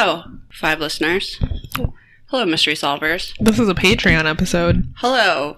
Hello, 0.00 0.22
five 0.52 0.78
listeners. 0.78 1.40
Hello, 2.26 2.46
mystery 2.46 2.74
solvers. 2.74 3.36
This 3.40 3.58
is 3.58 3.68
a 3.68 3.74
Patreon 3.74 4.30
episode. 4.30 4.94
Hello, 4.98 5.56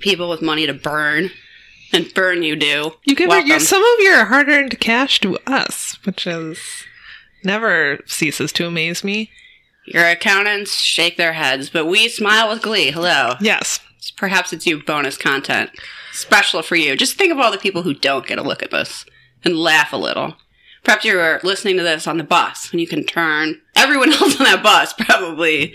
people 0.00 0.28
with 0.28 0.42
money 0.42 0.66
to 0.66 0.74
burn. 0.74 1.30
And 1.92 2.12
burn 2.12 2.42
you 2.42 2.56
do. 2.56 2.94
You 3.04 3.14
give 3.14 3.28
Welcome. 3.28 3.48
your, 3.48 3.60
some 3.60 3.80
of 3.80 4.00
your 4.00 4.24
hard 4.24 4.48
earned 4.48 4.80
cash 4.80 5.20
to 5.20 5.38
us, 5.46 5.96
which 6.02 6.26
is 6.26 6.58
never 7.44 8.00
ceases 8.04 8.50
to 8.54 8.66
amaze 8.66 9.04
me. 9.04 9.30
Your 9.86 10.08
accountants 10.08 10.74
shake 10.74 11.16
their 11.16 11.34
heads, 11.34 11.70
but 11.70 11.86
we 11.86 12.08
smile 12.08 12.48
with 12.48 12.62
glee. 12.62 12.90
Hello. 12.90 13.34
Yes. 13.40 13.78
Perhaps 14.16 14.52
it's 14.52 14.66
you 14.66 14.82
bonus 14.82 15.16
content. 15.16 15.70
Special 16.10 16.62
for 16.62 16.74
you. 16.74 16.96
Just 16.96 17.16
think 17.16 17.32
of 17.32 17.38
all 17.38 17.52
the 17.52 17.58
people 17.58 17.82
who 17.82 17.94
don't 17.94 18.26
get 18.26 18.40
a 18.40 18.42
look 18.42 18.64
at 18.64 18.72
this 18.72 19.04
and 19.44 19.56
laugh 19.56 19.92
a 19.92 19.96
little. 19.96 20.34
Perhaps 20.84 21.04
you're 21.04 21.40
listening 21.42 21.76
to 21.76 21.82
this 21.82 22.06
on 22.06 22.18
the 22.18 22.24
bus 22.24 22.70
and 22.72 22.80
you 22.80 22.86
can 22.86 23.04
turn. 23.04 23.60
Everyone 23.76 24.12
else 24.12 24.38
on 24.38 24.44
that 24.44 24.62
bus 24.62 24.92
probably 24.92 25.74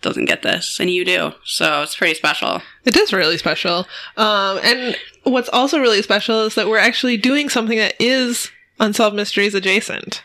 doesn't 0.00 0.26
get 0.26 0.42
this, 0.42 0.78
and 0.78 0.90
you 0.90 1.04
do. 1.04 1.32
So 1.44 1.82
it's 1.82 1.96
pretty 1.96 2.14
special. 2.14 2.62
It 2.84 2.96
is 2.96 3.12
really 3.12 3.36
special. 3.36 3.86
Um, 4.16 4.58
and 4.62 4.96
what's 5.24 5.48
also 5.48 5.80
really 5.80 6.02
special 6.02 6.42
is 6.42 6.54
that 6.54 6.68
we're 6.68 6.78
actually 6.78 7.16
doing 7.16 7.48
something 7.48 7.78
that 7.78 7.94
is 7.98 8.50
Unsolved 8.80 9.16
Mysteries 9.16 9.54
adjacent. 9.54 10.22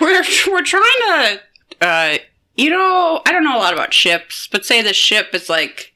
We're 0.00 0.22
we're 0.48 0.64
trying 0.64 0.82
to, 0.82 1.40
uh, 1.82 2.18
you 2.56 2.70
know, 2.70 3.20
I 3.26 3.32
don't 3.32 3.44
know 3.44 3.56
a 3.56 3.60
lot 3.60 3.74
about 3.74 3.92
ships, 3.92 4.48
but 4.50 4.64
say 4.64 4.80
the 4.80 4.94
ship 4.94 5.34
is 5.34 5.50
like 5.50 5.89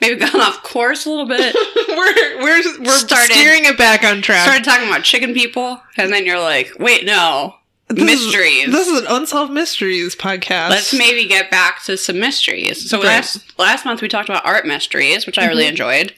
maybe 0.00 0.16
gone 0.20 0.40
off 0.40 0.62
course 0.62 1.06
a 1.06 1.10
little 1.10 1.26
bit. 1.26 1.54
we're 1.88 2.42
we're 2.42 2.80
we're 2.80 2.98
Started- 2.98 3.32
steering 3.32 3.64
it 3.64 3.76
back 3.78 4.04
on 4.04 4.22
track. 4.22 4.44
Started 4.44 4.64
talking 4.64 4.88
about 4.88 5.02
chicken 5.04 5.34
people, 5.34 5.80
and 5.96 6.12
then 6.12 6.24
you're 6.26 6.40
like, 6.40 6.72
wait, 6.78 7.04
no, 7.04 7.54
This 7.88 7.98
is- 8.20 8.26
mysteries. 8.26 8.72
this 8.72 8.88
is 8.88 9.00
an 9.00 9.06
Unsolved 9.08 9.52
Mysteries 9.52 10.14
podcast. 10.16 10.70
Let's 10.70 10.92
maybe 10.94 11.26
get 11.26 11.50
back 11.50 11.82
to 11.84 11.96
some 11.96 12.18
mysteries. 12.20 12.88
So 12.88 12.98
Right. 12.98 13.06
last 13.06 13.58
last 13.58 13.84
month 13.84 14.02
we 14.02 14.08
talked 14.08 14.28
about 14.28 14.44
art 14.46 14.66
mysteries, 14.66 15.26
which 15.26 15.38
I 15.38 15.46
really 15.46 15.64
Mhm. 15.64 15.70
enjoyed. 15.70 16.14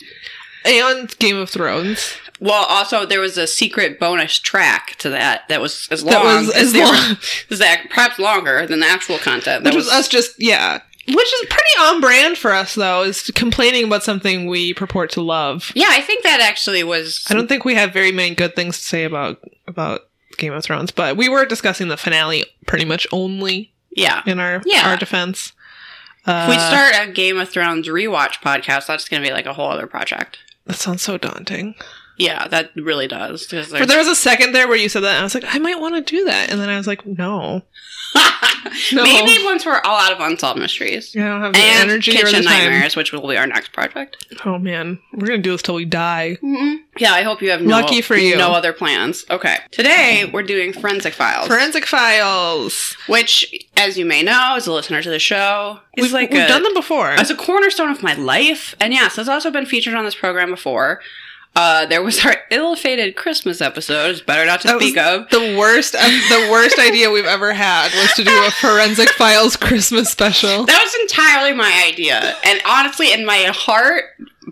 and 0.64 1.18
Game 1.18 1.38
of 1.38 1.48
Thrones. 1.48 2.14
Well, 2.38 2.64
also 2.64 3.06
there 3.06 3.20
was 3.20 3.38
a 3.38 3.46
secret 3.46 3.98
bonus 3.98 4.38
track 4.38 4.96
to 4.98 5.08
that 5.10 5.48
that 5.48 5.60
was 5.62 5.88
as 5.90 6.02
long 6.04 6.12
That 6.14 6.24
was 6.24 6.50
as 6.50 6.74
as 6.74 6.74
long, 6.74 7.16
as 7.50 7.58
that, 7.60 7.88
perhaps 7.88 8.18
longer 8.18 8.66
than 8.66 8.80
the 8.80 8.86
actual 8.86 9.16
content. 9.18 9.64
That 9.64 9.70
which 9.74 9.84
was 9.84 9.88
us 9.90 10.06
just 10.08 10.32
yeah, 10.38 10.80
which 11.14 11.32
is 11.34 11.46
pretty 11.48 11.80
on 11.80 12.00
brand 12.00 12.38
for 12.38 12.52
us 12.52 12.74
though. 12.74 13.02
Is 13.02 13.30
complaining 13.34 13.84
about 13.84 14.02
something 14.02 14.46
we 14.46 14.74
purport 14.74 15.10
to 15.12 15.20
love. 15.20 15.72
Yeah, 15.74 15.88
I 15.90 16.00
think 16.00 16.22
that 16.24 16.40
actually 16.40 16.82
was. 16.84 17.24
I 17.28 17.34
don't 17.34 17.48
think 17.48 17.64
we 17.64 17.74
have 17.74 17.92
very 17.92 18.12
many 18.12 18.34
good 18.34 18.54
things 18.56 18.78
to 18.78 18.84
say 18.84 19.04
about 19.04 19.38
about 19.66 20.02
Game 20.36 20.52
of 20.52 20.62
Thrones, 20.64 20.90
but 20.90 21.16
we 21.16 21.28
were 21.28 21.44
discussing 21.44 21.88
the 21.88 21.96
finale 21.96 22.44
pretty 22.66 22.84
much 22.84 23.06
only 23.12 23.72
Yeah. 23.90 24.22
in 24.26 24.38
our 24.40 24.62
Yeah. 24.64 24.88
our 24.90 24.96
defense. 24.96 25.52
Uh, 26.26 26.48
If 26.48 26.50
we 26.50 26.54
start 26.58 27.08
a 27.08 27.10
Game 27.12 27.38
of 27.38 27.48
Thrones 27.48 27.88
rewatch 27.88 28.40
podcast, 28.42 28.86
that's 28.86 29.08
going 29.08 29.22
to 29.22 29.28
be 29.28 29.32
like 29.32 29.46
a 29.46 29.54
whole 29.54 29.70
other 29.70 29.86
project. 29.86 30.38
That 30.66 30.76
sounds 30.76 31.02
so 31.02 31.16
daunting. 31.16 31.74
Yeah, 32.18 32.46
that 32.48 32.70
really 32.76 33.08
does. 33.08 33.46
But 33.50 33.88
there 33.88 33.96
was 33.96 34.06
a 34.06 34.14
second 34.14 34.52
there 34.52 34.68
where 34.68 34.76
you 34.76 34.90
said 34.90 35.02
that, 35.04 35.12
and 35.14 35.20
I 35.20 35.22
was 35.22 35.34
like, 35.34 35.46
I 35.48 35.58
might 35.58 35.80
want 35.80 35.94
to 35.94 36.02
do 36.02 36.26
that, 36.26 36.50
and 36.50 36.60
then 36.60 36.68
I 36.68 36.76
was 36.76 36.86
like, 36.86 37.06
no, 37.06 37.62
No. 38.92 39.02
Maybe 39.02 39.42
once 39.44 39.64
we're 39.66 39.80
all 39.80 39.96
out 39.98 40.12
of 40.12 40.20
unsolved 40.20 40.58
mysteries. 40.58 41.14
I 41.16 41.20
don't 41.20 41.40
have 41.40 41.52
the 41.54 41.58
And 41.58 41.90
energy 41.90 42.12
or 42.12 42.14
the 42.14 42.20
Kitchen 42.24 42.44
time. 42.44 42.70
Nightmares, 42.70 42.94
which 42.94 43.12
will 43.12 43.26
be 43.26 43.36
our 43.36 43.46
next 43.46 43.72
project. 43.72 44.26
Oh 44.44 44.58
man, 44.58 45.00
we're 45.12 45.26
gonna 45.26 45.38
do 45.42 45.52
this 45.52 45.62
till 45.62 45.74
we 45.74 45.84
die. 45.84 46.36
Mm-hmm. 46.42 46.76
Yeah, 46.98 47.12
I 47.12 47.22
hope 47.22 47.40
you 47.42 47.50
have 47.50 47.62
no, 47.62 47.80
Lucky 47.80 48.00
for 48.00 48.16
you. 48.16 48.36
no 48.36 48.52
other 48.52 48.72
plans. 48.72 49.24
Okay. 49.30 49.58
Today, 49.70 50.28
we're 50.32 50.42
doing 50.42 50.72
Forensic 50.72 51.14
Files. 51.14 51.48
Forensic 51.48 51.86
Files. 51.86 52.96
which, 53.06 53.52
as 53.76 53.96
you 53.98 54.04
may 54.04 54.22
know, 54.22 54.54
as 54.56 54.66
a 54.66 54.72
listener 54.72 55.02
to 55.02 55.10
the 55.10 55.18
show, 55.18 55.80
is 55.96 56.04
We've, 56.04 56.12
like 56.12 56.30
we've 56.30 56.42
a, 56.42 56.48
done 56.48 56.62
them 56.62 56.74
before. 56.74 57.10
as 57.12 57.30
a 57.30 57.36
cornerstone 57.36 57.90
of 57.90 58.02
my 58.02 58.14
life. 58.14 58.76
And 58.80 58.92
yes, 58.92 59.16
has 59.16 59.28
also 59.28 59.50
been 59.50 59.66
featured 59.66 59.94
on 59.94 60.04
this 60.04 60.14
program 60.14 60.50
before. 60.50 61.00
Uh, 61.56 61.84
there 61.86 62.02
was 62.02 62.24
our 62.24 62.36
ill-fated 62.50 63.16
Christmas 63.16 63.60
episode. 63.60 64.10
It's 64.10 64.20
better 64.20 64.46
not 64.46 64.60
to 64.62 64.68
That 64.68 64.80
speak 64.80 64.96
of. 64.96 65.28
the 65.30 65.56
worst, 65.58 65.92
the 65.92 66.48
worst 66.50 66.78
idea 66.78 67.10
we've 67.10 67.24
ever 67.24 67.52
had 67.52 67.92
was 67.92 68.12
to 68.14 68.24
do 68.24 68.44
a 68.46 68.50
Forensic 68.52 69.08
Files 69.18 69.56
Christmas 69.56 70.10
special. 70.10 70.64
That 70.64 70.80
was 70.82 70.94
entirely 71.02 71.52
my 71.52 71.84
idea. 71.90 72.36
And 72.44 72.60
honestly, 72.66 73.12
in 73.12 73.26
my 73.26 73.50
heart, 73.52 74.04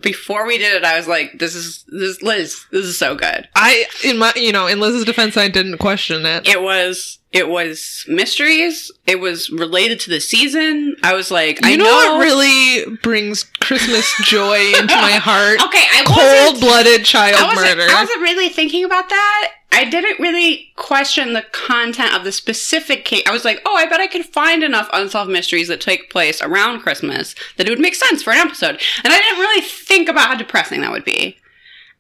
before 0.03 0.47
we 0.47 0.59
did 0.59 0.75
it, 0.75 0.85
I 0.85 0.97
was 0.97 1.07
like, 1.09 1.39
"This 1.39 1.55
is 1.55 1.85
this 1.89 2.23
Liz. 2.23 2.65
This 2.71 2.85
is 2.85 2.99
so 2.99 3.15
good." 3.15 3.49
I, 3.55 3.85
in 4.05 4.19
my, 4.19 4.33
you 4.37 4.53
know, 4.53 4.67
in 4.67 4.81
Liz's 4.81 5.05
defense, 5.05 5.37
I 5.37 5.49
didn't 5.49 5.79
question 5.79 6.25
it. 6.27 6.47
It 6.49 6.63
was 6.63 7.19
it 7.33 7.49
was 7.49 8.05
mysteries. 8.09 8.91
It 9.07 9.21
was 9.21 9.51
related 9.51 10.01
to 10.01 10.11
the 10.11 10.21
season. 10.21 10.97
I 11.03 11.13
was 11.15 11.31
like, 11.31 11.59
I 11.63 11.77
know, 11.77 11.85
know. 11.85 11.91
what 12.17 12.23
really 12.25 12.97
brings 13.03 13.43
Christmas 13.61 14.11
joy 14.23 14.59
into 14.79 14.95
my 14.97 15.13
heart? 15.23 15.63
okay, 15.63 15.85
I 15.93 16.05
wasn't- 16.09 16.61
Cold-blooded 16.61 17.05
child 17.05 17.37
I 17.39 17.55
murder. 17.55 17.83
I 17.91 18.01
wasn't 18.01 18.23
really 18.23 18.49
thinking 18.49 18.85
about 18.85 19.11
that. 19.11 19.51
I 19.71 19.85
didn't 19.85 20.19
really 20.19 20.73
question 20.77 21.35
the 21.35 21.45
content 21.53 22.15
of 22.15 22.25
the 22.25 22.33
specific 22.33 23.05
case. 23.05 23.23
I 23.27 23.33
was 23.33 23.45
like, 23.45 23.61
oh, 23.67 23.77
I 23.77 23.87
bet 23.87 24.01
I 24.01 24.07
could 24.07 24.25
find 24.25 24.63
enough 24.63 24.89
unsolved 24.93 25.31
mysteries 25.31 25.69
that 25.69 25.81
take 25.81 26.11
place 26.11 26.41
around 26.41 26.81
Christmas 26.81 27.35
that 27.57 27.67
it 27.67 27.71
would 27.71 27.81
make 27.81 27.95
sense 27.95 28.23
for 28.23 28.33
an 28.33 28.39
episode. 28.39 28.81
And 29.05 29.13
I 29.13 29.19
didn't 29.21 29.39
really 29.41 29.61
think 29.63 30.09
about 30.09 30.29
how 30.29 30.37
depressing 30.37 30.81
that 30.81 30.91
would 30.91 31.05
be. 31.05 31.37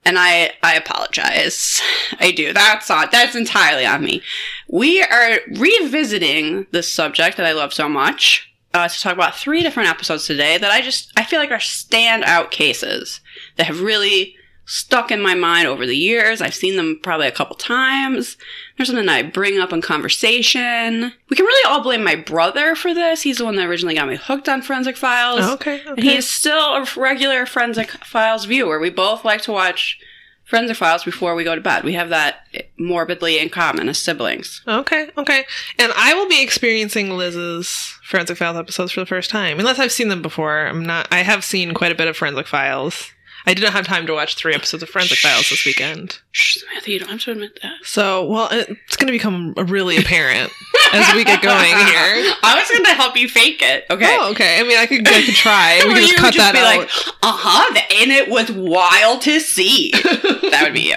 And 0.05 0.19
I, 0.19 0.53
I 0.62 0.75
apologize. 0.75 1.83
I 2.21 2.33
do. 2.33 2.53
That's 2.53 2.91
on, 2.91 3.09
that's 3.12 3.37
entirely 3.37 3.85
on 3.85 4.03
me. 4.03 4.23
We 4.69 5.03
are 5.03 5.39
revisiting 5.56 6.67
this 6.71 6.91
subject 6.93 7.37
that 7.37 7.47
I 7.47 7.53
love 7.53 7.73
so 7.73 7.89
much. 7.89 8.45
Uh, 8.75 8.87
to 8.87 9.00
talk 9.00 9.15
about 9.15 9.35
three 9.35 9.62
different 9.62 9.89
episodes 9.89 10.27
today 10.27 10.59
that 10.59 10.71
I 10.71 10.83
just 10.83 11.11
I 11.17 11.25
feel 11.25 11.41
like 11.41 11.50
are 11.50 11.56
standout 11.56 12.50
cases 12.50 13.23
that 13.56 13.67
have 13.67 13.81
really 13.81 14.37
stuck 14.69 15.11
in 15.11 15.23
my 15.23 15.34
mind 15.34 15.67
over 15.67 15.87
the 15.87 15.97
years. 15.97 16.43
I've 16.43 16.55
seen 16.55 16.77
them 16.77 17.01
probably 17.03 17.27
a 17.27 17.33
couple 17.33 17.56
times. 17.56 18.37
There's 18.77 18.89
something 18.91 19.09
I 19.09 19.23
bring 19.23 19.59
up 19.59 19.73
in 19.73 19.81
conversation. 19.81 21.12
We 21.31 21.37
can 21.37 21.47
really 21.47 21.71
all 21.73 21.83
blame 21.83 22.05
my 22.05 22.15
brother 22.15 22.75
for 22.75 22.93
this. 22.93 23.23
He's 23.23 23.39
the 23.39 23.47
one 23.47 23.56
that 23.56 23.67
originally 23.67 23.95
got 23.95 24.09
me 24.09 24.17
hooked 24.17 24.47
on 24.47 24.61
Forensic 24.61 24.99
Files. 24.99 25.41
Oh, 25.43 25.55
okay, 25.55 25.81
And 25.87 26.03
he 26.03 26.15
is 26.15 26.29
still 26.29 26.75
a 26.75 26.87
regular 26.99 27.47
Forensic 27.47 27.91
Files 28.05 28.45
viewer. 28.45 28.79
We 28.79 28.91
both 28.91 29.25
like 29.25 29.41
to 29.43 29.53
watch 29.53 29.99
Forensic 30.45 30.77
Files 30.77 31.03
before 31.03 31.35
we 31.35 31.45
go 31.45 31.55
to 31.55 31.62
bed. 31.62 31.83
We 31.83 31.95
have 31.95 32.11
that 32.11 32.47
morbidly 32.79 33.39
in 33.39 33.49
common 33.49 33.89
as 33.89 33.99
siblings. 33.99 34.62
Okay, 34.69 35.09
okay. 35.17 35.47
And 35.79 35.93
I 35.97 36.12
will 36.12 36.29
be 36.29 36.43
experiencing 36.43 37.17
Liz's 37.17 37.99
Forensic 38.05 38.37
Files 38.37 38.59
episodes 38.59 38.93
for 38.93 39.00
the 39.00 39.06
first 39.06 39.31
time. 39.31 39.59
Unless 39.59 39.79
I've 39.79 39.93
seen 39.93 40.09
them 40.09 40.21
before. 40.21 40.67
I'm 40.67 40.85
not 40.85 41.09
I 41.11 41.23
have 41.23 41.43
seen 41.43 41.73
quite 41.73 41.93
a 41.93 41.95
bit 41.95 42.06
of 42.09 42.19
Forensic 42.19 42.47
Files. 42.47 43.12
I 43.47 43.54
did 43.54 43.62
not 43.65 43.72
have 43.72 43.87
time 43.87 44.06
to 44.06 44.12
watch 44.12 44.34
three 44.34 44.54
episodes 44.54 44.82
of 44.82 44.88
Forensic 44.91 45.19
Files 45.19 45.49
this 45.50 45.65
weekend. 45.65 46.19
Shh, 46.32 46.59
Samantha, 46.60 46.91
you 46.91 46.99
don't 46.99 47.09
have 47.09 47.21
to 47.22 47.31
admit 47.32 47.59
that. 47.62 47.72
So, 47.84 48.26
well, 48.26 48.49
it's 48.50 48.97
going 48.97 49.06
to 49.06 49.12
become 49.12 49.54
really 49.54 49.97
apparent 49.97 50.53
as 50.93 51.15
we 51.15 51.25
get 51.25 51.41
going 51.43 51.65
here. 51.66 52.32
I 52.43 52.59
was 52.59 52.69
going 52.71 52.84
to 52.84 52.94
help 52.94 53.16
you 53.16 53.28
fake 53.28 53.62
it. 53.62 53.84
Okay. 53.91 54.16
Oh, 54.21 54.31
okay. 54.32 54.60
I 54.60 54.65
mean, 54.65 54.78
I 54.78 54.87
could, 54.87 55.06
I 55.09 55.22
could 55.22 55.34
try. 55.34 55.81
We 55.87 55.94
can 55.94 56.03
just 56.03 56.16
cut 56.16 56.34
would 56.34 56.41
that 56.41 56.53
be 56.53 56.59
out. 56.59 56.78
like, 56.78 56.88
uh 57.22 57.32
huh, 57.37 57.81
and 58.03 58.10
it 58.10 58.28
was 58.28 58.50
wild 58.53 59.22
to 59.22 59.41
see. 59.41 59.91
that 60.03 60.60
would 60.65 60.75
be 60.75 60.88
you. 60.88 60.97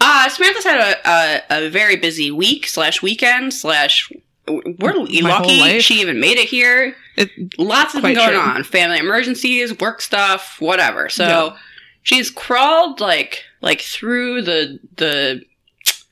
Uh, 0.00 0.28
Samantha's 0.28 0.64
had 0.64 0.80
a, 0.80 1.08
a, 1.54 1.66
a 1.66 1.70
very 1.70 1.96
busy 1.96 2.30
week 2.30 2.66
slash 2.66 3.02
weekend 3.02 3.52
slash. 3.52 4.10
We're 4.48 4.94
lucky 4.94 5.78
she 5.80 6.00
even 6.00 6.18
made 6.20 6.36
it 6.38 6.48
here. 6.48 6.96
It- 7.16 7.30
Lots 7.58 7.92
been 7.92 8.14
going 8.14 8.30
true. 8.30 8.38
on, 8.38 8.64
family 8.64 8.98
emergencies, 8.98 9.78
work 9.78 10.00
stuff, 10.00 10.56
whatever. 10.60 11.08
So 11.08 11.24
Yeah. 11.24 11.56
She's 12.02 12.30
crawled 12.30 13.00
like 13.00 13.44
like 13.60 13.80
through 13.80 14.42
the 14.42 14.78
the 14.96 15.42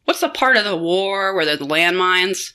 what's 0.05 0.20
the 0.20 0.29
part 0.29 0.56
of 0.56 0.64
the 0.64 0.76
war 0.76 1.35
where 1.35 1.44
there's 1.44 1.61
landmines? 1.61 2.52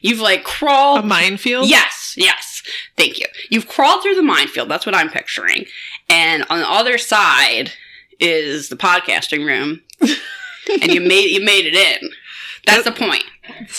You've 0.00 0.20
like 0.20 0.44
crawled 0.44 1.04
a 1.04 1.06
minefield? 1.06 1.68
Yes, 1.68 2.14
yes. 2.16 2.62
Thank 2.96 3.18
you. 3.18 3.26
You've 3.50 3.68
crawled 3.68 4.02
through 4.02 4.14
the 4.14 4.22
minefield. 4.22 4.68
That's 4.68 4.86
what 4.86 4.94
I'm 4.94 5.10
picturing. 5.10 5.66
And 6.08 6.44
on 6.50 6.60
the 6.60 6.70
other 6.70 6.98
side 6.98 7.72
is 8.20 8.68
the 8.68 8.76
podcasting 8.76 9.46
room. 9.46 9.82
and 10.00 10.92
you 10.92 11.00
made 11.00 11.30
you 11.30 11.44
made 11.44 11.66
it 11.66 11.74
in. 11.74 12.10
That's 12.66 12.84
the 12.84 12.92
point. 12.92 13.24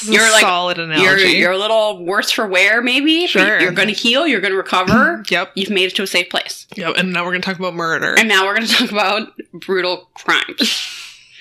You're 0.03 0.29
like- 0.31 0.41
solid 0.41 0.77
You're 0.77 0.91
analogy. 0.91 1.29
you're 1.29 1.51
a 1.51 1.57
little 1.57 2.06
worse 2.06 2.29
for 2.31 2.45
wear, 2.47 2.81
maybe. 2.81 3.21
but 3.23 3.29
Sure. 3.29 3.59
You're 3.59 3.71
going 3.71 3.88
to 3.88 3.94
heal. 3.94 4.27
You're 4.27 4.41
going 4.41 4.51
to 4.53 4.57
recover. 4.57 5.23
yep. 5.29 5.51
You've 5.56 5.69
made 5.71 5.85
it 5.85 5.95
to 5.95 6.03
a 6.03 6.07
safe 6.07 6.29
place. 6.29 6.67
Yep. 6.75 6.95
And 6.97 7.13
now 7.13 7.23
we're 7.23 7.31
going 7.31 7.41
to 7.41 7.47
talk 7.47 7.57
about 7.59 7.73
murder. 7.73 8.15
And 8.17 8.27
now 8.27 8.45
we're 8.45 8.56
going 8.56 8.67
to 8.67 8.73
talk 8.73 8.91
about 8.91 9.29
brutal 9.53 10.09
crimes, 10.13 10.91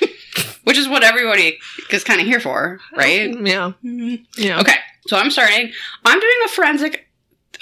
which 0.65 0.79
is 0.79 0.89
what 0.89 1.03
everybody 1.05 1.59
is 1.91 2.05
kind 2.05 2.21
of 2.21 2.27
here 2.27 2.41
for, 2.41 2.81
right? 2.97 3.35
Oh, 3.35 3.41
yeah. 3.45 3.73
Mm-hmm. 3.85 4.25
Yeah. 4.43 4.61
Okay, 4.61 4.77
so 5.07 5.17
I'm 5.17 5.31
starting. 5.31 5.73
I'm 6.05 6.21
doing 6.21 6.37
a 6.45 6.49
forensic. 6.49 7.07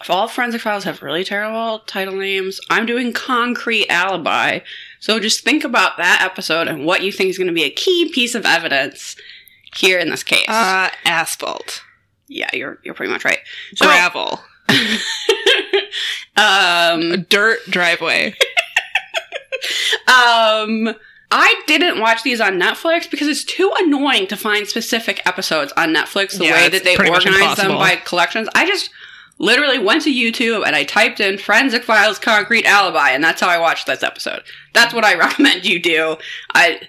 All 0.08 0.26
forensic 0.26 0.60
files 0.60 0.82
have 0.84 1.00
really 1.02 1.22
terrible 1.22 1.80
title 1.80 2.16
names. 2.16 2.60
I'm 2.70 2.86
doing 2.86 3.12
concrete 3.12 3.88
alibi. 3.88 4.60
So 4.98 5.20
just 5.20 5.44
think 5.44 5.62
about 5.64 5.96
that 5.98 6.22
episode 6.24 6.66
and 6.66 6.84
what 6.84 7.02
you 7.02 7.12
think 7.12 7.30
is 7.30 7.38
going 7.38 7.46
to 7.48 7.52
be 7.52 7.62
a 7.64 7.70
key 7.70 8.10
piece 8.12 8.34
of 8.34 8.44
evidence 8.44 9.14
here 9.76 9.98
in 9.98 10.10
this 10.10 10.22
case. 10.22 10.48
Uh, 10.48 10.90
asphalt. 11.04 11.82
Yeah, 12.28 12.48
you're 12.52 12.78
you're 12.82 12.94
pretty 12.94 13.12
much 13.12 13.24
right. 13.24 13.40
Gravel. 13.78 14.40
Um, 16.34 17.24
dirt 17.28 17.58
driveway. 17.68 18.28
um, 20.08 20.94
I 21.30 21.62
didn't 21.66 22.00
watch 22.00 22.22
these 22.22 22.40
on 22.40 22.54
Netflix 22.54 23.10
because 23.10 23.28
it's 23.28 23.44
too 23.44 23.70
annoying 23.78 24.26
to 24.28 24.36
find 24.36 24.66
specific 24.66 25.20
episodes 25.26 25.72
on 25.76 25.94
Netflix. 25.94 26.38
The 26.38 26.46
Yeah, 26.46 26.52
way 26.54 26.68
that 26.70 26.84
they 26.84 26.96
organize 26.96 27.56
them 27.56 27.72
by 27.76 27.96
collections, 27.96 28.48
I 28.54 28.66
just 28.66 28.90
literally 29.38 29.78
went 29.78 30.02
to 30.04 30.10
YouTube 30.10 30.66
and 30.66 30.74
I 30.74 30.84
typed 30.84 31.20
in 31.20 31.36
"Forensic 31.36 31.84
Files 31.84 32.18
Concrete 32.18 32.64
Alibi" 32.64 33.10
and 33.10 33.22
that's 33.22 33.40
how 33.42 33.48
I 33.48 33.58
watched 33.58 33.86
this 33.86 34.02
episode. 34.02 34.42
That's 34.72 34.94
what 34.94 35.04
I 35.04 35.14
recommend 35.18 35.64
you 35.66 35.80
do. 35.80 36.16
I. 36.54 36.80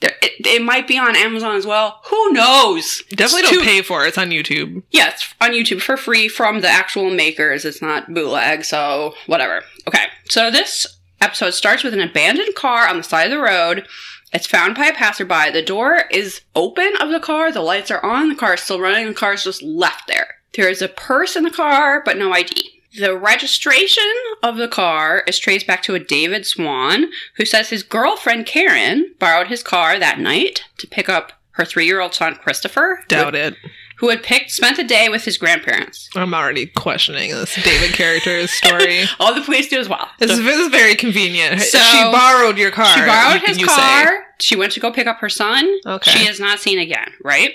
there- 0.00 0.16
It, 0.22 0.46
it 0.46 0.62
might 0.62 0.86
be 0.86 0.96
on 0.98 1.16
Amazon 1.16 1.56
as 1.56 1.66
well. 1.66 2.00
Who 2.06 2.32
knows? 2.32 3.02
Definitely 3.10 3.40
It's 3.40 3.50
don't 3.50 3.58
too- 3.60 3.64
pay 3.64 3.82
for 3.82 4.04
it. 4.04 4.08
It's 4.08 4.18
on 4.18 4.30
YouTube. 4.30 4.82
Yeah, 4.90 5.08
it's 5.08 5.34
on 5.40 5.50
YouTube 5.50 5.80
for 5.82 5.96
free 5.96 6.28
from 6.28 6.60
the 6.60 6.68
actual 6.68 7.10
makers. 7.10 7.64
It's 7.64 7.82
not 7.82 8.12
bootleg, 8.14 8.64
so 8.64 9.14
whatever. 9.26 9.62
Okay, 9.86 10.04
so 10.28 10.50
this 10.50 10.86
episode 11.20 11.50
starts 11.50 11.82
with 11.82 11.94
an 11.94 12.00
abandoned 12.00 12.54
car 12.54 12.86
on 12.88 12.96
the 12.98 13.02
side 13.02 13.24
of 13.24 13.30
the 13.32 13.38
road. 13.42 13.86
It's 14.32 14.46
found 14.46 14.76
by 14.76 14.86
a 14.86 14.92
passerby. 14.94 15.50
The 15.52 15.62
door 15.62 16.02
is 16.10 16.42
open 16.54 16.92
of 17.00 17.10
the 17.10 17.18
car, 17.20 17.50
the 17.50 17.62
lights 17.62 17.90
are 17.90 18.04
on, 18.04 18.28
the 18.28 18.34
car 18.34 18.54
is 18.54 18.60
still 18.60 18.78
running, 18.80 19.06
the 19.06 19.14
car 19.14 19.32
is 19.32 19.42
just 19.44 19.62
left 19.62 20.06
there. 20.06 20.36
There 20.54 20.68
is 20.68 20.82
a 20.82 20.88
purse 20.88 21.34
in 21.34 21.44
the 21.44 21.50
car, 21.50 22.02
but 22.04 22.18
no 22.18 22.32
ID. 22.32 22.77
The 22.96 23.16
registration 23.16 24.04
of 24.42 24.56
the 24.56 24.68
car 24.68 25.22
is 25.26 25.38
traced 25.38 25.66
back 25.66 25.82
to 25.84 25.94
a 25.94 25.98
David 25.98 26.46
Swan, 26.46 27.06
who 27.36 27.44
says 27.44 27.68
his 27.70 27.82
girlfriend 27.82 28.46
Karen 28.46 29.14
borrowed 29.18 29.48
his 29.48 29.62
car 29.62 29.98
that 29.98 30.18
night 30.18 30.62
to 30.78 30.86
pick 30.86 31.08
up 31.08 31.32
her 31.52 31.64
three 31.64 31.86
year 31.86 32.00
old 32.00 32.14
son 32.14 32.34
Christopher, 32.36 33.00
who 33.02 33.06
Doubt 33.08 33.34
it. 33.34 33.56
who 33.98 34.08
had 34.08 34.22
picked 34.22 34.50
spent 34.52 34.78
a 34.78 34.84
day 34.84 35.08
with 35.08 35.24
his 35.24 35.36
grandparents. 35.36 36.08
I'm 36.14 36.32
already 36.32 36.66
questioning 36.66 37.30
this 37.32 37.54
David 37.62 37.92
character's 37.94 38.50
story. 38.52 39.02
All 39.20 39.34
the 39.34 39.42
police 39.42 39.68
do 39.68 39.78
as 39.78 39.88
well. 39.88 40.08
This, 40.18 40.30
So 40.30 40.38
is, 40.38 40.44
this 40.44 40.58
is 40.58 40.68
very 40.68 40.94
convenient. 40.94 41.60
So- 41.60 41.78
she 41.78 42.02
borrowed 42.04 42.56
your 42.58 42.70
car. 42.70 42.86
she 42.94 43.00
borrowed 43.00 43.42
you- 43.42 43.46
his 43.48 43.64
car. 43.64 44.06
say. 44.06 44.18
She 44.40 44.54
went 44.56 44.70
to 44.74 44.80
go 44.80 44.92
pick 44.92 45.08
up 45.08 45.18
her 45.18 45.28
son. 45.28 45.68
Okay. 45.84 46.12
She 46.12 46.28
is 46.28 46.38
not 46.38 46.60
seen 46.60 46.78
again, 46.78 47.12
right? 47.24 47.54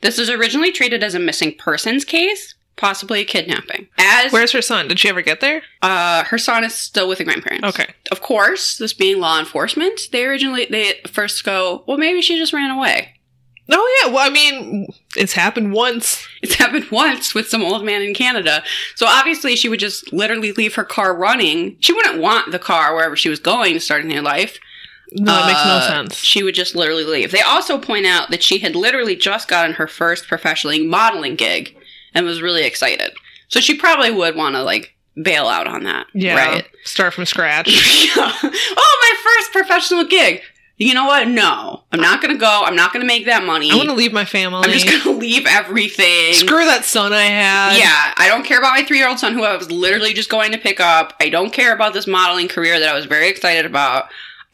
This 0.00 0.18
is 0.18 0.30
originally 0.30 0.72
treated 0.72 1.02
as 1.04 1.14
a 1.14 1.18
missing 1.18 1.54
persons 1.58 2.06
case, 2.06 2.54
possibly 2.82 3.20
a 3.20 3.24
kidnapping. 3.24 3.86
As 3.96 4.32
Where's 4.32 4.52
her 4.52 4.60
son? 4.60 4.88
Did 4.88 4.98
she 4.98 5.08
ever 5.08 5.22
get 5.22 5.40
there? 5.40 5.62
uh, 5.80 6.24
her 6.24 6.36
son 6.36 6.64
is 6.64 6.74
still 6.74 7.08
with 7.08 7.18
the 7.18 7.24
grandparents. 7.24 7.66
Okay. 7.68 7.94
Of 8.10 8.20
course, 8.20 8.76
this 8.76 8.92
being 8.92 9.20
law 9.20 9.38
enforcement, 9.38 10.00
they 10.12 10.26
originally 10.26 10.66
they 10.68 11.00
first 11.08 11.44
go, 11.44 11.84
well, 11.86 11.96
maybe 11.96 12.20
she 12.20 12.36
just 12.36 12.52
ran 12.52 12.70
away. 12.70 13.14
Oh 13.70 14.00
yeah. 14.04 14.12
Well, 14.12 14.28
I 14.28 14.30
mean, 14.30 14.88
it's 15.16 15.32
happened 15.32 15.72
once. 15.72 16.26
It's 16.42 16.56
happened 16.56 16.90
once 16.90 17.34
with 17.36 17.48
some 17.48 17.62
old 17.62 17.84
man 17.84 18.02
in 18.02 18.12
Canada. 18.14 18.64
So 18.96 19.06
obviously 19.06 19.54
she 19.54 19.68
would 19.68 19.78
just 19.78 20.12
literally 20.12 20.50
leave 20.52 20.74
her 20.74 20.82
car 20.84 21.16
running. 21.16 21.76
She 21.78 21.92
wouldn't 21.92 22.20
want 22.20 22.50
the 22.50 22.58
car 22.58 22.94
wherever 22.96 23.14
she 23.16 23.28
was 23.28 23.38
going 23.38 23.74
to 23.74 23.80
start 23.80 24.04
a 24.04 24.08
new 24.08 24.20
life. 24.20 24.58
No, 25.12 25.32
it 25.42 25.46
makes 25.46 25.64
no 25.64 25.72
Uh, 25.76 25.86
sense. 25.88 26.16
She 26.16 26.42
would 26.42 26.54
just 26.56 26.74
literally 26.74 27.04
leave. 27.04 27.30
They 27.30 27.42
also 27.42 27.78
point 27.78 28.06
out 28.06 28.30
that 28.30 28.42
she 28.42 28.58
had 28.58 28.74
literally 28.74 29.14
just 29.14 29.46
gotten 29.46 29.74
her 29.74 29.86
first 29.86 30.26
professionally 30.26 30.84
modeling 30.84 31.36
gig 31.36 31.76
and 32.14 32.26
was 32.26 32.42
really 32.42 32.64
excited. 32.64 33.12
So 33.48 33.60
she 33.60 33.76
probably 33.76 34.10
would 34.10 34.36
want 34.36 34.54
to 34.54 34.62
like 34.62 34.94
bail 35.20 35.46
out 35.46 35.66
on 35.66 35.84
that. 35.84 36.06
Yeah. 36.14 36.36
Right. 36.36 36.66
Start 36.84 37.14
from 37.14 37.26
scratch. 37.26 37.68
Yeah. 38.16 38.30
oh, 38.42 38.98
my 39.02 39.14
first 39.22 39.52
professional 39.52 40.04
gig. 40.04 40.42
You 40.76 40.94
know 40.94 41.06
what? 41.06 41.28
No, 41.28 41.84
I'm 41.92 42.00
not 42.00 42.20
going 42.20 42.34
to 42.34 42.40
go. 42.40 42.62
I'm 42.64 42.74
not 42.74 42.92
going 42.92 43.02
to 43.02 43.06
make 43.06 43.26
that 43.26 43.44
money. 43.44 43.70
I 43.70 43.76
want 43.76 43.88
to 43.88 43.94
leave 43.94 44.12
my 44.12 44.24
family. 44.24 44.62
I'm 44.64 44.70
just 44.70 44.86
going 44.86 45.00
to 45.02 45.12
leave 45.12 45.46
everything. 45.46 46.32
Screw 46.34 46.64
that 46.64 46.84
son 46.84 47.12
I 47.12 47.22
had. 47.22 47.76
Yeah, 47.76 48.14
I 48.16 48.26
don't 48.28 48.44
care 48.44 48.58
about 48.58 48.74
my 48.74 48.82
three 48.82 48.98
year 48.98 49.08
old 49.08 49.18
son 49.18 49.34
who 49.34 49.44
I 49.44 49.56
was 49.56 49.70
literally 49.70 50.12
just 50.12 50.28
going 50.28 50.50
to 50.52 50.58
pick 50.58 50.80
up. 50.80 51.14
I 51.20 51.28
don't 51.28 51.52
care 51.52 51.72
about 51.74 51.92
this 51.92 52.06
modeling 52.06 52.48
career 52.48 52.80
that 52.80 52.88
I 52.88 52.94
was 52.94 53.04
very 53.06 53.28
excited 53.28 53.64
about. 53.64 54.06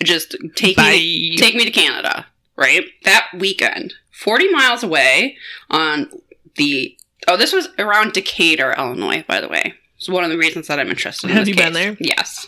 Just 0.03 0.37
take 0.55 0.77
Bye. 0.77 0.91
me, 0.91 1.37
take 1.37 1.55
me 1.55 1.65
to 1.65 1.71
Canada, 1.71 2.27
right? 2.57 2.85
That 3.05 3.29
weekend, 3.37 3.95
40 4.13 4.51
miles 4.51 4.83
away 4.83 5.37
on 5.71 6.11
the. 6.57 6.95
Oh, 7.29 7.37
this 7.37 7.53
was 7.53 7.69
around 7.79 8.15
Decatur, 8.15 8.75
Illinois, 8.77 9.23
by 9.29 9.41
the 9.41 9.49
way. 9.49 9.75
It's 9.97 10.09
one 10.09 10.25
of 10.25 10.31
the 10.31 10.39
reasons 10.39 10.67
that 10.69 10.81
I'm 10.81 10.89
interested 10.89 11.29
in 11.29 11.37
Have 11.37 11.45
this 11.45 11.55
you 11.55 11.63
been 11.63 11.75
there? 11.75 11.95
Yes. 12.01 12.47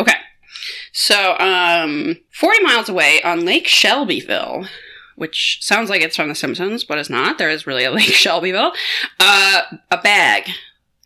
Okay. 0.00 0.14
So, 0.92 1.36
um, 1.38 2.16
40 2.32 2.62
miles 2.62 2.88
away 2.88 3.20
on 3.22 3.44
Lake 3.44 3.66
Shelbyville, 3.66 4.66
which 5.16 5.58
sounds 5.60 5.90
like 5.90 6.00
it's 6.00 6.16
from 6.16 6.28
The 6.30 6.34
Simpsons, 6.34 6.82
but 6.82 6.96
it's 6.96 7.10
not. 7.10 7.36
There 7.36 7.50
is 7.50 7.66
really 7.66 7.84
a 7.84 7.90
Lake 7.92 8.04
Shelbyville. 8.04 8.72
Uh, 9.20 9.62
a 9.90 9.98
bag 9.98 10.48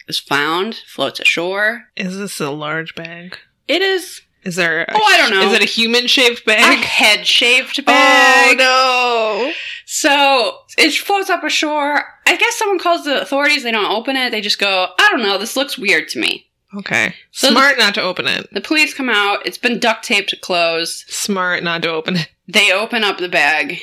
is 0.06 0.20
found, 0.20 0.76
floats 0.76 1.18
ashore. 1.18 1.86
Is 1.96 2.16
this 2.16 2.38
a 2.38 2.50
large 2.50 2.94
bag? 2.94 3.36
It 3.66 3.82
is 3.82 4.22
Is 4.42 4.56
there? 4.56 4.82
A, 4.82 4.86
Oh, 4.94 5.02
I 5.02 5.16
don't 5.18 5.30
know. 5.30 5.48
Is 5.48 5.52
it 5.52 5.62
a 5.62 5.66
human 5.66 6.06
shaped 6.06 6.44
bag? 6.46 6.78
a 6.78 6.86
head 6.86 7.26
shaped 7.26 7.84
bag. 7.84 8.56
Oh 8.60 9.44
no! 9.46 9.52
So 9.86 10.60
it 10.78 10.92
floats 10.92 11.30
up 11.30 11.44
ashore. 11.44 12.04
I 12.26 12.36
guess 12.36 12.56
someone 12.56 12.78
calls 12.78 13.04
the 13.04 13.20
authorities. 13.20 13.62
They 13.62 13.72
don't 13.72 13.92
open 13.92 14.16
it. 14.16 14.30
They 14.30 14.40
just 14.40 14.58
go, 14.58 14.88
I 14.98 15.08
don't 15.10 15.22
know. 15.22 15.36
This 15.36 15.56
looks 15.56 15.76
weird 15.76 16.08
to 16.10 16.18
me. 16.20 16.46
Okay. 16.74 17.14
So 17.32 17.50
Smart 17.50 17.78
not 17.78 17.94
to 17.94 18.02
open 18.02 18.26
it. 18.26 18.48
The 18.52 18.60
police 18.60 18.94
come 18.94 19.10
out. 19.10 19.44
It's 19.44 19.58
been 19.58 19.80
duct 19.80 20.04
taped 20.04 20.40
closed. 20.40 21.08
Smart 21.08 21.62
not 21.62 21.82
to 21.82 21.90
open 21.90 22.16
it. 22.16 22.30
They 22.46 22.72
open 22.72 23.04
up 23.04 23.18
the 23.18 23.28
bag. 23.28 23.78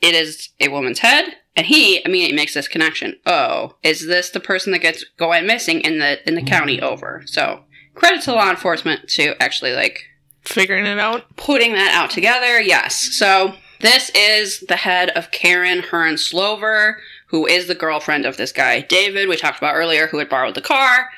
It 0.00 0.14
is 0.14 0.50
a 0.60 0.68
woman's 0.68 0.98
head. 0.98 1.36
And 1.56 1.66
he 1.66 2.04
immediately 2.04 2.36
makes 2.36 2.54
this 2.54 2.68
connection. 2.68 3.16
Oh, 3.26 3.76
is 3.82 4.06
this 4.06 4.30
the 4.30 4.40
person 4.40 4.72
that 4.72 4.80
gets 4.80 5.04
going 5.16 5.46
missing 5.46 5.80
in 5.80 5.98
the 5.98 6.26
in 6.28 6.34
the 6.34 6.42
mm. 6.42 6.48
county 6.48 6.80
over? 6.80 7.22
So 7.26 7.63
credit 7.94 8.22
to 8.22 8.32
law 8.32 8.50
enforcement 8.50 9.08
to 9.10 9.40
actually 9.42 9.72
like 9.72 10.04
Figuring 10.42 10.84
it 10.86 10.98
out. 10.98 11.24
putting 11.36 11.72
that 11.72 11.94
out 11.94 12.10
together. 12.10 12.60
Yes. 12.60 13.14
So 13.14 13.54
this 13.80 14.10
is 14.14 14.60
the 14.60 14.76
head 14.76 15.10
of 15.10 15.30
Karen 15.30 15.80
Hearn 15.82 16.18
Slover, 16.18 17.00
who 17.28 17.46
is 17.46 17.66
the 17.66 17.74
girlfriend 17.74 18.26
of 18.26 18.36
this 18.36 18.52
guy, 18.52 18.80
David, 18.80 19.28
we 19.28 19.36
talked 19.36 19.58
about 19.58 19.74
earlier, 19.74 20.06
who 20.06 20.18
had 20.18 20.28
borrowed 20.28 20.54
the 20.54 20.60
car. 20.60 21.10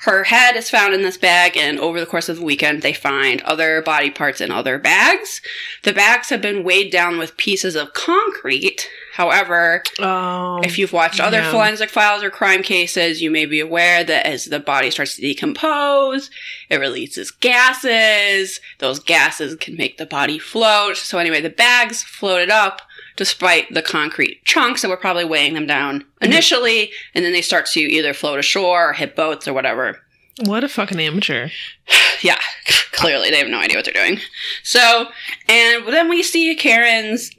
Her 0.00 0.24
head 0.24 0.56
is 0.56 0.70
found 0.70 0.94
in 0.94 1.02
this 1.02 1.18
bag, 1.18 1.58
and 1.58 1.78
over 1.78 2.00
the 2.00 2.06
course 2.06 2.30
of 2.30 2.38
the 2.38 2.44
weekend, 2.44 2.80
they 2.80 2.94
find 2.94 3.42
other 3.42 3.82
body 3.82 4.10
parts 4.10 4.40
in 4.40 4.50
other 4.50 4.78
bags. 4.78 5.42
The 5.82 5.92
bags 5.92 6.30
have 6.30 6.40
been 6.40 6.64
weighed 6.64 6.90
down 6.90 7.18
with 7.18 7.36
pieces 7.36 7.76
of 7.76 7.92
concrete. 7.92 8.88
However, 9.20 9.82
Oh. 9.98 10.62
if 10.64 10.78
you've 10.78 10.94
watched 10.94 11.20
other 11.20 11.40
yeah. 11.40 11.50
forensic 11.50 11.90
files 11.90 12.22
or 12.22 12.30
crime 12.30 12.62
cases, 12.62 13.20
you 13.20 13.30
may 13.30 13.44
be 13.44 13.60
aware 13.60 14.02
that 14.02 14.24
as 14.24 14.46
the 14.46 14.58
body 14.58 14.90
starts 14.90 15.16
to 15.16 15.20
decompose, 15.20 16.30
it 16.70 16.80
releases 16.80 17.30
gases. 17.30 18.60
Those 18.78 18.98
gases 18.98 19.56
can 19.56 19.76
make 19.76 19.98
the 19.98 20.06
body 20.06 20.38
float. 20.38 20.96
So 20.96 21.18
anyway, 21.18 21.42
the 21.42 21.50
bags 21.50 22.02
floated 22.02 22.48
up 22.48 22.80
despite 23.16 23.74
the 23.74 23.82
concrete 23.82 24.42
chunks 24.46 24.80
that 24.80 24.88
were 24.88 24.96
probably 24.96 25.26
weighing 25.26 25.52
them 25.52 25.66
down 25.66 26.00
mm-hmm. 26.00 26.24
initially, 26.24 26.90
and 27.14 27.22
then 27.22 27.32
they 27.32 27.42
start 27.42 27.66
to 27.66 27.80
either 27.80 28.14
float 28.14 28.38
ashore 28.38 28.88
or 28.88 28.92
hit 28.94 29.14
boats 29.14 29.46
or 29.46 29.52
whatever. 29.52 30.00
what 30.44 30.64
a 30.64 30.68
fucking 30.68 30.98
amateur. 30.98 31.50
Yeah, 32.22 32.38
clearly 32.92 33.30
they 33.30 33.38
have 33.38 33.48
no 33.48 33.60
idea 33.60 33.78
what 33.78 33.86
they're 33.86 33.94
doing. 33.94 34.20
So, 34.62 35.06
and 35.48 35.86
then 35.86 36.10
we 36.10 36.22
see 36.22 36.54
Karen's 36.54 37.30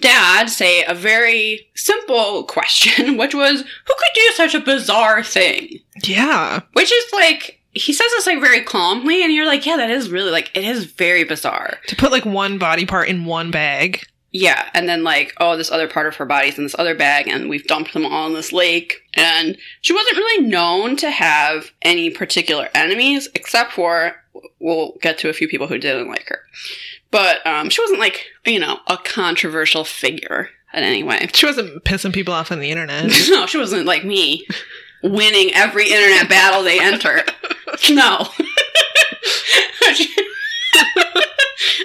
dad 0.00 0.48
say 0.48 0.84
a 0.84 0.94
very 0.94 1.68
simple 1.74 2.44
question, 2.44 3.16
which 3.18 3.34
was, 3.34 3.60
who 3.60 3.94
could 3.98 4.14
do 4.14 4.30
such 4.34 4.54
a 4.54 4.60
bizarre 4.60 5.22
thing? 5.22 5.80
Yeah. 6.02 6.60
Which 6.72 6.92
is 6.92 7.12
like, 7.12 7.60
he 7.72 7.92
says 7.92 8.10
this 8.10 8.26
like 8.26 8.40
very 8.40 8.62
calmly, 8.62 9.22
and 9.22 9.32
you're 9.32 9.46
like, 9.46 9.64
yeah, 9.64 9.76
that 9.76 9.90
is 9.90 10.10
really 10.10 10.30
like, 10.30 10.50
it 10.56 10.64
is 10.64 10.84
very 10.84 11.24
bizarre. 11.24 11.78
To 11.88 11.96
put 11.96 12.10
like 12.12 12.24
one 12.24 12.58
body 12.58 12.86
part 12.86 13.08
in 13.08 13.24
one 13.24 13.50
bag. 13.50 14.02
Yeah, 14.32 14.70
and 14.74 14.88
then 14.88 15.02
like, 15.02 15.34
oh, 15.38 15.56
this 15.56 15.72
other 15.72 15.88
part 15.88 16.06
of 16.06 16.14
her 16.16 16.24
body's 16.24 16.56
in 16.56 16.64
this 16.64 16.76
other 16.78 16.94
bag, 16.94 17.26
and 17.26 17.48
we've 17.48 17.66
dumped 17.66 17.92
them 17.94 18.06
all 18.06 18.28
in 18.28 18.34
this 18.34 18.52
lake. 18.52 19.02
And 19.14 19.58
she 19.80 19.92
wasn't 19.92 20.18
really 20.18 20.46
known 20.46 20.96
to 20.98 21.10
have 21.10 21.72
any 21.82 22.10
particular 22.10 22.68
enemies, 22.74 23.28
except 23.34 23.72
for 23.72 24.14
we'll 24.60 24.96
get 25.02 25.18
to 25.18 25.28
a 25.28 25.32
few 25.32 25.48
people 25.48 25.66
who 25.66 25.78
didn't 25.78 26.08
like 26.08 26.28
her. 26.28 26.40
But 27.10 27.44
um, 27.46 27.70
she 27.70 27.82
wasn't 27.82 28.00
like 28.00 28.26
you 28.46 28.58
know 28.58 28.78
a 28.86 28.96
controversial 28.96 29.84
figure 29.84 30.48
in 30.72 30.82
any 30.84 31.02
way. 31.02 31.28
She 31.32 31.46
wasn't 31.46 31.84
pissing 31.84 32.12
people 32.12 32.34
off 32.34 32.52
on 32.52 32.60
the 32.60 32.70
internet. 32.70 33.10
No, 33.30 33.46
she 33.46 33.58
wasn't 33.58 33.86
like 33.86 34.04
me, 34.04 34.46
winning 35.02 35.50
every 35.54 35.90
internet 35.90 36.28
battle 36.28 36.62
they 36.62 36.80
enter. 36.80 37.22
No. 37.90 38.26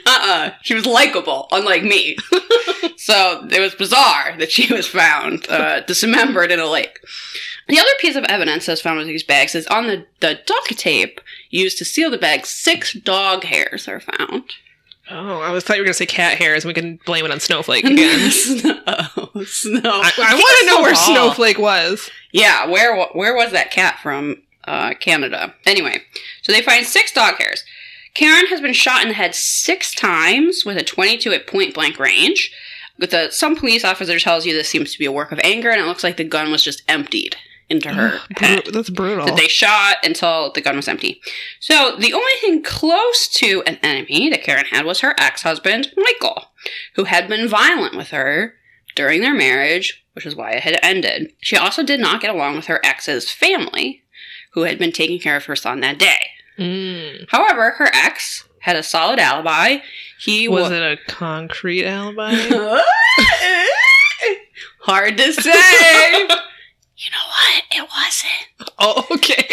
uh-uh. 0.05 0.51
She 0.61 0.73
was 0.73 0.85
likable, 0.85 1.47
unlike 1.51 1.83
me. 1.83 2.17
so 2.97 3.47
it 3.51 3.59
was 3.59 3.75
bizarre 3.75 4.35
that 4.37 4.51
she 4.51 4.73
was 4.73 4.87
found 4.87 5.49
uh, 5.49 5.81
dismembered 5.81 6.51
in 6.51 6.59
a 6.59 6.67
lake. 6.67 6.99
The 7.67 7.79
other 7.79 7.89
piece 7.99 8.15
of 8.15 8.23
evidence 8.25 8.65
that's 8.65 8.81
found 8.81 8.97
with 8.99 9.07
these 9.07 9.23
bags 9.23 9.55
is 9.55 9.65
on 9.67 9.87
the, 9.87 10.05
the 10.19 10.39
duct 10.45 10.77
tape 10.77 11.19
used 11.49 11.77
to 11.79 11.85
seal 11.85 12.11
the 12.11 12.17
bag, 12.17 12.45
six 12.45 12.93
dog 12.93 13.43
hairs 13.43 13.87
are 13.87 13.99
found. 13.99 14.51
Oh, 15.11 15.39
I 15.39 15.51
was 15.51 15.63
thought 15.63 15.77
you 15.77 15.81
were 15.81 15.85
gonna 15.85 15.93
say 15.93 16.05
cat 16.05 16.37
hairs 16.37 16.63
and 16.63 16.69
we 16.69 16.73
can 16.73 16.99
blame 17.05 17.25
it 17.25 17.31
on 17.31 17.39
Snowflake 17.39 17.85
again. 17.85 18.29
oh. 18.87 19.29
Snow. 19.45 19.81
I, 19.83 20.11
I 20.17 20.33
want 20.33 20.59
to 20.59 20.65
know 20.65 20.81
where. 20.81 20.95
Snowflake 20.95 21.59
was. 21.59 22.09
Yeah, 22.31 22.67
where 22.67 23.05
where 23.13 23.35
was 23.35 23.51
that 23.51 23.71
cat 23.71 23.99
from? 24.01 24.41
Uh, 24.65 24.95
Canada. 24.95 25.53
Anyway, 25.65 26.01
so 26.41 26.51
they 26.51 26.61
find 26.61 26.85
six 26.85 27.11
dog 27.11 27.35
hairs. 27.35 27.63
Karen 28.15 28.47
has 28.47 28.61
been 28.61 28.73
shot 28.73 29.03
in 29.03 29.09
the 29.09 29.13
head 29.13 29.35
six 29.35 29.93
times 29.93 30.63
with 30.65 30.77
a 30.77 30.83
22 30.83 31.31
at 31.33 31.45
point 31.45 31.75
blank 31.75 31.99
range. 31.99 32.51
With 32.97 33.11
the, 33.11 33.29
some 33.29 33.55
police 33.57 33.83
officer 33.83 34.17
tells 34.17 34.45
you 34.45 34.53
this 34.53 34.69
seems 34.69 34.93
to 34.93 34.97
be 34.97 35.05
a 35.05 35.11
work 35.11 35.31
of 35.33 35.39
anger, 35.43 35.69
and 35.69 35.81
it 35.81 35.85
looks 35.85 36.03
like 36.03 36.17
the 36.17 36.23
gun 36.23 36.49
was 36.49 36.63
just 36.63 36.81
emptied 36.87 37.35
into 37.69 37.89
her 37.89 38.19
head. 38.37 38.63
Bru- 38.65 38.71
that's 38.71 38.89
brutal. 38.89 39.25
that 39.25 39.35
they 39.37 39.47
shot 39.47 39.97
until 40.03 40.51
the 40.53 40.61
gun 40.61 40.75
was 40.75 40.87
empty. 40.87 41.21
So 41.59 41.95
the 41.97 42.13
only 42.13 42.31
thing 42.41 42.61
close 42.63 43.27
to 43.29 43.63
an 43.65 43.77
enemy 43.83 44.29
that 44.29 44.43
Karen 44.43 44.65
had 44.71 44.85
was 44.85 44.99
her 45.01 45.15
ex-husband, 45.17 45.91
Michael, 45.97 46.45
who 46.95 47.05
had 47.05 47.27
been 47.27 47.47
violent 47.47 47.95
with 47.95 48.09
her 48.09 48.55
during 48.95 49.21
their 49.21 49.33
marriage, 49.33 50.05
which 50.13 50.25
is 50.25 50.35
why 50.35 50.51
it 50.51 50.63
had 50.63 50.79
ended. 50.83 51.33
She 51.41 51.57
also 51.57 51.83
did 51.83 51.99
not 51.99 52.21
get 52.21 52.33
along 52.33 52.55
with 52.55 52.67
her 52.67 52.79
ex's 52.85 53.29
family, 53.31 54.03
who 54.53 54.61
had 54.61 54.77
been 54.79 54.91
taking 54.93 55.19
care 55.19 55.35
of 55.35 55.45
her 55.45 55.55
son 55.55 55.81
that 55.81 55.99
day. 55.99 56.19
Mm. 56.57 57.25
However, 57.29 57.71
her 57.71 57.89
ex 57.93 58.45
had 58.61 58.77
a 58.77 58.83
solid 58.83 59.19
alibi. 59.19 59.79
He 60.19 60.47
Was 60.47 60.69
wa- 60.69 60.75
it 60.77 60.81
a 60.81 60.97
concrete 61.11 61.85
alibi? 61.87 62.33
Hard 64.79 65.17
to 65.17 65.33
say. 65.33 66.27
you 66.97 67.09
know 67.11 67.17
what? 67.27 67.63
It 67.71 67.89
wasn't. 67.97 68.71
oh, 68.79 69.05
okay. 69.11 69.45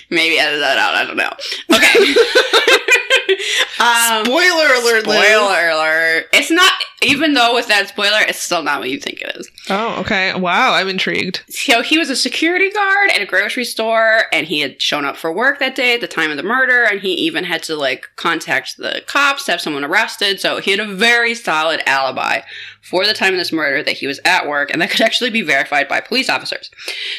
Maybe 0.10 0.38
edit 0.38 0.60
that 0.60 0.78
out. 0.78 0.94
I 0.94 1.04
don't 1.04 1.16
know. 1.16 1.32
Okay. 1.72 2.14
um, 3.80 4.24
Spoiler 4.24 4.74
alert! 4.74 5.02
Spoiler 5.04 5.68
alert. 5.70 6.26
It's 6.32 6.50
not, 6.50 6.72
even 7.02 7.34
though 7.34 7.54
with 7.54 7.68
that 7.68 7.88
spoiler, 7.88 8.20
it's 8.26 8.40
still 8.40 8.62
not 8.62 8.80
what 8.80 8.90
you 8.90 8.98
think 8.98 9.20
it 9.20 9.36
is. 9.36 9.50
Oh, 9.70 10.00
okay. 10.00 10.34
Wow, 10.34 10.74
I'm 10.74 10.88
intrigued. 10.88 11.42
So 11.48 11.82
he 11.82 11.96
was 11.96 12.10
a 12.10 12.16
security 12.16 12.70
guard 12.70 13.10
at 13.14 13.22
a 13.22 13.26
grocery 13.26 13.64
store 13.64 14.24
and 14.32 14.46
he 14.46 14.60
had 14.60 14.82
shown 14.82 15.04
up 15.04 15.16
for 15.16 15.32
work 15.32 15.58
that 15.60 15.74
day 15.76 15.94
at 15.94 16.00
the 16.00 16.08
time 16.08 16.30
of 16.30 16.36
the 16.36 16.42
murder 16.42 16.84
and 16.84 17.00
he 17.00 17.12
even 17.14 17.44
had 17.44 17.62
to 17.64 17.76
like 17.76 18.08
contact 18.16 18.76
the 18.76 19.02
cops 19.06 19.44
to 19.44 19.52
have 19.52 19.60
someone 19.60 19.84
arrested. 19.84 20.40
So 20.40 20.60
he 20.60 20.72
had 20.72 20.80
a 20.80 20.92
very 20.92 21.34
solid 21.34 21.80
alibi 21.86 22.40
for 22.82 23.06
the 23.06 23.14
time 23.14 23.32
of 23.32 23.38
this 23.38 23.52
murder 23.52 23.82
that 23.82 23.96
he 23.96 24.06
was 24.06 24.20
at 24.24 24.46
work 24.46 24.70
and 24.70 24.82
that 24.82 24.90
could 24.90 25.00
actually 25.04 25.30
be 25.30 25.42
verified 25.42 25.88
by 25.88 26.00
police 26.00 26.28
officers. 26.28 26.70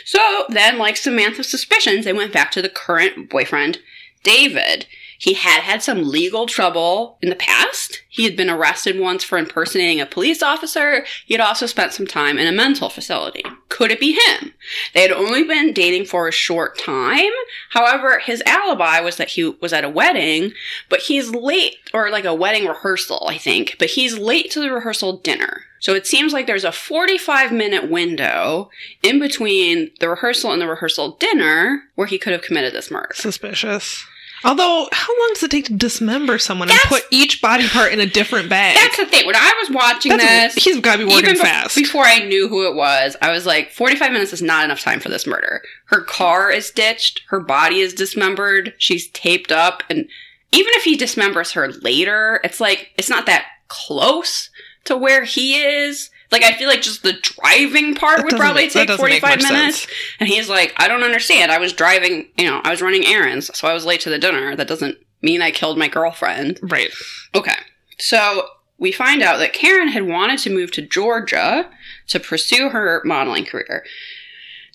So 0.04 0.46
then, 0.50 0.78
like 0.78 0.98
Samantha's 0.98 1.50
suspicions, 1.50 2.06
they 2.06 2.14
went 2.14 2.34
back 2.34 2.52
to 2.52 2.62
the 2.62 2.70
current 2.70 3.30
boyfriend, 3.30 3.80
David. 4.24 4.88
He 5.18 5.34
had 5.34 5.62
had 5.62 5.82
some 5.82 6.10
legal 6.10 6.46
trouble 6.46 7.18
in 7.22 7.30
the 7.30 7.36
past. 7.36 8.04
He 8.10 8.26
had 8.26 8.36
been 8.36 8.50
arrested 8.50 9.00
once 9.00 9.24
for 9.24 9.38
impersonating 9.38 10.02
a 10.02 10.06
police 10.06 10.44
officer. 10.44 11.06
He 11.26 11.34
had 11.34 11.42
also 11.42 11.66
spent 11.66 11.94
some 11.94 12.06
time 12.06 12.38
in 12.38 12.48
a 12.48 12.52
mental 12.52 12.90
facility. 12.90 13.44
Could 13.70 13.92
it 13.92 14.00
be 14.00 14.14
him? 14.14 14.54
They 14.94 15.02
had 15.02 15.12
only 15.12 15.44
been 15.44 15.74
dating 15.74 16.06
for 16.06 16.28
a 16.28 16.34
short 16.34 16.78
time. 16.78 17.32
However, 17.72 18.20
his 18.20 18.44
alibi 18.46 19.00
was 19.00 19.18
that 19.18 19.30
he 19.30 19.46
was 19.46 19.74
at 19.74 19.86
a 19.86 19.90
wedding, 19.90 20.52
but 20.90 21.02
he's 21.02 21.30
late, 21.32 21.78
or 21.94 22.10
like 22.10 22.26
a 22.26 22.36
wedding 22.36 22.68
rehearsal, 22.68 23.26
I 23.28 23.38
think, 23.38 23.78
but 23.80 23.92
he's 23.92 24.18
late 24.18 24.52
to 24.52 24.60
the 24.60 24.72
rehearsal 24.72 25.18
dinner. 25.18 25.64
So 25.86 25.94
it 25.94 26.08
seems 26.08 26.34
like 26.34 26.48
there's 26.48 26.64
a 26.64 26.72
45 26.72 27.52
minute 27.52 27.92
window 27.92 28.72
in 29.04 29.20
between 29.20 29.92
the 30.00 30.10
rehearsal 30.10 30.52
and 30.52 30.60
the 30.60 30.66
rehearsal 30.68 31.12
dinner 31.20 31.84
where 31.94 32.08
he 32.08 32.18
could 32.18 32.34
have 32.34 32.42
committed 32.42 32.74
this 32.74 32.90
murder. 32.90 33.12
Suspicious. 33.14 34.04
Although, 34.44 34.90
how 34.92 35.14
long 35.20 35.30
does 35.36 35.44
it 35.44 35.52
take 35.52 35.66
to 35.66 35.74
dismember 35.76 36.40
someone 36.40 36.70
That's- 36.70 36.84
and 36.86 36.90
put 36.90 37.04
each 37.12 37.40
body 37.40 37.68
part 37.70 37.94
in 37.94 38.00
a 38.00 38.08
different 38.08 38.50
bag? 38.50 38.76
That's 38.78 38.98
the 38.98 39.06
thing. 39.06 39.28
When 39.28 39.36
I 39.36 39.54
was 39.62 39.76
watching 39.76 40.18
That's- 40.18 40.56
this, 40.56 40.64
he's 40.64 40.80
got 40.80 40.94
to 40.94 41.06
be 41.06 41.06
working 41.06 41.30
even 41.30 41.36
fast. 41.36 41.76
before 41.76 42.04
I 42.04 42.18
knew 42.18 42.48
who 42.48 42.68
it 42.68 42.74
was, 42.74 43.16
I 43.22 43.30
was 43.30 43.46
like, 43.46 43.72
45 43.72 44.12
minutes 44.12 44.34
is 44.34 44.42
not 44.42 44.66
enough 44.66 44.80
time 44.80 45.00
for 45.00 45.10
this 45.10 45.28
murder. 45.28 45.62
Her 45.86 46.02
car 46.02 46.50
is 46.50 46.72
ditched, 46.72 47.22
her 47.28 47.40
body 47.40 47.82
is 47.82 47.94
dismembered, 47.94 48.74
she's 48.80 49.08
taped 49.10 49.52
up, 49.52 49.84
and 49.92 50.08
even 50.52 50.72
if 50.74 50.84
he 50.84 50.98
dismembers 50.98 51.54
her 51.54 51.72
later, 51.74 52.40
it's 52.44 52.60
like, 52.60 52.90
it's 52.98 53.10
not 53.10 53.28
that 53.28 53.46
close 53.68 54.50
to 54.86 54.96
where 54.98 55.24
he 55.24 55.56
is. 55.62 56.10
Like, 56.32 56.44
I 56.44 56.54
feel 56.54 56.68
like 56.68 56.82
just 56.82 57.04
the 57.04 57.14
driving 57.14 57.94
part 57.96 58.18
That 58.18 58.26
would 58.26 58.36
probably 58.36 58.64
make- 58.64 58.72
take 58.74 58.90
45 58.90 59.38
minutes. 59.44 59.82
sense. 59.82 59.88
And 60.20 60.28
he's 60.28 60.50
like, 60.50 60.74
I 60.78 60.88
don't 60.88 61.04
understand. 61.04 61.52
I 61.52 61.60
was 61.60 61.72
driving, 61.74 62.28
you 62.38 62.46
know, 62.46 62.62
I 62.64 62.72
was 62.72 62.82
running 62.82 63.06
errands, 63.06 63.52
so 63.58 63.68
I 63.68 63.74
was 63.74 63.86
late 63.86 64.02
to 64.02 64.10
the 64.10 64.18
dinner. 64.18 64.56
That 64.56 64.68
doesn't 64.68 64.98
mean 65.22 65.42
I 65.42 65.52
killed 65.52 65.78
my 65.78 65.88
girlfriend. 65.88 66.60
Right. 66.64 66.90
Okay. 67.36 67.56
So 68.00 68.48
we 68.78 68.92
find 68.92 69.22
out 69.22 69.38
that 69.38 69.54
Karen 69.54 69.88
had 69.90 70.08
wanted 70.08 70.40
to 70.40 70.50
move 70.50 70.72
to 70.72 70.82
Georgia 70.82 71.70
to 72.08 72.20
pursue 72.20 72.70
her 72.70 73.02
modeling 73.06 73.46
career. 73.46 73.86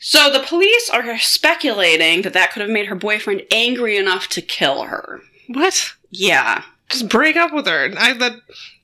So 0.01 0.31
the 0.33 0.41
police 0.41 0.89
are 0.89 1.19
speculating 1.19 2.23
that 2.23 2.33
that 2.33 2.53
could 2.53 2.63
have 2.63 2.71
made 2.71 2.87
her 2.87 2.95
boyfriend 2.95 3.43
angry 3.51 3.97
enough 3.99 4.29
to 4.29 4.41
kill 4.41 4.85
her. 4.85 5.21
What? 5.49 5.93
Yeah. 6.11 6.63
Just 6.91 7.09
break 7.09 7.37
up 7.37 7.53
with 7.53 7.67
her. 7.67 7.91
I 7.97 8.13
that 8.15 8.35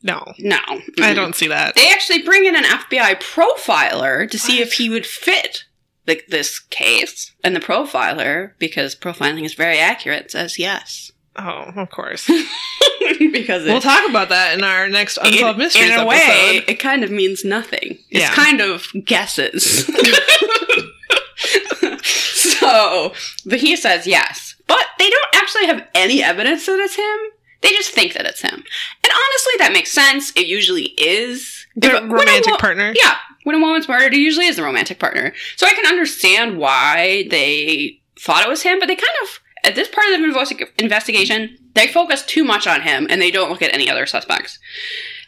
no. 0.02 0.32
No. 0.38 0.58
I 0.68 0.80
Mm-mm. 0.98 1.14
don't 1.14 1.34
see 1.34 1.48
that. 1.48 1.74
They 1.74 1.90
actually 1.90 2.22
bring 2.22 2.44
in 2.46 2.54
an 2.56 2.64
FBI 2.64 3.20
profiler 3.20 4.30
to 4.30 4.38
see 4.38 4.60
if 4.60 4.74
he 4.74 4.88
would 4.88 5.04
fit 5.06 5.64
the, 6.06 6.20
this 6.28 6.58
case. 6.60 7.32
And 7.42 7.54
the 7.56 7.60
profiler, 7.60 8.52
because 8.58 8.94
profiling 8.94 9.44
is 9.44 9.54
very 9.54 9.78
accurate, 9.78 10.30
says 10.30 10.58
yes. 10.58 11.10
Oh, 11.38 11.72
of 11.76 11.90
course. 11.90 12.26
because 13.32 13.66
it, 13.66 13.70
we'll 13.72 13.80
talk 13.80 14.08
about 14.08 14.28
that 14.30 14.56
in 14.56 14.64
our 14.64 14.88
next 14.88 15.18
Unsolved 15.18 15.58
in, 15.58 15.58
Mysteries 15.58 15.84
in 15.86 15.90
a 15.90 16.02
episode. 16.02 16.08
way, 16.08 16.62
it 16.68 16.76
kind 16.76 17.02
of 17.04 17.10
means 17.10 17.44
nothing. 17.44 17.98
It's 18.10 18.20
Yeah. 18.20 18.32
kind 18.32 18.60
of 18.60 18.86
guesses. 19.04 19.84
so, 22.02 23.12
but 23.44 23.58
he 23.58 23.76
says 23.76 24.06
yes. 24.06 24.54
But 24.66 24.84
they 24.98 25.10
don't 25.10 25.34
actually 25.34 25.66
have 25.66 25.86
any 25.94 26.22
evidence 26.22 26.66
that 26.66 26.78
it's 26.80 26.96
him. 26.96 27.18
They 27.62 27.70
just 27.70 27.90
think 27.90 28.12
that 28.14 28.26
it's 28.26 28.42
him. 28.42 28.52
And 28.54 28.62
honestly, 29.12 29.52
that 29.58 29.72
makes 29.72 29.90
sense. 29.90 30.30
It 30.36 30.46
usually 30.46 30.94
is. 30.98 31.66
The 31.76 31.96
If- 31.96 32.02
romantic 32.10 32.52
wo- 32.52 32.58
partner. 32.58 32.94
Yeah. 32.96 33.16
When 33.44 33.56
a 33.56 33.60
woman's 33.60 33.88
murdered, 33.88 34.14
it 34.14 34.18
usually 34.20 34.46
is 34.46 34.56
the 34.56 34.62
romantic 34.62 34.98
partner. 34.98 35.32
So 35.56 35.66
I 35.66 35.74
can 35.74 35.86
understand 35.86 36.58
why 36.58 37.26
they 37.30 38.00
thought 38.18 38.44
it 38.44 38.48
was 38.48 38.62
him, 38.62 38.78
but 38.80 38.86
they 38.86 38.96
kind 38.96 39.08
of, 39.22 39.40
at 39.62 39.74
this 39.74 39.88
part 39.88 40.06
of 40.08 40.20
the 40.20 40.68
investigation, 40.78 41.56
they 41.74 41.86
focus 41.86 42.24
too 42.24 42.44
much 42.44 42.66
on 42.66 42.80
him 42.82 43.06
and 43.10 43.20
they 43.22 43.30
don't 43.30 43.50
look 43.50 43.62
at 43.62 43.72
any 43.74 43.88
other 43.90 44.06
suspects. 44.06 44.58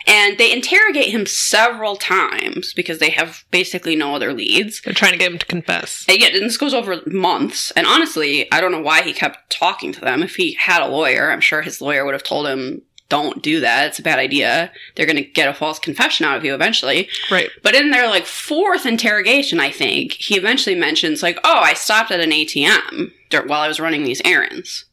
And 0.08 0.38
they 0.38 0.52
interrogate 0.52 1.10
him 1.10 1.26
several 1.26 1.96
times 1.96 2.72
because 2.72 2.98
they 2.98 3.10
have 3.10 3.44
basically 3.50 3.94
no 3.94 4.14
other 4.14 4.32
leads. 4.32 4.80
They're 4.80 4.94
trying 4.94 5.12
to 5.12 5.18
get 5.18 5.30
him 5.30 5.38
to 5.38 5.46
confess. 5.46 6.06
And 6.08 6.18
yet, 6.18 6.34
and 6.34 6.44
this 6.44 6.56
goes 6.56 6.74
over 6.74 7.02
months. 7.06 7.70
And 7.72 7.86
honestly, 7.86 8.50
I 8.50 8.60
don't 8.60 8.72
know 8.72 8.80
why 8.80 9.02
he 9.02 9.12
kept 9.12 9.50
talking 9.50 9.92
to 9.92 10.00
them. 10.00 10.22
If 10.22 10.36
he 10.36 10.54
had 10.54 10.82
a 10.82 10.88
lawyer, 10.88 11.30
I'm 11.30 11.42
sure 11.42 11.60
his 11.60 11.80
lawyer 11.80 12.04
would 12.04 12.14
have 12.14 12.22
told 12.22 12.46
him, 12.46 12.82
don't 13.08 13.42
do 13.42 13.60
that. 13.60 13.88
It's 13.88 13.98
a 13.98 14.02
bad 14.02 14.18
idea. 14.18 14.70
They're 14.94 15.06
going 15.06 15.16
to 15.16 15.22
get 15.24 15.48
a 15.48 15.54
false 15.54 15.78
confession 15.78 16.26
out 16.26 16.36
of 16.36 16.44
you 16.44 16.54
eventually. 16.54 17.08
Right. 17.30 17.50
But 17.62 17.74
in 17.74 17.90
their 17.90 18.08
like 18.08 18.26
fourth 18.26 18.84
interrogation, 18.86 19.60
I 19.60 19.70
think 19.70 20.12
he 20.12 20.36
eventually 20.36 20.76
mentions 20.76 21.22
like, 21.22 21.38
"Oh, 21.42 21.60
I 21.60 21.72
stopped 21.72 22.10
at 22.10 22.20
an 22.20 22.32
ATM 22.32 23.12
while 23.46 23.60
I 23.60 23.68
was 23.68 23.80
running 23.80 24.04
these 24.04 24.20
errands." 24.24 24.84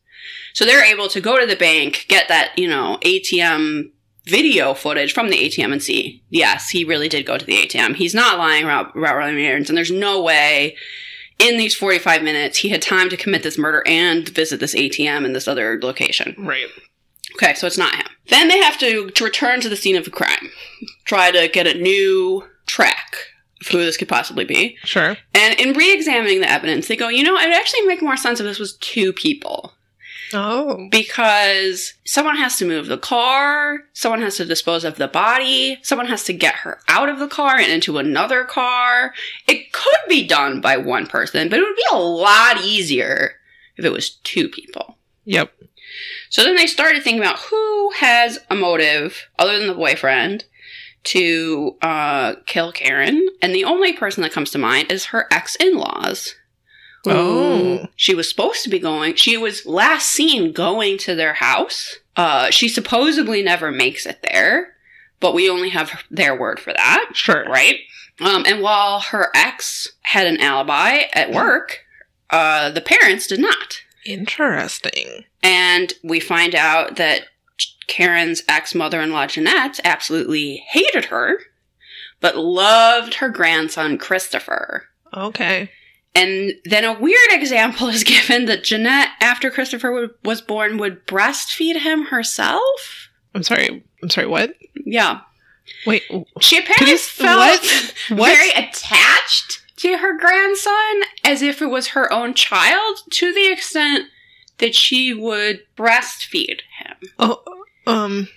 So 0.53 0.63
they're 0.63 0.85
able 0.85 1.09
to 1.09 1.19
go 1.19 1.37
to 1.37 1.45
the 1.45 1.57
bank, 1.57 2.05
get 2.07 2.29
that 2.29 2.57
you 2.57 2.69
know 2.69 2.99
ATM 3.01 3.91
video 4.27 4.73
footage 4.73 5.13
from 5.13 5.29
the 5.29 5.37
ATM, 5.37 5.71
and 5.71 5.83
see, 5.83 6.23
yes, 6.29 6.69
he 6.69 6.83
really 6.83 7.09
did 7.09 7.25
go 7.25 7.37
to 7.37 7.45
the 7.45 7.53
ATM. 7.53 7.95
He's 7.95 8.15
not 8.15 8.37
lying 8.37 8.63
about, 8.63 8.95
about 8.95 9.21
errands, 9.21 9.69
and 9.69 9.77
there's 9.77 9.91
no 9.91 10.21
way. 10.21 10.75
In 11.37 11.57
these 11.57 11.75
45 11.75 12.23
minutes, 12.23 12.59
he 12.59 12.69
had 12.69 12.81
time 12.81 13.09
to 13.09 13.17
commit 13.17 13.43
this 13.43 13.57
murder 13.57 13.83
and 13.85 14.27
visit 14.29 14.61
this 14.61 14.73
ATM 14.73 15.25
in 15.25 15.33
this 15.33 15.49
other 15.49 15.77
location. 15.81 16.33
Right. 16.37 16.67
Okay, 17.33 17.53
so 17.55 17.67
it's 17.67 17.77
not 17.77 17.93
him. 17.93 18.07
Then 18.29 18.47
they 18.47 18.59
have 18.59 18.77
to, 18.79 19.09
to 19.09 19.23
return 19.23 19.59
to 19.61 19.69
the 19.69 19.75
scene 19.75 19.97
of 19.97 20.05
the 20.05 20.11
crime, 20.11 20.49
try 21.03 21.31
to 21.31 21.49
get 21.49 21.67
a 21.67 21.77
new 21.77 22.45
track 22.65 23.17
of 23.61 23.67
who 23.67 23.79
this 23.79 23.97
could 23.97 24.07
possibly 24.07 24.45
be. 24.45 24.77
Sure. 24.83 25.17
And 25.33 25.59
in 25.59 25.73
re 25.73 25.93
examining 25.93 26.39
the 26.39 26.49
evidence, 26.49 26.87
they 26.87 26.95
go, 26.95 27.09
you 27.09 27.23
know, 27.23 27.35
it 27.37 27.47
would 27.47 27.55
actually 27.55 27.81
make 27.81 28.01
more 28.01 28.17
sense 28.17 28.39
if 28.39 28.45
this 28.45 28.59
was 28.59 28.77
two 28.77 29.11
people. 29.11 29.73
Oh. 30.33 30.87
Because 30.89 31.93
someone 32.05 32.37
has 32.37 32.57
to 32.57 32.65
move 32.65 32.87
the 32.87 32.97
car, 32.97 33.79
someone 33.93 34.21
has 34.21 34.37
to 34.37 34.45
dispose 34.45 34.83
of 34.83 34.97
the 34.97 35.07
body, 35.07 35.77
someone 35.83 36.07
has 36.07 36.23
to 36.25 36.33
get 36.33 36.55
her 36.55 36.79
out 36.87 37.09
of 37.09 37.19
the 37.19 37.27
car 37.27 37.57
and 37.57 37.71
into 37.71 37.97
another 37.97 38.43
car. 38.43 39.13
It 39.47 39.71
could 39.71 39.99
be 40.09 40.27
done 40.27 40.61
by 40.61 40.77
one 40.77 41.07
person, 41.07 41.49
but 41.49 41.59
it 41.59 41.63
would 41.63 41.75
be 41.75 41.85
a 41.91 41.97
lot 41.97 42.61
easier 42.61 43.35
if 43.77 43.85
it 43.85 43.91
was 43.91 44.11
two 44.23 44.49
people. 44.49 44.97
Yep. 45.25 45.51
So 46.29 46.43
then 46.43 46.55
they 46.55 46.67
started 46.67 47.03
thinking 47.03 47.21
about 47.21 47.39
who 47.39 47.91
has 47.91 48.39
a 48.49 48.55
motive 48.55 49.27
other 49.39 49.57
than 49.57 49.67
the 49.67 49.73
boyfriend 49.73 50.45
to 51.05 51.77
uh, 51.81 52.35
kill 52.47 52.71
Karen, 52.71 53.27
and 53.41 53.53
the 53.53 53.63
only 53.63 53.93
person 53.93 54.23
that 54.23 54.31
comes 54.31 54.49
to 54.51 54.57
mind 54.57 54.91
is 54.91 55.05
her 55.05 55.27
ex-in-laws. 55.31 56.29
who 56.29 56.44
Oh. 57.13 57.87
she 57.95 58.15
was 58.15 58.29
supposed 58.29 58.63
to 58.63 58.69
be 58.69 58.79
going. 58.79 59.15
She 59.15 59.37
was 59.37 59.65
last 59.65 60.09
seen 60.09 60.51
going 60.53 60.97
to 60.99 61.15
their 61.15 61.33
house. 61.35 61.97
Uh, 62.15 62.49
she 62.49 62.67
supposedly 62.69 63.43
never 63.43 63.71
makes 63.71 64.05
it 64.05 64.19
there, 64.31 64.73
but 65.19 65.33
we 65.33 65.49
only 65.49 65.69
have 65.69 66.03
their 66.09 66.35
word 66.37 66.59
for 66.59 66.71
that, 66.73 67.09
Sure. 67.13 67.45
right? 67.45 67.79
Um, 68.21 68.43
and 68.47 68.61
while 68.61 69.01
her 69.01 69.29
ex 69.35 69.89
had 70.03 70.25
an 70.25 70.39
alibi 70.39 71.01
at 71.13 71.31
work, 71.31 71.79
uh, 72.29 72.69
the 72.71 72.81
parents 72.81 73.27
did 73.27 73.39
not. 73.41 73.81
Interesting. 74.05 75.25
And 75.43 75.93
we 76.03 76.19
find 76.19 76.55
out 76.55 76.95
that 76.95 77.25
Karen's 77.87 78.43
ex 78.47 78.73
mother 78.73 79.01
in 79.01 79.11
law, 79.11 79.27
Jeanette, 79.27 79.79
absolutely 79.83 80.63
hated 80.69 81.05
her, 81.05 81.39
but 82.21 82.37
loved 82.37 83.15
her 83.15 83.29
grandson, 83.29 83.97
Christopher. 83.97 84.85
Okay. 85.13 85.69
And 86.15 86.53
then 86.63 86.85
a 86.85 86.97
weird 86.99 87.31
example 87.31 87.87
is 87.89 88.03
given 88.03 88.45
that 88.45 88.63
Jeanette, 88.63 89.09
after 89.21 89.51
Christopher 89.51 89.89
w- 89.89 90.13
was 90.23 90.41
born, 90.41 90.77
would 90.77 91.05
breastfeed 91.05 91.81
him 91.81 92.05
herself. 92.05 93.09
I'm 93.33 93.43
sorry. 93.43 93.83
I'm 94.01 94.09
sorry. 94.09 94.27
What? 94.27 94.53
Yeah. 94.85 95.21
Wait. 95.85 96.03
She 96.39 96.57
apparently 96.57 96.91
you- 96.91 96.97
felt 96.97 97.37
what? 97.39 97.93
What? 98.17 98.29
very 98.35 98.49
attached 98.51 99.61
to 99.77 99.97
her 99.97 100.17
grandson 100.17 101.01
as 101.23 101.41
if 101.41 101.61
it 101.61 101.67
was 101.67 101.87
her 101.89 102.11
own 102.13 102.33
child 102.33 102.99
to 103.11 103.33
the 103.33 103.51
extent 103.51 104.05
that 104.59 104.73
she 104.73 105.13
would 105.13 105.59
breastfeed 105.77 106.61
him. 106.79 106.95
Oh. 107.19 107.41
Um. 107.85 108.29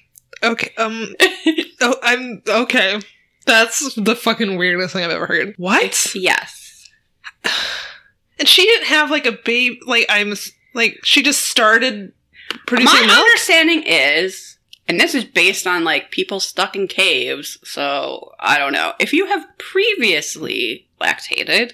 Okay. 0.42 0.72
Um. 0.76 1.14
oh. 1.80 1.94
I'm 2.02 2.42
okay. 2.48 3.00
That's 3.46 3.94
the 3.94 4.16
fucking 4.16 4.56
weirdest 4.58 4.92
thing 4.92 5.04
I've 5.04 5.10
ever 5.10 5.26
heard. 5.26 5.54
What? 5.58 6.12
Yes. 6.14 6.57
And 7.44 8.46
she 8.46 8.62
didn't 8.62 8.86
have 8.86 9.10
like 9.10 9.26
a 9.26 9.32
baby. 9.32 9.80
Like 9.86 10.06
I'm. 10.08 10.34
Like 10.74 11.00
she 11.02 11.22
just 11.22 11.46
started 11.48 12.12
producing 12.66 13.00
My 13.00 13.06
milk. 13.06 13.18
understanding 13.18 13.82
is, 13.84 14.58
and 14.86 15.00
this 15.00 15.14
is 15.14 15.24
based 15.24 15.66
on 15.66 15.82
like 15.82 16.10
people 16.10 16.38
stuck 16.38 16.76
in 16.76 16.86
caves, 16.86 17.58
so 17.64 18.32
I 18.38 18.58
don't 18.58 18.72
know. 18.72 18.92
If 19.00 19.12
you 19.12 19.26
have 19.26 19.46
previously 19.58 20.86
lactated 21.00 21.72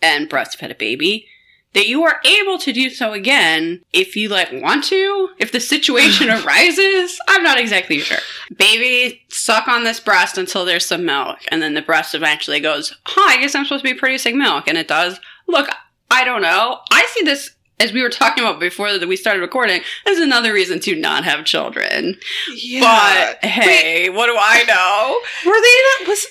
and 0.00 0.30
breastfed 0.30 0.70
a 0.70 0.74
baby, 0.74 1.26
that 1.74 1.86
you 1.86 2.02
are 2.04 2.20
able 2.24 2.58
to 2.58 2.72
do 2.72 2.90
so 2.90 3.12
again 3.12 3.80
if 3.92 4.16
you 4.16 4.28
like 4.28 4.50
want 4.52 4.84
to, 4.84 5.30
if 5.38 5.52
the 5.52 5.60
situation 5.60 6.28
arises. 6.46 7.18
I'm 7.28 7.42
not 7.42 7.58
exactly 7.58 7.98
sure. 8.00 8.18
Baby, 8.56 9.22
suck 9.28 9.68
on 9.68 9.84
this 9.84 10.00
breast 10.00 10.36
until 10.38 10.64
there's 10.64 10.86
some 10.86 11.04
milk, 11.04 11.38
and 11.48 11.62
then 11.62 11.74
the 11.74 11.82
breast 11.82 12.14
eventually 12.14 12.60
goes, 12.60 12.96
huh, 13.04 13.30
I 13.32 13.40
guess 13.40 13.54
I'm 13.54 13.64
supposed 13.64 13.84
to 13.84 13.92
be 13.92 13.98
producing 13.98 14.38
milk, 14.38 14.66
and 14.66 14.76
it 14.76 14.88
does. 14.88 15.20
Look, 15.46 15.68
I 16.10 16.24
don't 16.24 16.42
know. 16.42 16.80
I 16.90 17.06
see 17.14 17.24
this 17.24 17.50
as 17.80 17.92
we 17.92 18.02
were 18.02 18.10
talking 18.10 18.44
about 18.44 18.60
before 18.60 18.96
that 18.96 19.08
we 19.08 19.16
started 19.16 19.40
recording, 19.40 19.80
as 20.06 20.18
another 20.18 20.52
reason 20.52 20.80
to 20.80 20.94
not 20.94 21.24
have 21.24 21.46
children. 21.46 22.16
yeah. 22.54 22.80
But 22.80 23.48
hey, 23.48 24.10
what 24.10 24.26
do 24.26 24.36
I 24.38 24.64
know? 24.64 25.20
Were 25.50 25.60
they 25.60 26.04
not? 26.04 26.08
Was 26.08 26.26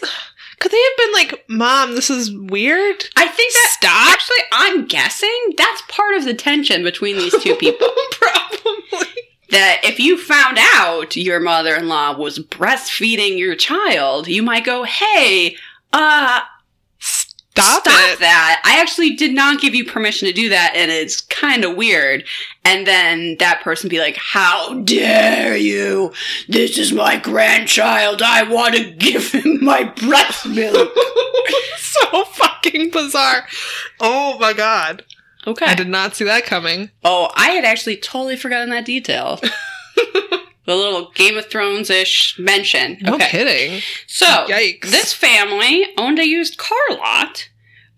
could 0.60 0.72
they 0.72 0.82
have 0.82 0.98
been 0.98 1.14
like, 1.14 1.46
"Mom, 1.50 1.96
this 1.96 2.10
is 2.10 2.32
weird"? 2.34 3.06
I 3.16 3.28
think 3.28 3.54
that 3.54 3.76
Stop. 3.80 4.12
actually, 4.14 4.38
I'm 4.52 4.86
guessing 4.88 5.54
that's 5.58 5.82
part 5.88 6.16
of 6.16 6.26
the 6.26 6.34
tension 6.34 6.84
between 6.84 7.18
these 7.18 7.38
two 7.42 7.56
people. 7.60 7.90
Probably. 8.12 9.08
that 9.52 9.82
if 9.84 10.00
you 10.00 10.18
found 10.18 10.58
out 10.76 11.16
your 11.16 11.40
mother-in-law 11.40 12.18
was 12.18 12.40
breastfeeding 12.40 13.38
your 13.40 13.56
child, 13.56 14.28
you 14.28 14.44
might 14.44 14.64
go, 14.66 14.84
"Hey, 14.84 15.56
uh, 15.94 16.42
Stop, 17.64 17.88
stop 17.88 18.14
it. 18.14 18.20
that. 18.20 18.62
I 18.66 18.80
actually 18.82 19.16
did 19.16 19.34
not 19.34 19.62
give 19.62 19.76
you 19.76 19.86
permission 19.86 20.28
to 20.28 20.34
do 20.34 20.50
that, 20.50 20.74
and 20.76 20.92
it's 20.92 21.22
kind 21.22 21.64
of 21.64 21.76
weird. 21.76 22.24
And 22.66 22.86
then 22.86 23.38
that 23.40 23.62
person 23.62 23.90
be 23.90 24.00
like, 24.00 24.18
How 24.18 24.76
dare 24.82 25.56
you? 25.58 26.14
This 26.48 26.78
is 26.78 26.92
my 26.92 27.18
grandchild. 27.18 28.22
I 28.22 28.44
want 28.44 28.76
to 28.76 28.92
give 28.92 29.32
him 29.32 29.64
my 29.64 29.84
breast 29.84 30.48
milk. 30.48 30.92
so 31.78 32.24
fucking 32.26 32.92
bizarre. 32.92 33.46
Oh 34.00 34.38
my 34.40 34.54
god. 34.54 35.04
okay. 35.48 35.66
I 35.66 35.76
did 35.76 35.90
not 35.90 36.16
see 36.16 36.26
that 36.26 36.46
coming. 36.46 36.92
oh, 37.04 37.32
I 37.36 37.52
had 37.52 37.66
actually 37.66 37.98
totally 37.98 38.36
forgotten 38.36 38.70
that 38.70 38.86
detail. 38.86 39.40
the 40.70 40.76
little 40.76 41.10
Game 41.16 41.38
of 41.38 41.48
Thrones 41.48 41.90
ish 41.90 42.38
mention. 42.38 42.98
No 43.02 43.16
okay. 43.16 43.30
kidding. 43.30 43.82
So, 44.06 44.26
Yikes. 44.26 44.82
this 44.92 45.14
family 45.14 45.88
owned 45.98 46.20
a 46.20 46.28
used 46.28 46.58
car 46.58 46.78
lot 46.92 47.49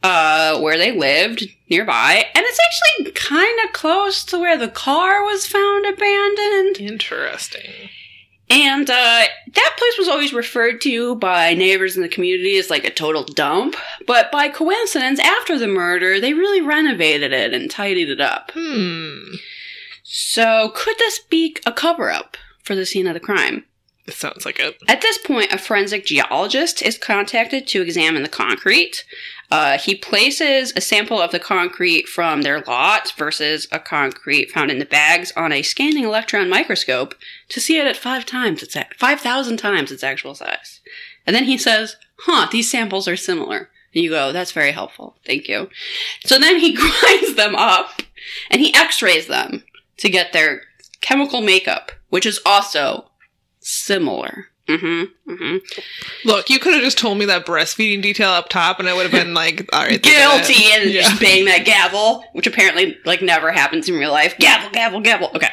uh, 0.04 0.60
where 0.60 0.78
they 0.78 0.92
lived 0.92 1.46
nearby, 1.70 2.26
and 2.36 2.46
it's 2.46 2.60
actually 2.60 3.12
kind 3.12 3.60
of 3.66 3.74
close 3.74 4.24
to 4.26 4.40
where 4.40 4.58
the 4.58 4.68
car 4.68 5.24
was 5.24 5.46
found 5.46 5.86
abandoned. 5.86 6.78
Interesting. 6.80 7.90
And 8.52 8.90
uh, 8.90 8.94
that 9.54 9.76
place 9.78 9.98
was 9.98 10.10
always 10.10 10.34
referred 10.34 10.82
to 10.82 11.16
by 11.16 11.54
neighbors 11.54 11.96
in 11.96 12.02
the 12.02 12.10
community 12.10 12.58
as 12.58 12.70
like 12.70 12.84
a 12.84 12.90
total 12.90 13.24
dump. 13.24 13.78
But 14.06 14.30
by 14.30 14.50
coincidence, 14.50 15.22
after 15.22 15.58
the 15.58 15.70
murder, 15.70 16.20
they 16.20 16.34
really 16.34 16.60
renovated 16.60 17.32
it 17.32 17.54
and 17.54 17.72
tidied 17.72 18.10
it 18.10 18.20
up. 18.20 18.52
Hmm. 18.54 19.36
So, 20.04 20.74
could 20.76 20.98
this 20.98 21.20
be 21.20 21.56
a 21.66 21.72
cover 21.72 22.12
up 22.12 22.36
for 22.62 22.76
the 22.76 22.86
scene 22.86 23.08
of 23.08 23.14
the 23.14 23.22
crime? 23.22 23.64
It 24.06 24.16
sounds 24.16 24.46
like 24.46 24.60
it. 24.60 24.76
At 24.90 25.00
this 25.00 25.18
point, 25.20 25.54
a 25.54 25.58
forensic 25.58 26.06
geologist 26.06 26.82
is 26.82 26.98
contacted 26.98 27.68
to 27.68 27.82
examine 27.82 28.24
the 28.24 28.30
concrete. 28.30 29.06
Uh, 29.52 29.78
he 29.78 29.94
places 29.94 30.72
a 30.78 30.82
sample 30.82 31.20
of 31.20 31.32
the 31.32 31.40
concrete 31.40 32.08
from 32.08 32.42
their 32.42 32.62
lot 32.62 33.12
versus 33.18 33.68
a 33.70 33.80
concrete 33.80 34.50
found 34.50 34.72
in 34.72 34.80
the 34.80 34.86
bags 34.86 35.34
on 35.36 35.52
a 35.52 35.62
scanning 35.62 36.06
electron 36.06 36.50
microscope 36.50 37.14
to 37.50 37.60
see 37.60 37.78
it 37.78 37.86
at 37.86 37.98
five 37.98 38.26
times 38.26 38.64
its 38.64 38.78
five 38.98 39.20
thousand 39.20 39.58
times 39.58 39.92
its 39.92 40.04
actual 40.04 40.34
size. 40.34 40.80
And 41.28 41.36
then 41.36 41.44
he 41.44 41.58
says, 41.58 41.98
"Huh, 42.20 42.48
these 42.50 42.72
samples 42.72 43.10
are 43.10 43.18
similar." 43.18 43.70
And 43.94 44.02
you 44.02 44.10
go, 44.10 44.32
"That's 44.32 44.54
very 44.54 44.72
helpful, 44.72 45.18
thank 45.26 45.50
you." 45.50 45.70
So 46.26 46.40
then 46.40 46.60
he 46.60 46.74
grinds 46.76 47.36
them 47.36 47.54
up 47.56 48.02
and 48.50 48.62
he 48.62 48.74
X-rays 48.74 49.28
them 49.28 49.66
to 49.98 50.10
get 50.10 50.32
their 50.32 50.62
chemical 51.02 51.42
makeup, 51.42 51.92
which 52.08 52.26
is 52.26 52.40
also 52.46 53.12
similar. 53.60 54.48
Mm-hmm. 54.78 55.32
Mm-hmm. 55.32 56.28
Look, 56.28 56.50
you 56.50 56.60
could 56.60 56.74
have 56.74 56.84
just 56.84 56.98
told 56.98 57.18
me 57.18 57.26
that 57.26 57.46
breastfeeding 57.46 58.02
detail 58.02 58.30
up 58.30 58.50
top, 58.50 58.80
and 58.80 58.88
I 58.88 58.94
would 58.94 59.04
have 59.04 59.12
been 59.12 59.34
like, 59.34 59.68
"All 59.74 59.82
right, 59.84 60.02
they 60.02 60.10
it." 60.10 60.46
Guilty 60.46 60.64
and 60.74 60.90
Yeah. 60.90 61.02
just 61.02 61.20
bang 61.22 61.46
that 61.46 61.66
gavel, 61.66 62.24
which 62.34 62.48
apparently 62.48 62.98
like 63.06 63.22
never 63.22 63.52
happens 63.52 63.90
in 63.90 63.96
real 63.96 64.12
life. 64.12 64.38
Gavel, 64.38 64.70
gavel, 64.72 65.00
gavel. 65.02 65.32
Okay. 65.36 65.50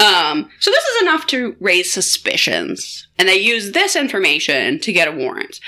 Um, 0.00 0.48
so 0.60 0.70
this 0.70 0.84
is 0.84 1.02
enough 1.02 1.26
to 1.28 1.56
raise 1.60 1.92
suspicions, 1.92 3.06
and 3.18 3.28
they 3.28 3.36
use 3.36 3.72
this 3.72 3.96
information 3.96 4.78
to 4.80 4.92
get 4.92 5.08
a 5.08 5.12
warrant. 5.12 5.60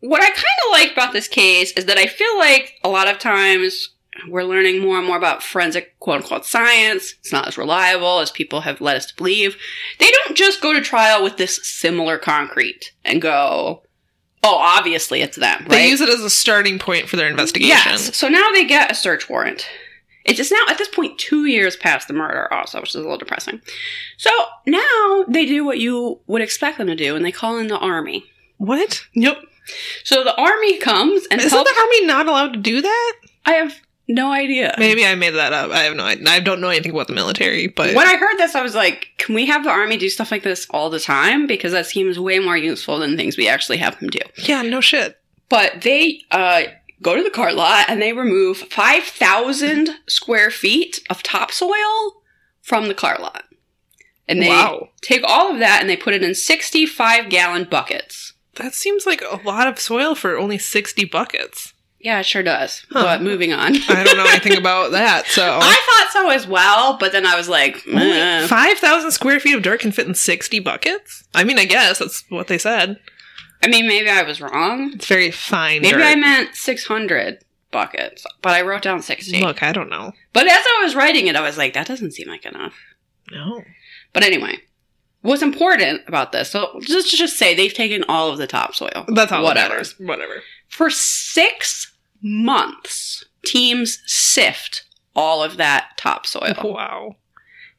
What 0.00 0.22
I 0.22 0.26
kind 0.30 0.38
of 0.66 0.72
like 0.72 0.92
about 0.92 1.12
this 1.12 1.28
case 1.28 1.72
is 1.72 1.84
that 1.84 1.98
I 1.98 2.06
feel 2.06 2.38
like 2.38 2.74
a 2.82 2.88
lot 2.88 3.06
of 3.08 3.18
times 3.18 3.90
we're 4.28 4.44
learning 4.44 4.80
more 4.80 4.98
and 4.98 5.06
more 5.06 5.16
about 5.16 5.42
forensic 5.42 5.98
quote 6.00 6.22
unquote 6.22 6.44
science. 6.46 7.14
It's 7.20 7.32
not 7.32 7.48
as 7.48 7.58
reliable 7.58 8.20
as 8.20 8.30
people 8.30 8.62
have 8.62 8.80
led 8.80 8.96
us 8.96 9.06
to 9.06 9.16
believe. 9.16 9.56
They 9.98 10.10
don't 10.10 10.36
just 10.36 10.60
go 10.60 10.72
to 10.72 10.80
trial 10.80 11.22
with 11.22 11.36
this 11.36 11.60
similar 11.66 12.18
concrete 12.18 12.92
and 13.04 13.20
go, 13.22 13.82
oh, 14.42 14.56
obviously 14.56 15.22
it's 15.22 15.36
them, 15.36 15.60
right? 15.62 15.68
They 15.70 15.88
use 15.88 16.00
it 16.00 16.08
as 16.08 16.20
a 16.20 16.30
starting 16.30 16.78
point 16.78 17.08
for 17.08 17.16
their 17.16 17.28
investigation. 17.28 17.70
Yes. 17.92 18.16
So 18.16 18.28
now 18.28 18.50
they 18.52 18.64
get 18.64 18.90
a 18.90 18.94
search 18.94 19.28
warrant. 19.28 19.66
It 20.24 20.32
is 20.32 20.36
just 20.36 20.52
now 20.52 20.70
at 20.70 20.76
this 20.78 20.88
point 20.88 21.18
two 21.18 21.46
years 21.46 21.76
past 21.76 22.06
the 22.06 22.14
murder, 22.14 22.52
also, 22.52 22.80
which 22.80 22.90
is 22.90 22.96
a 22.96 23.00
little 23.00 23.16
depressing. 23.16 23.60
So 24.18 24.30
now 24.66 25.24
they 25.26 25.46
do 25.46 25.64
what 25.64 25.78
you 25.78 26.20
would 26.26 26.42
expect 26.42 26.76
them 26.78 26.88
to 26.88 26.94
do, 26.94 27.16
and 27.16 27.24
they 27.24 27.32
call 27.32 27.58
in 27.58 27.68
the 27.68 27.78
army. 27.78 28.24
What? 28.58 29.02
Yep. 29.14 29.38
So 30.04 30.22
the 30.22 30.36
army 30.38 30.78
comes 30.78 31.26
and 31.30 31.40
Isn't 31.40 31.50
helps. 31.56 31.70
the 31.72 31.80
army 31.80 32.04
not 32.06 32.26
allowed 32.26 32.52
to 32.52 32.58
do 32.58 32.82
that? 32.82 33.12
I 33.46 33.52
have 33.52 33.80
no 34.10 34.32
idea. 34.32 34.74
Maybe 34.78 35.06
I 35.06 35.14
made 35.14 35.30
that 35.30 35.52
up. 35.52 35.70
I 35.70 35.84
have 35.84 35.96
no. 35.96 36.04
I, 36.04 36.40
don't 36.40 36.60
know 36.60 36.68
anything 36.68 36.90
about 36.92 37.06
the 37.06 37.14
military, 37.14 37.68
but 37.68 37.94
When 37.94 38.06
I 38.06 38.16
heard 38.16 38.36
this, 38.38 38.54
I 38.54 38.62
was 38.62 38.74
like, 38.74 39.08
can 39.18 39.34
we 39.34 39.46
have 39.46 39.64
the 39.64 39.70
army 39.70 39.96
do 39.96 40.08
stuff 40.10 40.30
like 40.30 40.42
this 40.42 40.66
all 40.70 40.90
the 40.90 41.00
time? 41.00 41.46
Because 41.46 41.72
that 41.72 41.86
seems 41.86 42.18
way 42.18 42.38
more 42.38 42.56
useful 42.56 42.98
than 42.98 43.16
things 43.16 43.36
we 43.36 43.48
actually 43.48 43.78
have 43.78 43.98
them 44.00 44.10
do. 44.10 44.20
yeah, 44.36 44.62
no 44.62 44.80
shit. 44.80 45.16
But 45.48 45.82
they 45.82 46.20
uh, 46.30 46.62
go 47.02 47.16
to 47.16 47.22
the 47.22 47.30
car 47.30 47.52
lot 47.52 47.86
and 47.88 48.00
they 48.02 48.12
remove 48.12 48.58
5,000 48.58 49.90
square 50.06 50.50
feet 50.50 51.00
of 51.10 51.22
topsoil 51.22 52.22
from 52.62 52.88
the 52.88 52.94
car 52.94 53.16
lot. 53.20 53.44
And 54.28 54.40
they 54.40 54.48
Wow. 54.48 54.90
take 55.02 55.22
all 55.24 55.52
of 55.52 55.58
that 55.58 55.80
and 55.80 55.90
they 55.90 55.96
put 55.96 56.14
it 56.14 56.22
in 56.22 56.34
65 56.34 57.28
gallon 57.30 57.64
buckets. 57.64 58.34
That 58.56 58.74
seems 58.74 59.06
like 59.06 59.22
a 59.22 59.40
lot 59.44 59.66
of 59.66 59.78
soil 59.80 60.14
for 60.14 60.36
only 60.38 60.58
sixty 60.58 61.04
buckets. 61.04 61.72
Yeah, 62.00 62.20
it 62.20 62.26
sure 62.26 62.42
does. 62.42 62.86
Huh. 62.90 63.02
But 63.02 63.22
moving 63.22 63.52
on. 63.52 63.76
I 63.88 64.02
don't 64.02 64.16
know 64.16 64.26
anything 64.26 64.56
about 64.58 64.92
that. 64.92 65.26
So 65.26 65.58
I 65.60 66.06
thought 66.08 66.12
so 66.12 66.30
as 66.30 66.46
well, 66.46 66.96
but 66.98 67.12
then 67.12 67.26
I 67.26 67.36
was 67.36 67.48
like, 67.48 67.86
eh. 67.86 68.46
five 68.46 68.78
thousand 68.78 69.10
square 69.10 69.38
feet 69.38 69.54
of 69.54 69.62
dirt 69.62 69.80
can 69.80 69.92
fit 69.92 70.06
in 70.08 70.14
sixty 70.14 70.60
buckets. 70.60 71.24
I 71.34 71.44
mean, 71.44 71.58
I 71.58 71.66
guess 71.66 71.98
that's 71.98 72.24
what 72.30 72.46
they 72.48 72.58
said. 72.58 72.96
I 73.62 73.68
mean, 73.68 73.86
maybe 73.86 74.08
I 74.08 74.22
was 74.22 74.40
wrong. 74.40 74.92
It's 74.94 75.06
very 75.06 75.30
fine. 75.30 75.82
Maybe 75.82 75.98
dirt. 75.98 76.02
I 76.02 76.14
meant 76.14 76.54
600 76.56 77.44
buckets, 77.70 78.24
but 78.40 78.54
I 78.54 78.62
wrote 78.62 78.80
down 78.80 79.02
60. 79.02 79.38
Look, 79.42 79.62
I 79.62 79.72
don't 79.72 79.90
know. 79.90 80.12
But 80.32 80.46
as 80.46 80.52
I 80.64 80.80
was 80.82 80.94
writing 80.94 81.26
it, 81.26 81.36
I 81.36 81.42
was 81.42 81.58
like, 81.58 81.74
that 81.74 81.86
doesn't 81.86 82.12
seem 82.12 82.26
like 82.28 82.46
enough. 82.46 82.74
No. 83.30 83.62
But 84.14 84.22
anyway, 84.22 84.60
what's 85.22 85.42
important 85.42 86.02
about 86.06 86.32
this, 86.32 86.50
so 86.50 86.78
just 86.82 87.14
just 87.16 87.36
say 87.36 87.54
they've 87.54 87.72
taken 87.74 88.04
all 88.08 88.30
of 88.30 88.38
the 88.38 88.46
topsoil. 88.46 89.04
That's 89.08 89.30
all. 89.32 89.42
that 89.42 89.48
Whatever. 89.48 89.68
matters. 89.74 89.94
Whatever. 89.98 90.42
For 90.68 90.90
six 90.90 91.92
months, 92.22 93.24
teams 93.44 94.00
sift 94.06 94.84
all 95.16 95.42
of 95.42 95.56
that 95.56 95.88
topsoil. 95.96 96.54
Wow. 96.62 97.16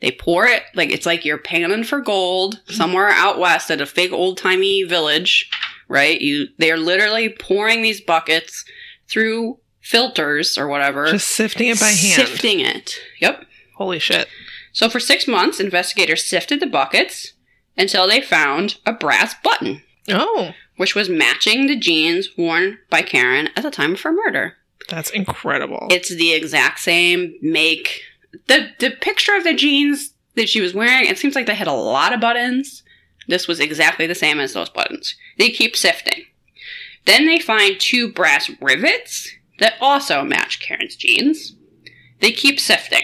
They 0.02 0.12
pour 0.12 0.46
it 0.48 0.64
like 0.74 0.92
it's 0.92 1.06
like 1.06 1.26
you're 1.26 1.38
panning 1.38 1.84
for 1.84 2.02
gold 2.02 2.60
somewhere 2.68 3.10
out 3.10 3.38
west 3.38 3.70
at 3.70 3.82
a 3.82 3.92
big 3.94 4.12
old 4.12 4.38
timey 4.38 4.84
village, 4.84 5.48
right? 5.88 6.20
You 6.20 6.48
they're 6.58 6.78
literally 6.78 7.30
pouring 7.30 7.84
these 7.84 8.02
buckets 8.02 8.66
through 9.08 9.60
filters 9.80 10.58
or 10.58 10.68
whatever, 10.68 11.06
Just 11.12 11.28
sifting 11.30 11.68
it 11.68 11.80
by 11.80 11.88
hand. 11.88 11.98
sifting 12.28 12.60
it. 12.62 12.96
Yep. 13.20 13.46
Holy 13.76 14.00
shit. 14.00 14.28
So 14.74 14.90
for 14.90 15.00
six 15.00 15.28
months, 15.28 15.60
investigators 15.60 16.24
sifted 16.24 16.60
the 16.60 16.68
buckets 16.68 17.34
until 17.78 18.08
they 18.08 18.22
found 18.22 18.78
a 18.86 18.94
brass 18.94 19.34
button, 19.44 19.82
Oh, 20.10 20.54
which 20.78 20.96
was 20.96 21.10
matching 21.10 21.68
the 21.68 21.76
jeans 21.78 22.30
worn 22.38 22.80
by 22.90 23.02
Karen 23.02 23.50
at 23.56 23.64
the 23.64 23.72
time 23.72 23.94
of 23.94 24.02
her 24.02 24.12
murder. 24.12 24.56
that's 24.90 25.10
incredible. 25.12 25.88
It's 25.92 26.10
the 26.14 26.34
exact 26.34 26.80
same 26.80 27.36
make. 27.42 28.02
The 28.48 28.70
the 28.80 28.92
picture 28.92 29.36
of 29.36 29.44
the 29.44 29.54
jeans 29.54 30.14
that 30.36 30.50
she 30.50 30.62
was 30.62 30.74
wearing, 30.74 31.08
it 31.08 31.18
seems 31.18 31.36
like 31.36 31.46
they 31.46 31.56
had 31.56 31.68
a 31.68 31.74
lot 31.74 32.14
of 32.14 32.22
buttons. 32.22 32.84
This 33.28 33.48
was 33.48 33.60
exactly 33.60 34.08
the 34.08 34.16
same 34.16 34.40
as 34.40 34.54
those 34.54 34.70
buttons. 34.70 35.16
They 35.38 35.50
keep 35.50 35.76
sifting. 35.76 36.24
Then 37.06 37.26
they 37.28 37.40
find 37.40 37.80
two 37.80 38.12
brass 38.12 38.50
rivets 38.62 39.30
that 39.60 39.74
also 39.82 40.24
match 40.24 40.60
Karen's 40.60 40.96
jeans. 40.96 41.56
They 42.20 42.32
keep 42.32 42.60
sifting. 42.60 43.04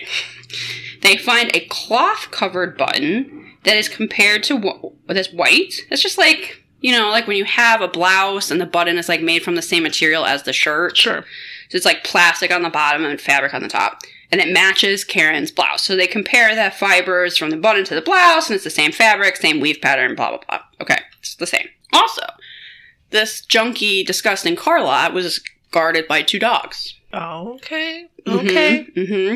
They 1.01 1.17
find 1.17 1.49
a 1.55 1.65
cloth 1.69 2.31
covered 2.31 2.77
button 2.77 3.53
that 3.63 3.77
is 3.77 3.89
compared 3.89 4.43
to 4.43 4.59
wh- 4.59 5.11
that's 5.13 5.31
white. 5.31 5.73
It's 5.91 6.01
just 6.01 6.17
like, 6.17 6.63
you 6.81 6.91
know, 6.91 7.09
like 7.09 7.27
when 7.27 7.37
you 7.37 7.45
have 7.45 7.81
a 7.81 7.87
blouse 7.87 8.49
and 8.51 8.59
the 8.61 8.65
button 8.65 8.97
is 8.97 9.09
like 9.09 9.21
made 9.21 9.43
from 9.43 9.55
the 9.55 9.61
same 9.61 9.83
material 9.83 10.25
as 10.25 10.43
the 10.43 10.53
shirt. 10.53 10.97
sure. 10.97 11.25
So 11.69 11.75
it's 11.75 11.85
like 11.85 12.03
plastic 12.03 12.49
on 12.51 12.61
the 12.61 12.69
bottom 12.69 13.03
and 13.03 13.19
fabric 13.19 13.53
on 13.53 13.61
the 13.61 13.67
top. 13.67 13.99
And 14.31 14.41
it 14.41 14.51
matches 14.53 15.03
Karen's 15.05 15.51
blouse. 15.51 15.83
So 15.83 15.95
they 15.95 16.07
compare 16.07 16.53
the 16.55 16.71
fibers 16.71 17.37
from 17.37 17.49
the 17.49 17.57
button 17.57 17.85
to 17.85 17.95
the 17.95 18.01
blouse, 18.01 18.49
and 18.49 18.55
it's 18.55 18.63
the 18.65 18.69
same 18.69 18.91
fabric, 18.91 19.37
same 19.37 19.59
weave 19.61 19.79
pattern, 19.81 20.15
blah, 20.15 20.29
blah, 20.31 20.39
blah. 20.49 20.59
Okay, 20.81 20.97
it's 21.19 21.35
the 21.35 21.47
same. 21.47 21.67
Also, 21.93 22.23
this 23.11 23.45
junky, 23.45 24.05
disgusting 24.05 24.57
car 24.57 24.81
lot 24.83 25.13
was 25.13 25.41
guarded 25.71 26.07
by 26.09 26.21
two 26.21 26.39
dogs. 26.39 26.93
Oh, 27.13 27.53
okay. 27.55 28.07
Okay. 28.27 28.83
hmm 28.95 29.35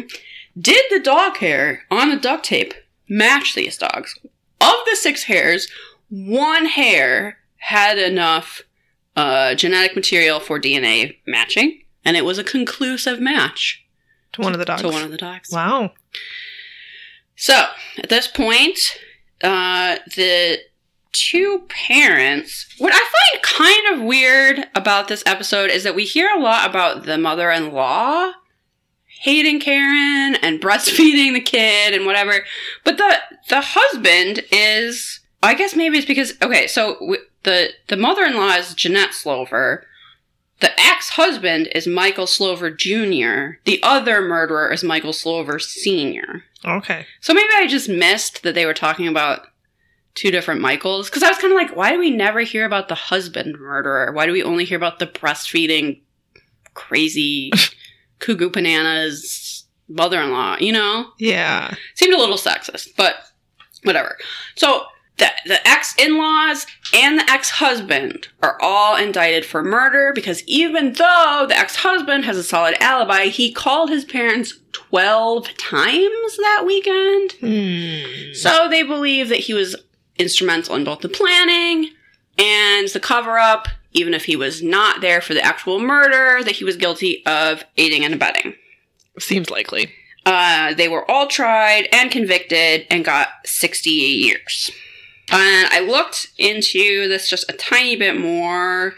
Did 0.59 0.85
the 0.89 0.99
dog 0.99 1.37
hair 1.37 1.83
on 1.89 2.09
the 2.09 2.17
duct 2.17 2.45
tape 2.45 2.73
match 3.07 3.55
these 3.55 3.77
dogs? 3.77 4.17
Of 4.59 4.75
the 4.89 4.95
six 4.95 5.23
hairs, 5.23 5.67
one 6.09 6.65
hair 6.65 7.37
had 7.57 7.97
enough 7.97 8.61
uh, 9.15 9.55
genetic 9.55 9.95
material 9.95 10.39
for 10.39 10.59
DNA 10.59 11.17
matching, 11.25 11.83
and 12.05 12.17
it 12.17 12.25
was 12.25 12.37
a 12.37 12.43
conclusive 12.43 13.19
match 13.19 13.83
To 14.33 14.41
one 14.41 14.53
of 14.53 14.59
the 14.59 14.65
dogs. 14.65 14.81
to 14.81 14.89
one 14.89 15.03
of 15.03 15.11
the 15.11 15.17
dogs. 15.17 15.49
wow. 15.51 15.91
So 17.35 17.65
at 17.97 18.09
this 18.09 18.27
point, 18.27 18.77
uh, 19.43 19.97
the 20.15 20.59
two 21.11 21.65
parents. 21.67 22.67
What 22.77 22.93
I 22.93 22.97
find 22.99 23.43
kind 23.43 23.95
of 23.99 24.05
weird 24.05 24.67
about 24.75 25.07
this 25.07 25.23
episode 25.25 25.69
is 25.69 25.83
that 25.83 25.95
we 25.95 26.05
hear 26.05 26.29
a 26.29 26.39
lot 26.39 26.69
about 26.69 27.03
the 27.05 27.17
mother-in-law 27.17 28.31
hating 29.21 29.59
Karen 29.59 30.35
and 30.41 30.61
breastfeeding 30.61 31.33
the 31.33 31.41
kid 31.41 31.93
and 31.93 32.05
whatever, 32.05 32.43
but 32.83 32.97
the 32.97 33.17
the 33.49 33.61
husband 33.61 34.43
is. 34.51 35.19
I 35.43 35.55
guess 35.55 35.75
maybe 35.75 35.97
it's 35.97 36.05
because 36.05 36.33
okay, 36.41 36.67
so 36.67 36.93
w- 36.99 37.21
the 37.43 37.69
the 37.87 37.97
mother-in-law 37.97 38.55
is 38.57 38.75
Jeanette 38.75 39.13
Slover. 39.13 39.87
The 40.59 40.79
ex-husband 40.79 41.69
is 41.73 41.87
Michael 41.87 42.27
Slover 42.27 42.69
Jr. 42.69 43.57
The 43.65 43.79
other 43.81 44.21
murderer 44.21 44.71
is 44.71 44.83
Michael 44.83 45.13
Slover 45.13 45.57
Sr. 45.57 46.43
Okay. 46.63 47.07
So 47.19 47.33
maybe 47.33 47.49
I 47.55 47.65
just 47.65 47.89
missed 47.89 48.43
that 48.43 48.53
they 48.53 48.67
were 48.67 48.75
talking 48.75 49.07
about 49.07 49.47
two 50.13 50.29
different 50.29 50.61
Michaels. 50.61 51.09
Because 51.09 51.23
I 51.23 51.29
was 51.29 51.39
kind 51.39 51.51
of 51.51 51.57
like, 51.57 51.75
why 51.75 51.91
do 51.91 51.97
we 51.97 52.11
never 52.11 52.41
hear 52.41 52.65
about 52.65 52.89
the 52.89 52.95
husband 52.95 53.59
murderer? 53.59 54.11
Why 54.11 54.27
do 54.27 54.31
we 54.31 54.43
only 54.43 54.65
hear 54.65 54.77
about 54.77 54.99
the 54.99 55.07
breastfeeding, 55.07 56.01
crazy, 56.75 57.51
cuckoo 58.21 58.49
bananas 58.49 59.65
mother 59.89 60.21
in 60.21 60.31
law? 60.31 60.55
You 60.59 60.71
know? 60.71 61.07
Yeah. 61.19 61.75
Seemed 61.95 62.13
a 62.13 62.19
little 62.19 62.37
sexist, 62.37 62.95
but 62.95 63.15
whatever. 63.83 64.17
So 64.55 64.85
the, 65.17 65.29
the 65.45 65.67
ex 65.67 65.93
in 65.99 66.17
laws 66.17 66.65
and 66.93 67.19
the 67.19 67.29
ex 67.29 67.49
husband 67.51 68.29
are 68.41 68.57
all 68.61 68.95
indicted 68.95 69.45
for 69.45 69.63
murder 69.63 70.11
because 70.15 70.43
even 70.47 70.93
though 70.93 71.45
the 71.47 71.57
ex 71.57 71.75
husband 71.77 72.25
has 72.25 72.37
a 72.37 72.43
solid 72.43 72.75
alibi, 72.79 73.25
he 73.25 73.51
called 73.51 73.89
his 73.89 74.05
parents 74.05 74.59
12 74.71 75.55
times 75.57 76.37
that 76.37 76.63
weekend. 76.65 77.33
Hmm. 77.33 78.33
So 78.33 78.67
they 78.69 78.83
believe 78.83 79.29
that 79.29 79.39
he 79.39 79.53
was 79.53 79.75
instrumental 80.17 80.75
in 80.75 80.83
both 80.83 81.01
the 81.01 81.09
planning 81.09 81.91
and 82.37 82.87
the 82.87 82.99
cover 82.99 83.37
up, 83.37 83.67
even 83.93 84.13
if 84.13 84.25
he 84.25 84.35
was 84.35 84.61
not 84.61 85.01
there 85.01 85.21
for 85.21 85.33
the 85.33 85.43
actual 85.43 85.79
murder, 85.79 86.43
that 86.43 86.55
he 86.55 86.63
was 86.63 86.77
guilty 86.77 87.25
of 87.25 87.63
aiding 87.77 88.05
and 88.05 88.13
abetting. 88.13 88.55
Seems 89.19 89.49
likely. 89.49 89.91
Uh, 90.25 90.73
they 90.73 90.87
were 90.87 91.09
all 91.09 91.27
tried 91.27 91.87
and 91.91 92.11
convicted 92.11 92.85
and 92.89 93.03
got 93.03 93.29
60 93.45 93.89
years. 93.89 94.71
And 95.31 95.67
I 95.71 95.79
looked 95.79 96.27
into 96.37 97.07
this 97.07 97.29
just 97.29 97.49
a 97.49 97.53
tiny 97.53 97.95
bit 97.95 98.19
more. 98.19 98.93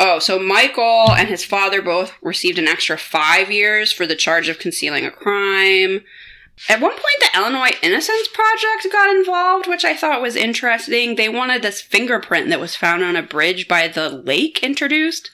Oh, 0.00 0.18
so 0.18 0.38
Michael 0.38 1.12
and 1.12 1.28
his 1.28 1.44
father 1.44 1.80
both 1.80 2.14
received 2.22 2.58
an 2.58 2.66
extra 2.66 2.98
five 2.98 3.50
years 3.50 3.92
for 3.92 4.06
the 4.06 4.16
charge 4.16 4.48
of 4.48 4.58
concealing 4.58 5.04
a 5.04 5.10
crime. 5.10 6.02
At 6.68 6.80
one 6.80 6.92
point, 6.92 7.02
the 7.20 7.38
Illinois 7.38 7.72
Innocence 7.82 8.28
Project 8.28 8.86
got 8.92 9.14
involved, 9.14 9.66
which 9.66 9.84
I 9.84 9.96
thought 9.96 10.22
was 10.22 10.36
interesting. 10.36 11.16
They 11.16 11.28
wanted 11.28 11.62
this 11.62 11.82
fingerprint 11.82 12.48
that 12.48 12.60
was 12.60 12.76
found 12.76 13.02
on 13.02 13.16
a 13.16 13.22
bridge 13.22 13.66
by 13.68 13.88
the 13.88 14.08
lake 14.08 14.62
introduced, 14.62 15.30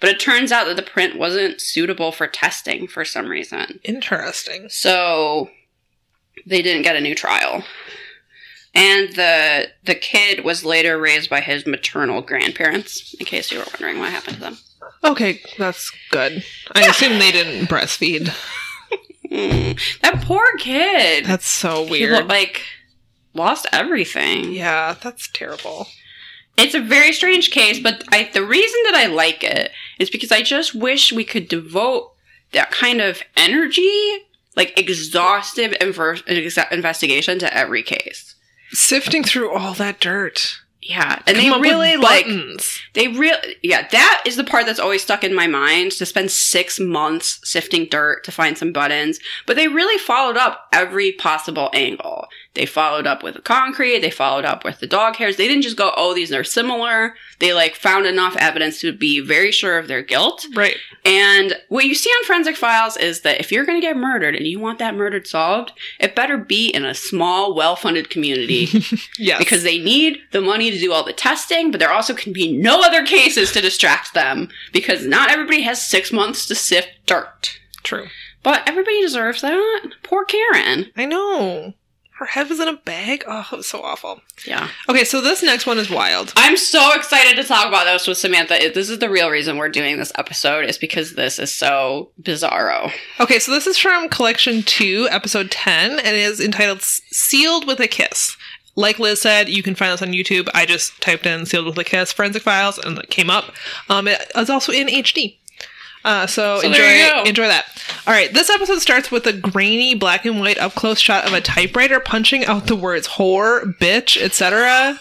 but 0.00 0.10
it 0.10 0.20
turns 0.20 0.52
out 0.52 0.66
that 0.66 0.76
the 0.76 0.82
print 0.82 1.16
wasn't 1.16 1.60
suitable 1.60 2.12
for 2.12 2.26
testing 2.26 2.88
for 2.88 3.04
some 3.04 3.28
reason. 3.28 3.80
Interesting. 3.84 4.68
So 4.68 5.48
they 6.44 6.60
didn't 6.60 6.82
get 6.82 6.96
a 6.96 7.00
new 7.00 7.14
trial. 7.14 7.64
And 8.74 9.14
the 9.14 9.68
the 9.84 9.94
kid 9.94 10.44
was 10.44 10.64
later 10.64 10.98
raised 10.98 11.30
by 11.30 11.40
his 11.40 11.64
maternal 11.64 12.20
grandparents, 12.20 13.14
in 13.14 13.24
case 13.24 13.52
you 13.52 13.58
were 13.58 13.66
wondering 13.72 14.00
what 14.00 14.10
happened 14.10 14.36
to 14.36 14.42
them. 14.42 14.58
Okay, 15.04 15.40
that's 15.56 15.92
good. 16.10 16.44
I 16.72 16.82
assume 16.86 17.20
they 17.20 17.30
didn't 17.30 17.68
breastfeed. 17.68 18.34
Mm, 19.34 20.00
that 20.02 20.22
poor 20.22 20.44
kid. 20.58 21.24
That's 21.26 21.46
so 21.46 21.84
He 21.86 21.90
weird. 22.06 22.28
like 22.28 22.62
lost 23.34 23.66
everything. 23.72 24.52
yeah, 24.52 24.94
that's 25.02 25.28
terrible. 25.32 25.88
It's 26.56 26.74
a 26.74 26.80
very 26.80 27.12
strange 27.12 27.50
case, 27.50 27.80
but 27.80 28.04
I, 28.12 28.30
the 28.32 28.44
reason 28.46 28.80
that 28.84 28.94
I 28.94 29.06
like 29.06 29.42
it 29.42 29.72
is 29.98 30.08
because 30.08 30.30
I 30.30 30.40
just 30.42 30.72
wish 30.74 31.12
we 31.12 31.24
could 31.24 31.48
devote 31.48 32.12
that 32.52 32.70
kind 32.70 33.00
of 33.00 33.22
energy, 33.36 34.18
like 34.54 34.78
exhaustive 34.78 35.72
inver- 35.80 36.24
investigation 36.70 37.40
to 37.40 37.52
every 37.56 37.82
case. 37.82 38.36
Sifting 38.70 39.24
through 39.24 39.50
all 39.50 39.74
that 39.74 39.98
dirt. 39.98 40.60
Yeah, 40.86 41.22
and 41.26 41.38
Come 41.38 41.62
they 41.62 41.70
really 41.70 41.96
like 41.96 42.26
they 42.92 43.08
really 43.08 43.56
yeah 43.62 43.88
that 43.88 44.22
is 44.26 44.36
the 44.36 44.44
part 44.44 44.66
that's 44.66 44.78
always 44.78 45.02
stuck 45.02 45.24
in 45.24 45.34
my 45.34 45.46
mind 45.46 45.92
to 45.92 46.04
spend 46.04 46.30
six 46.30 46.78
months 46.78 47.40
sifting 47.42 47.86
dirt 47.86 48.22
to 48.24 48.30
find 48.30 48.58
some 48.58 48.70
buttons 48.70 49.18
but 49.46 49.56
they 49.56 49.66
really 49.66 49.98
followed 49.98 50.36
up 50.36 50.68
every 50.72 51.12
possible 51.12 51.70
angle. 51.72 52.28
They 52.52 52.66
followed 52.66 53.06
up 53.06 53.22
with 53.22 53.34
the 53.34 53.40
concrete 53.40 54.00
they 54.00 54.10
followed 54.10 54.44
up 54.44 54.62
with 54.62 54.80
the 54.80 54.86
dog 54.86 55.16
hairs 55.16 55.36
they 55.36 55.48
didn't 55.48 55.62
just 55.62 55.78
go 55.78 55.90
oh 55.96 56.12
these 56.14 56.32
are 56.32 56.44
similar 56.44 57.14
they 57.44 57.52
like 57.52 57.74
found 57.74 58.06
enough 58.06 58.34
evidence 58.38 58.80
to 58.80 58.92
be 58.92 59.20
very 59.20 59.52
sure 59.52 59.78
of 59.78 59.86
their 59.88 60.02
guilt 60.02 60.46
Right. 60.54 60.76
and 61.04 61.54
what 61.68 61.84
you 61.84 61.94
see 61.94 62.08
on 62.10 62.24
forensic 62.24 62.56
files 62.56 62.96
is 62.96 63.20
that 63.20 63.38
if 63.40 63.52
you're 63.52 63.66
going 63.66 63.80
to 63.80 63.86
get 63.86 63.96
murdered 63.96 64.34
and 64.34 64.46
you 64.46 64.58
want 64.58 64.78
that 64.78 64.94
murder 64.94 65.22
solved 65.24 65.72
it 66.00 66.14
better 66.16 66.38
be 66.38 66.68
in 66.68 66.84
a 66.84 66.94
small 66.94 67.54
well-funded 67.54 68.08
community 68.10 68.66
Yes. 69.18 69.38
because 69.38 69.62
they 69.62 69.78
need 69.78 70.18
the 70.32 70.40
money 70.40 70.70
to 70.70 70.78
do 70.78 70.92
all 70.92 71.04
the 71.04 71.12
testing, 71.12 71.70
but 71.70 71.80
there 71.80 71.92
also 71.92 72.14
can 72.14 72.32
be 72.32 72.50
no 72.56 72.80
other 72.82 73.04
cases 73.04 73.52
to 73.52 73.60
distract 73.60 74.14
them 74.14 74.48
because 74.72 75.06
not 75.06 75.30
everybody 75.30 75.62
has 75.62 75.86
six 75.86 76.10
months 76.12 76.46
to 76.46 76.54
sift 76.54 76.88
dirt. 77.06 77.58
true. 77.82 78.06
But 78.42 78.62
everybody 78.68 79.00
deserves 79.00 79.40
that. 79.40 79.82
Poor 80.02 80.24
Karen. 80.24 80.90
I 80.96 81.06
know. 81.06 81.72
Her 82.18 82.26
head 82.26 82.48
was 82.48 82.60
in 82.60 82.68
a 82.68 82.74
bag. 82.76 83.24
Oh, 83.26 83.46
it 83.52 83.56
was 83.56 83.66
so 83.66 83.82
awful. 83.82 84.20
Yeah. 84.46 84.68
Okay, 84.88 85.02
so 85.04 85.20
this 85.20 85.42
next 85.42 85.66
one 85.66 85.78
is 85.78 85.90
wild. 85.90 86.32
I'm 86.36 86.56
so 86.56 86.92
excited 86.94 87.34
to 87.36 87.46
talk 87.46 87.66
about 87.66 87.84
this 87.84 88.06
with 88.06 88.18
Samantha. 88.18 88.54
This 88.72 88.88
is 88.88 89.00
the 89.00 89.10
real 89.10 89.30
reason 89.30 89.56
we're 89.56 89.68
doing 89.68 89.98
this 89.98 90.12
episode, 90.16 90.64
is 90.66 90.78
because 90.78 91.14
this 91.14 91.40
is 91.40 91.52
so 91.52 92.10
bizarro. 92.22 92.92
Okay, 93.18 93.40
so 93.40 93.50
this 93.50 93.66
is 93.66 93.78
from 93.78 94.08
collection 94.08 94.62
2, 94.62 95.08
episode 95.10 95.50
10, 95.50 95.90
and 95.90 96.00
it 96.00 96.14
is 96.14 96.40
entitled 96.40 96.82
Sealed 96.82 97.66
with 97.66 97.80
a 97.80 97.88
Kiss. 97.88 98.36
like 98.76 98.98
Liz 98.98 99.20
said, 99.20 99.48
you 99.48 99.62
can 99.62 99.74
find 99.74 99.92
this 99.92 100.02
on 100.02 100.08
YouTube. 100.12 100.48
I 100.54 100.66
just 100.66 101.00
typed 101.00 101.26
in 101.26 101.46
"Sealed 101.46 101.66
with 101.66 101.78
a 101.78 101.84
Kiss" 101.84 102.12
Forensic 102.12 102.42
Files, 102.42 102.78
and 102.78 102.98
it 102.98 103.10
came 103.10 103.30
up. 103.30 103.52
Um, 103.88 104.08
it 104.08 104.20
is 104.36 104.50
also 104.50 104.72
in 104.72 104.88
HD. 104.88 105.38
Uh, 106.04 106.26
so, 106.26 106.60
So 106.60 106.66
enjoy 106.66 106.78
there 106.78 106.96
you 107.06 107.10
go. 107.24 107.28
enjoy 107.28 107.46
that. 107.48 107.64
All 108.06 108.12
right, 108.12 108.32
this 108.32 108.50
episode 108.50 108.80
starts 108.80 109.10
with 109.10 109.26
a 109.26 109.32
grainy 109.32 109.94
black 109.94 110.24
and 110.26 110.38
white 110.38 110.58
up 110.58 110.74
close 110.74 111.00
shot 111.00 111.26
of 111.26 111.32
a 111.32 111.40
typewriter 111.40 111.98
punching 112.00 112.44
out 112.44 112.66
the 112.66 112.76
words 112.76 113.08
"whore," 113.08 113.76
"bitch," 113.78 114.20
etc. 114.20 114.98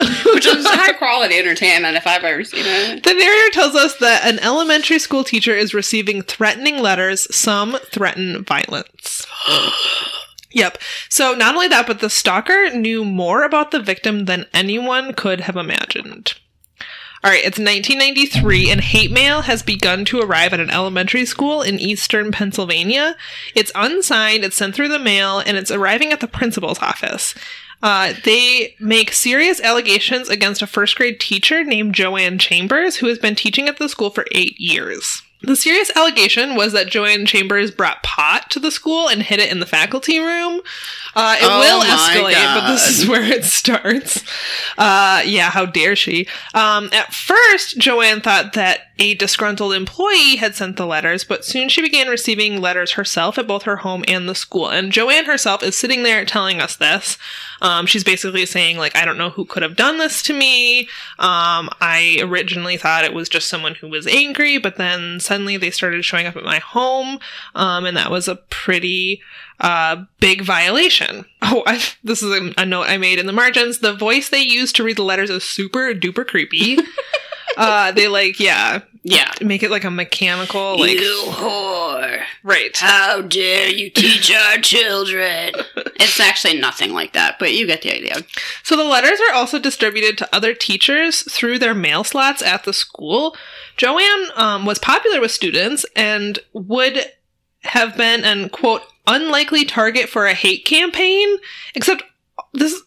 Which 0.26 0.46
is 0.46 0.66
high 0.66 0.94
quality 0.94 1.38
entertainment 1.38 1.96
if 1.96 2.08
I've 2.08 2.24
ever 2.24 2.42
seen 2.42 2.64
it. 2.66 3.04
The 3.04 3.14
narrator 3.14 3.50
tells 3.52 3.76
us 3.76 3.96
that 3.98 4.24
an 4.26 4.40
elementary 4.40 4.98
school 4.98 5.22
teacher 5.22 5.54
is 5.54 5.74
receiving 5.74 6.22
threatening 6.22 6.78
letters. 6.78 7.32
Some 7.32 7.76
threaten 7.92 8.42
violence. 8.42 9.24
yep. 10.50 10.78
So, 11.08 11.34
not 11.34 11.54
only 11.54 11.68
that, 11.68 11.86
but 11.86 12.00
the 12.00 12.10
stalker 12.10 12.70
knew 12.70 13.04
more 13.04 13.44
about 13.44 13.70
the 13.70 13.78
victim 13.78 14.24
than 14.24 14.46
anyone 14.52 15.14
could 15.14 15.42
have 15.42 15.56
imagined. 15.56 16.34
All 17.24 17.30
right, 17.30 17.44
it's 17.44 17.56
1993, 17.56 18.68
and 18.68 18.80
hate 18.80 19.12
mail 19.12 19.42
has 19.42 19.62
begun 19.62 20.04
to 20.06 20.18
arrive 20.18 20.52
at 20.52 20.58
an 20.58 20.70
elementary 20.70 21.24
school 21.24 21.62
in 21.62 21.78
eastern 21.78 22.32
Pennsylvania. 22.32 23.14
It's 23.54 23.70
unsigned, 23.76 24.42
it's 24.42 24.56
sent 24.56 24.74
through 24.74 24.88
the 24.88 24.98
mail, 24.98 25.38
and 25.38 25.56
it's 25.56 25.70
arriving 25.70 26.10
at 26.10 26.18
the 26.18 26.26
principal's 26.26 26.80
office. 26.80 27.36
Uh, 27.80 28.14
they 28.24 28.74
make 28.80 29.12
serious 29.12 29.60
allegations 29.60 30.28
against 30.28 30.62
a 30.62 30.66
first 30.66 30.96
grade 30.96 31.20
teacher 31.20 31.62
named 31.62 31.94
Joanne 31.94 32.38
Chambers, 32.38 32.96
who 32.96 33.06
has 33.06 33.20
been 33.20 33.36
teaching 33.36 33.68
at 33.68 33.78
the 33.78 33.88
school 33.88 34.10
for 34.10 34.26
eight 34.32 34.58
years. 34.58 35.22
The 35.42 35.56
serious 35.56 35.90
allegation 35.96 36.54
was 36.54 36.72
that 36.72 36.88
Joanne 36.88 37.26
Chambers 37.26 37.70
brought 37.70 38.02
pot 38.02 38.50
to 38.50 38.60
the 38.60 38.70
school 38.70 39.08
and 39.08 39.22
hid 39.22 39.40
it 39.40 39.50
in 39.50 39.58
the 39.60 39.66
faculty 39.66 40.18
room. 40.20 40.60
Uh, 41.14 41.36
it 41.38 41.44
Oh 41.44 41.58
will 41.58 41.80
escalate, 41.82 42.54
but 42.54 42.70
this 42.70 42.88
is 42.88 43.08
where 43.08 43.24
it 43.24 43.44
starts. 43.44 44.22
Uh, 44.78 45.22
yeah, 45.24 45.50
how 45.50 45.66
dare 45.66 45.96
she? 45.96 46.28
Um, 46.54 46.90
at 46.92 47.12
first, 47.12 47.76
Joanne 47.78 48.20
thought 48.20 48.52
that 48.52 48.91
a 49.02 49.14
disgruntled 49.14 49.74
employee 49.74 50.36
had 50.36 50.54
sent 50.54 50.76
the 50.76 50.86
letters, 50.86 51.24
but 51.24 51.44
soon 51.44 51.68
she 51.68 51.82
began 51.82 52.06
receiving 52.06 52.60
letters 52.60 52.92
herself 52.92 53.36
at 53.36 53.48
both 53.48 53.64
her 53.64 53.78
home 53.78 54.04
and 54.06 54.28
the 54.28 54.34
school. 54.34 54.68
And 54.68 54.92
Joanne 54.92 55.24
herself 55.24 55.60
is 55.64 55.76
sitting 55.76 56.04
there 56.04 56.24
telling 56.24 56.60
us 56.60 56.76
this. 56.76 57.18
Um, 57.60 57.86
she's 57.86 58.04
basically 58.04 58.46
saying, 58.46 58.78
like, 58.78 58.94
I 58.94 59.04
don't 59.04 59.18
know 59.18 59.30
who 59.30 59.44
could 59.44 59.64
have 59.64 59.74
done 59.74 59.98
this 59.98 60.22
to 60.22 60.32
me. 60.32 60.82
Um, 61.18 61.68
I 61.80 62.20
originally 62.22 62.76
thought 62.76 63.04
it 63.04 63.12
was 63.12 63.28
just 63.28 63.48
someone 63.48 63.74
who 63.74 63.88
was 63.88 64.06
angry, 64.06 64.58
but 64.58 64.76
then 64.76 65.18
suddenly 65.18 65.56
they 65.56 65.72
started 65.72 66.04
showing 66.04 66.26
up 66.26 66.36
at 66.36 66.44
my 66.44 66.60
home, 66.60 67.18
um, 67.56 67.84
and 67.84 67.96
that 67.96 68.10
was 68.10 68.28
a 68.28 68.36
pretty 68.36 69.20
uh, 69.58 70.04
big 70.20 70.42
violation. 70.42 71.24
Oh, 71.44 71.64
I, 71.66 71.82
this 72.04 72.22
is 72.22 72.30
a, 72.30 72.54
a 72.56 72.64
note 72.64 72.84
I 72.84 72.96
made 72.96 73.18
in 73.18 73.26
the 73.26 73.32
margins. 73.32 73.80
The 73.80 73.92
voice 73.92 74.28
they 74.28 74.40
use 74.40 74.72
to 74.74 74.84
read 74.84 74.96
the 74.96 75.02
letters 75.02 75.28
is 75.28 75.42
super 75.42 75.92
duper 75.92 76.24
creepy. 76.24 76.78
uh, 77.56 77.92
they 77.92 78.08
like, 78.08 78.38
yeah, 78.40 78.80
Yeah. 79.02 79.30
make 79.40 79.62
it 79.62 79.70
like 79.70 79.84
a 79.84 79.90
mechanical, 79.90 80.78
like, 80.78 80.96
whore. 80.98 82.22
right. 82.42 82.76
How 82.76 83.20
dare 83.22 83.68
you 83.68 83.90
teach 83.90 84.32
our 84.34 84.58
children? 84.58 85.52
It's 85.96 86.18
actually 86.20 86.58
nothing 86.58 86.92
like 86.92 87.12
that, 87.12 87.38
but 87.38 87.52
you 87.54 87.66
get 87.66 87.82
the 87.82 87.94
idea. 87.94 88.16
So 88.62 88.76
the 88.76 88.84
letters 88.84 89.20
are 89.30 89.34
also 89.34 89.58
distributed 89.58 90.18
to 90.18 90.34
other 90.34 90.54
teachers 90.54 91.22
through 91.32 91.58
their 91.58 91.74
mail 91.74 92.04
slots 92.04 92.42
at 92.42 92.64
the 92.64 92.72
school. 92.72 93.36
Joanne 93.76 94.26
um, 94.36 94.66
was 94.66 94.78
popular 94.78 95.20
with 95.20 95.30
students 95.30 95.84
and 95.96 96.38
would 96.52 96.98
have 97.64 97.96
been 97.96 98.24
an 98.24 98.48
quote 98.48 98.82
unlikely 99.06 99.64
target 99.64 100.08
for 100.08 100.26
a 100.26 100.34
hate 100.34 100.64
campaign. 100.64 101.36
Except 101.74 102.02
this, 102.52 102.82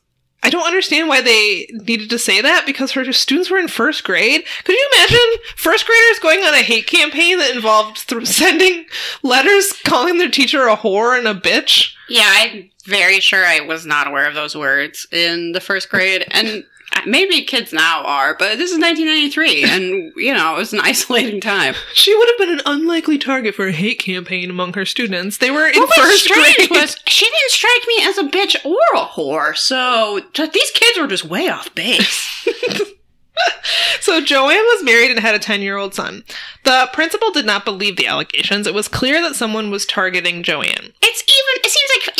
I 0.45 0.49
don't 0.49 0.67
understand 0.67 1.07
why 1.07 1.21
they 1.21 1.67
needed 1.71 2.11
to 2.11 2.19
say 2.19 2.39
that 2.39 2.67
because 2.67 2.91
her 2.91 3.11
students 3.11 3.49
were 3.49 3.57
in 3.57 3.67
first 3.67 4.03
grade. 4.03 4.45
Could 4.63 4.75
you 4.75 4.89
imagine 4.93 5.41
first 5.55 5.87
graders 5.87 6.19
going 6.21 6.41
on 6.41 6.53
a 6.53 6.61
hate 6.61 6.85
campaign 6.85 7.39
that 7.39 7.55
involved 7.55 8.07
th- 8.07 8.27
sending 8.27 8.85
letters 9.23 9.73
calling 9.85 10.19
their 10.19 10.29
teacher 10.29 10.67
a 10.67 10.77
whore 10.77 11.17
and 11.17 11.27
a 11.27 11.33
bitch? 11.33 11.95
Yeah, 12.07 12.31
I'm 12.31 12.69
very 12.85 13.19
sure 13.19 13.43
I 13.43 13.61
was 13.61 13.87
not 13.87 14.07
aware 14.07 14.27
of 14.27 14.35
those 14.35 14.55
words 14.55 15.07
in 15.11 15.53
the 15.53 15.59
first 15.59 15.89
grade, 15.89 16.27
and 16.29 16.63
maybe 17.05 17.41
kids 17.43 17.71
now 17.73 18.03
are, 18.03 18.35
but 18.37 18.57
this 18.57 18.71
is 18.71 18.79
1993, 18.79 19.63
and 19.63 20.13
you 20.15 20.33
know 20.33 20.55
it 20.55 20.57
was 20.57 20.73
an 20.73 20.79
isolating 20.83 21.41
time. 21.41 21.75
She 21.93 22.15
would 22.15 22.27
have 22.29 22.37
been 22.37 22.59
an 22.59 22.61
unlikely 22.65 23.17
target 23.17 23.55
for 23.55 23.67
a 23.67 23.71
hate 23.71 23.99
campaign 23.99 24.49
among 24.49 24.73
her 24.73 24.85
students. 24.85 25.37
They 25.37 25.51
were 25.51 25.67
in 25.67 25.79
What 25.79 25.93
first 25.95 26.27
grade. 26.29 26.69
was 26.71 26.97
she 27.07 27.25
didn't 27.25 27.51
strike 27.51 27.87
me 27.87 28.03
as 28.03 28.17
a 28.17 28.23
bitch 28.23 28.65
or 28.65 28.77
a 28.95 29.05
whore, 29.05 29.55
so 29.55 30.21
these 30.35 30.71
kids 30.71 30.99
were 30.99 31.07
just 31.07 31.25
way 31.25 31.47
off 31.49 31.73
base. 31.75 32.47
so 34.01 34.21
Joanne 34.21 34.55
was 34.55 34.83
married 34.83 35.11
and 35.11 35.19
had 35.19 35.35
a 35.35 35.39
10 35.39 35.61
year 35.61 35.77
old 35.77 35.93
son. 35.93 36.23
The 36.63 36.89
principal 36.93 37.31
did 37.31 37.45
not 37.45 37.65
believe 37.65 37.97
the 37.97 38.07
allegations. 38.07 38.65
It 38.67 38.73
was 38.73 38.87
clear 38.87 39.21
that 39.21 39.35
someone 39.35 39.69
was 39.71 39.85
targeting 39.85 40.41
Joanne. 40.43 40.93
It's 41.01 41.23
even. 41.23 41.63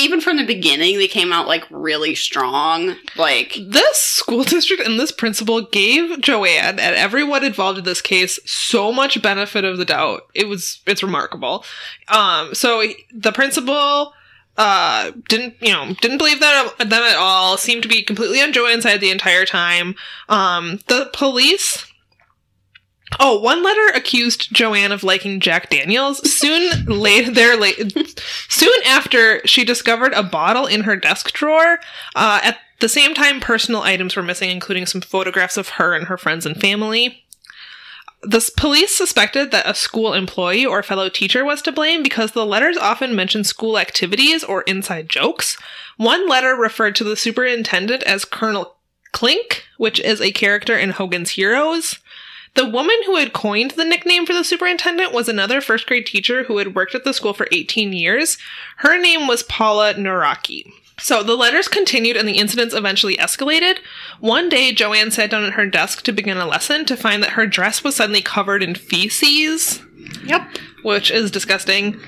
Even 0.06 0.22
from 0.22 0.38
the 0.38 0.46
beginning 0.46 1.00
they 1.00 1.08
came 1.08 1.34
out 1.34 1.48
like 1.48 1.66
really 1.72 2.14
strong. 2.14 2.96
Like 3.18 3.58
This 3.60 3.98
school 3.98 4.44
district 4.44 4.84
and 4.86 5.00
this 5.00 5.12
principal 5.12 5.62
gave 5.62 6.22
Joanne 6.22 6.80
and 6.80 6.96
everyone 6.96 7.44
involved 7.44 7.80
in 7.80 7.86
this 7.86 8.02
case 8.02 8.40
so 8.46 8.92
much 8.92 9.20
benefit 9.20 9.66
of 9.66 9.80
the 9.80 9.86
doubt. 9.86 10.28
It 10.36 10.48
was 10.48 10.82
it's 10.86 11.02
remarkable. 11.02 11.66
Um, 12.08 12.54
so 12.54 12.84
the 13.12 13.32
principal 13.32 14.14
uh 14.58 15.12
didn't 15.28 15.56
you 15.60 15.74
know 15.74 15.94
didn't 16.02 16.20
believe 16.20 16.40
that 16.40 16.78
them 16.78 16.94
at 16.94 17.18
all. 17.18 17.58
Seemed 17.58 17.82
to 17.82 17.90
be 17.90 18.04
completely 18.04 18.42
on 18.42 18.54
Joanne's 18.54 18.84
side 18.84 19.02
the 19.02 19.10
entire 19.10 19.46
time. 19.46 19.96
Um, 20.30 20.80
the 20.88 21.10
police. 21.14 21.92
Oh, 23.20 23.40
one 23.40 23.64
letter 23.64 23.88
accused 23.94 24.54
Joanne 24.54 24.92
of 24.92 25.04
liking 25.04 25.40
Jack 25.40 25.70
Daniels. 25.70 26.30
Soon 26.30 26.86
later, 26.86 27.56
late, 27.56 28.22
soon 28.50 28.80
after, 28.86 29.46
she 29.46 29.64
discovered 29.64 30.14
a 30.14 30.24
bottle 30.24 30.66
in 30.66 30.82
her 30.84 30.96
desk 30.96 31.32
drawer. 31.32 31.80
Uh, 32.16 32.42
at 32.44 32.58
the 32.80 32.90
same 32.90 33.14
time, 33.14 33.40
personal 33.40 33.82
items 33.82 34.16
were 34.16 34.24
missing, 34.24 34.50
including 34.50 34.86
some 34.86 35.02
photographs 35.02 35.58
of 35.58 35.70
her 35.70 35.94
and 35.94 36.08
her 36.08 36.18
friends 36.18 36.46
and 36.46 36.60
family. 36.60 37.24
The 38.22 38.50
police 38.58 38.96
suspected 38.96 39.52
that 39.52 39.68
a 39.68 39.76
school 39.76 40.14
employee 40.14 40.66
or 40.66 40.82
fellow 40.82 41.10
teacher 41.10 41.46
was 41.46 41.62
to 41.62 41.72
blame 41.72 42.02
because 42.02 42.32
the 42.32 42.46
letters 42.46 42.76
often 42.76 43.16
mentioned 43.16 43.46
school 43.46 43.78
activities 43.78 44.44
or 44.44 44.64
inside 44.64 45.10
jokes. 45.10 45.58
One 45.98 46.28
letter 46.28 46.56
referred 46.56 46.96
to 46.96 47.04
the 47.04 47.16
superintendent 47.16 48.02
as 48.04 48.26
Colonel 48.26 48.76
Klink, 49.12 49.64
which 49.78 50.00
is 50.00 50.20
a 50.20 50.32
character 50.32 50.76
in 50.76 50.90
Hogan's 50.90 51.32
Heroes. 51.32 52.00
The 52.56 52.68
woman 52.68 52.96
who 53.06 53.18
had 53.18 53.34
coined 53.34 53.72
the 53.72 53.86
nickname 53.86 54.26
for 54.26 54.34
the 54.34 54.44
superintendent 54.44 55.12
was 55.12 55.28
another 55.28 55.60
first 55.62 55.86
grade 55.86 56.06
teacher 56.06 56.44
who 56.46 56.58
had 56.58 56.74
worked 56.74 56.96
at 56.96 57.04
the 57.04 57.14
school 57.14 57.34
for 57.34 57.48
18 57.52 57.92
years. 57.94 58.38
Her 58.78 58.98
name 58.98 59.28
was 59.28 59.44
Paula 59.44 59.94
Nawrocki. 59.94 60.72
So 60.98 61.22
the 61.22 61.36
letters 61.36 61.68
continued 61.68 62.16
and 62.16 62.28
the 62.28 62.38
incidents 62.38 62.74
eventually 62.74 63.18
escalated. 63.18 63.80
One 64.22 64.48
day, 64.48 64.72
Joanne 64.72 65.12
sat 65.12 65.30
down 65.30 65.44
at 65.44 65.54
her 65.54 65.68
desk 65.68 66.04
to 66.04 66.14
begin 66.14 66.38
a 66.38 66.48
lesson 66.48 66.86
to 66.86 66.96
find 66.96 67.22
that 67.22 67.32
her 67.32 67.46
dress 67.46 67.84
was 67.84 67.98
suddenly 67.98 68.22
covered 68.22 68.64
in 68.64 68.76
feces, 68.76 69.82
yep. 70.24 70.48
which 70.84 71.12
is 71.12 71.32
disgusting. 71.32 72.00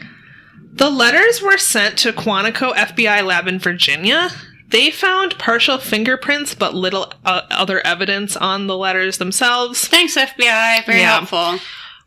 The 0.71 0.89
letters 0.89 1.41
were 1.41 1.57
sent 1.57 1.97
to 1.99 2.13
Quantico 2.13 2.73
FBI 2.73 3.25
lab 3.25 3.47
in 3.47 3.59
Virginia. 3.59 4.29
They 4.69 4.91
found 4.91 5.37
partial 5.37 5.77
fingerprints, 5.77 6.53
but 6.53 6.73
little 6.75 7.13
uh, 7.25 7.41
other 7.51 7.85
evidence 7.85 8.35
on 8.35 8.67
the 8.67 8.75
letters 8.77 9.17
themselves. 9.17 9.87
Thanks 9.87 10.15
FBI. 10.17 10.85
Very 10.85 10.99
Yeah. 10.99 11.17
helpful. 11.19 11.59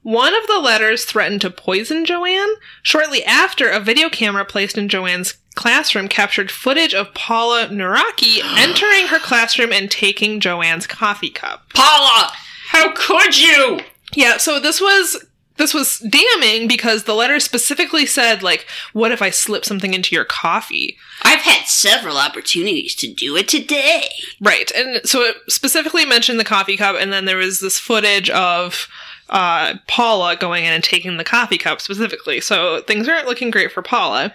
One 0.03 0.35
of 0.35 0.47
the 0.47 0.59
letters 0.59 1.05
threatened 1.05 1.41
to 1.43 1.51
poison 1.51 2.05
Joanne. 2.07 2.49
Shortly 2.83 3.23
after, 3.25 3.69
a 3.69 3.81
video 3.81 4.09
camera 4.09 4.45
placed 4.45 4.79
in 4.79 4.89
Joanne's 4.89 5.35
classroom 5.55 6.09
captured 6.09 6.51
footage 6.51 6.95
of 6.95 7.13
Paula 7.15 7.67
Nawrocki 7.69 8.41
entering 8.57 9.09
her 9.09 9.19
classroom 9.19 9.73
and 9.73 9.91
taking 9.91 10.41
Joanne's 10.41 10.87
coffee 10.87 11.29
cup. 11.31 11.71
Paula, 11.75 12.33
how 12.69 12.93
could 12.95 13.39
you? 13.39 13.81
Yeah, 14.15 14.39
so 14.39 14.59
this 14.59 14.81
was 14.81 15.25
this 15.61 15.75
was 15.75 15.99
damning 15.99 16.67
because 16.67 17.05
the 17.05 17.15
letter 17.15 17.39
specifically 17.39 18.07
said 18.07 18.43
like 18.43 18.67
what 18.93 19.13
if 19.13 19.21
I 19.21 19.31
slip 19.31 19.65
something 19.65 19.95
into 19.95 20.15
your 20.15 20.25
coffee? 20.25 20.97
I've 21.23 21.43
had 21.43 21.67
several 21.67 22.17
opportunities 22.17 22.95
to 22.97 23.13
do 23.13 23.37
it 23.37 23.47
today. 23.47 24.09
Right. 24.41 24.73
And 24.73 25.07
so 25.07 25.21
it 25.21 25.37
specifically 25.49 26.07
mentioned 26.07 26.41
the 26.41 26.45
coffee 26.45 26.77
cup 26.77 26.97
and 26.99 27.13
then 27.13 27.27
there 27.27 27.37
was 27.37 27.61
this 27.61 27.79
footage 27.79 28.31
of 28.31 28.89
uh, 29.29 29.75
Paula 29.87 30.35
going 30.35 30.65
in 30.65 30.73
and 30.73 30.83
taking 30.83 31.17
the 31.17 31.25
coffee 31.25 31.59
cup 31.59 31.81
specifically. 31.81 32.41
So 32.41 32.81
things 32.83 33.09
aren't 33.09 33.27
looking 33.29 33.51
great 33.51 33.71
for 33.71 33.83
Paula. 33.83 34.35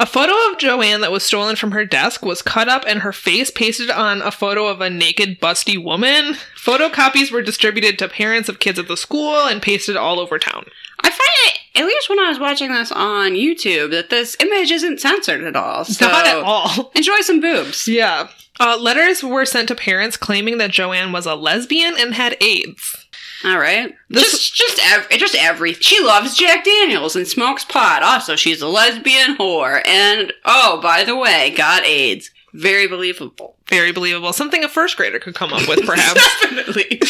A 0.00 0.06
photo 0.06 0.32
of 0.50 0.58
Joanne 0.58 1.00
that 1.00 1.10
was 1.10 1.24
stolen 1.24 1.56
from 1.56 1.72
her 1.72 1.84
desk 1.84 2.24
was 2.24 2.40
cut 2.40 2.68
up 2.68 2.84
and 2.86 3.00
her 3.00 3.12
face 3.12 3.50
pasted 3.50 3.90
on 3.90 4.22
a 4.22 4.30
photo 4.30 4.66
of 4.68 4.80
a 4.80 4.88
naked, 4.88 5.40
busty 5.40 5.82
woman. 5.82 6.34
Photocopies 6.56 7.32
were 7.32 7.42
distributed 7.42 7.98
to 7.98 8.08
parents 8.08 8.48
of 8.48 8.60
kids 8.60 8.78
at 8.78 8.86
the 8.86 8.96
school 8.96 9.34
and 9.34 9.60
pasted 9.60 9.96
all 9.96 10.20
over 10.20 10.38
town. 10.38 10.66
I 11.00 11.10
find 11.10 11.20
it 11.46 11.58
at 11.74 11.86
least 11.86 12.08
when 12.08 12.20
I 12.20 12.28
was 12.28 12.38
watching 12.38 12.72
this 12.72 12.92
on 12.92 13.32
YouTube, 13.32 13.90
that 13.90 14.10
this 14.10 14.36
image 14.40 14.70
isn't 14.70 15.00
censored 15.00 15.44
at 15.44 15.56
all. 15.56 15.84
So 15.84 16.06
Not 16.06 16.26
at 16.26 16.36
all. 16.36 16.90
enjoy 16.94 17.20
some 17.20 17.40
boobs. 17.40 17.88
Yeah. 17.88 18.28
Uh, 18.60 18.76
letters 18.80 19.22
were 19.22 19.44
sent 19.44 19.68
to 19.68 19.74
parents 19.74 20.16
claiming 20.16 20.58
that 20.58 20.70
Joanne 20.72 21.12
was 21.12 21.26
a 21.26 21.36
lesbian 21.36 21.94
and 21.98 22.14
had 22.14 22.36
AIDS. 22.40 23.06
All 23.44 23.58
right. 23.58 23.94
This- 24.08 24.50
just 24.50 24.54
just 24.56 24.80
ev- 24.92 25.08
just 25.18 25.34
every. 25.36 25.74
She 25.74 26.02
loves 26.02 26.36
Jack 26.36 26.64
Daniels 26.64 27.14
and 27.16 27.26
smokes 27.26 27.64
pot. 27.64 28.02
Also, 28.02 28.36
she's 28.36 28.60
a 28.62 28.68
lesbian 28.68 29.36
whore. 29.36 29.86
And 29.86 30.32
oh, 30.44 30.80
by 30.82 31.04
the 31.04 31.16
way, 31.16 31.50
got 31.56 31.84
AIDS. 31.84 32.30
Very 32.54 32.88
believable. 32.88 33.56
Very 33.68 33.92
believable. 33.92 34.32
Something 34.32 34.64
a 34.64 34.68
first 34.70 34.96
grader 34.96 35.18
could 35.18 35.34
come 35.34 35.52
up 35.52 35.68
with, 35.68 35.84
perhaps. 35.84 36.14
Definitely. 36.42 37.00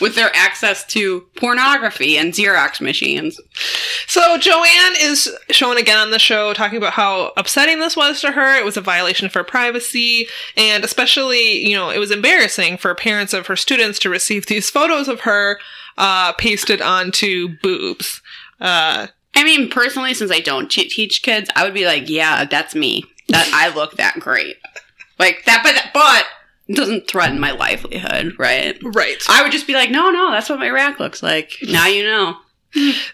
With 0.00 0.16
their 0.16 0.34
access 0.34 0.84
to 0.86 1.20
pornography 1.36 2.18
and 2.18 2.32
Xerox 2.34 2.80
machines. 2.80 3.40
so 4.08 4.36
Joanne 4.38 4.94
is 5.00 5.30
shown 5.50 5.76
again 5.78 5.98
on 5.98 6.10
the 6.10 6.18
show 6.18 6.52
talking 6.52 6.76
about 6.78 6.94
how 6.94 7.32
upsetting 7.36 7.78
this 7.78 7.96
was 7.96 8.20
to 8.22 8.32
her. 8.32 8.58
It 8.58 8.64
was 8.64 8.76
a 8.76 8.80
violation 8.80 9.26
of 9.26 9.34
her 9.34 9.44
privacy, 9.44 10.26
and 10.56 10.82
especially, 10.84 11.64
you 11.64 11.76
know, 11.76 11.90
it 11.90 11.98
was 11.98 12.10
embarrassing 12.10 12.78
for 12.78 12.92
parents 12.96 13.32
of 13.32 13.46
her 13.46 13.56
students 13.56 14.00
to 14.00 14.10
receive 14.10 14.46
these 14.46 14.68
photos 14.68 15.06
of 15.06 15.20
her 15.20 15.60
uh, 15.98 16.32
pasted 16.34 16.80
onto 16.80 17.58
boobs. 17.58 18.22
Uh, 18.60 19.08
I 19.34 19.44
mean, 19.44 19.68
personally, 19.68 20.14
since 20.14 20.30
I 20.30 20.40
don't 20.40 20.70
te- 20.70 20.88
teach 20.88 21.22
kids, 21.22 21.50
I 21.54 21.64
would 21.64 21.74
be 21.74 21.84
like, 21.84 22.08
yeah, 22.08 22.44
that's 22.44 22.74
me. 22.74 23.04
That 23.28 23.50
I 23.52 23.74
look 23.74 23.96
that 23.96 24.18
great. 24.20 24.56
Like 25.18 25.44
that, 25.44 25.62
but 25.62 25.74
but 25.92 26.24
it 26.68 26.76
doesn't 26.76 27.08
threaten 27.08 27.40
my 27.40 27.50
livelihood, 27.50 28.34
right? 28.38 28.78
right. 28.82 29.22
I 29.28 29.42
would 29.42 29.52
just 29.52 29.66
be 29.66 29.74
like, 29.74 29.90
no, 29.90 30.10
no, 30.10 30.30
that's 30.30 30.48
what 30.48 30.60
my 30.60 30.70
rack 30.70 30.98
looks 30.98 31.22
like. 31.22 31.56
Now 31.62 31.86
you 31.86 32.04
know. 32.04 32.36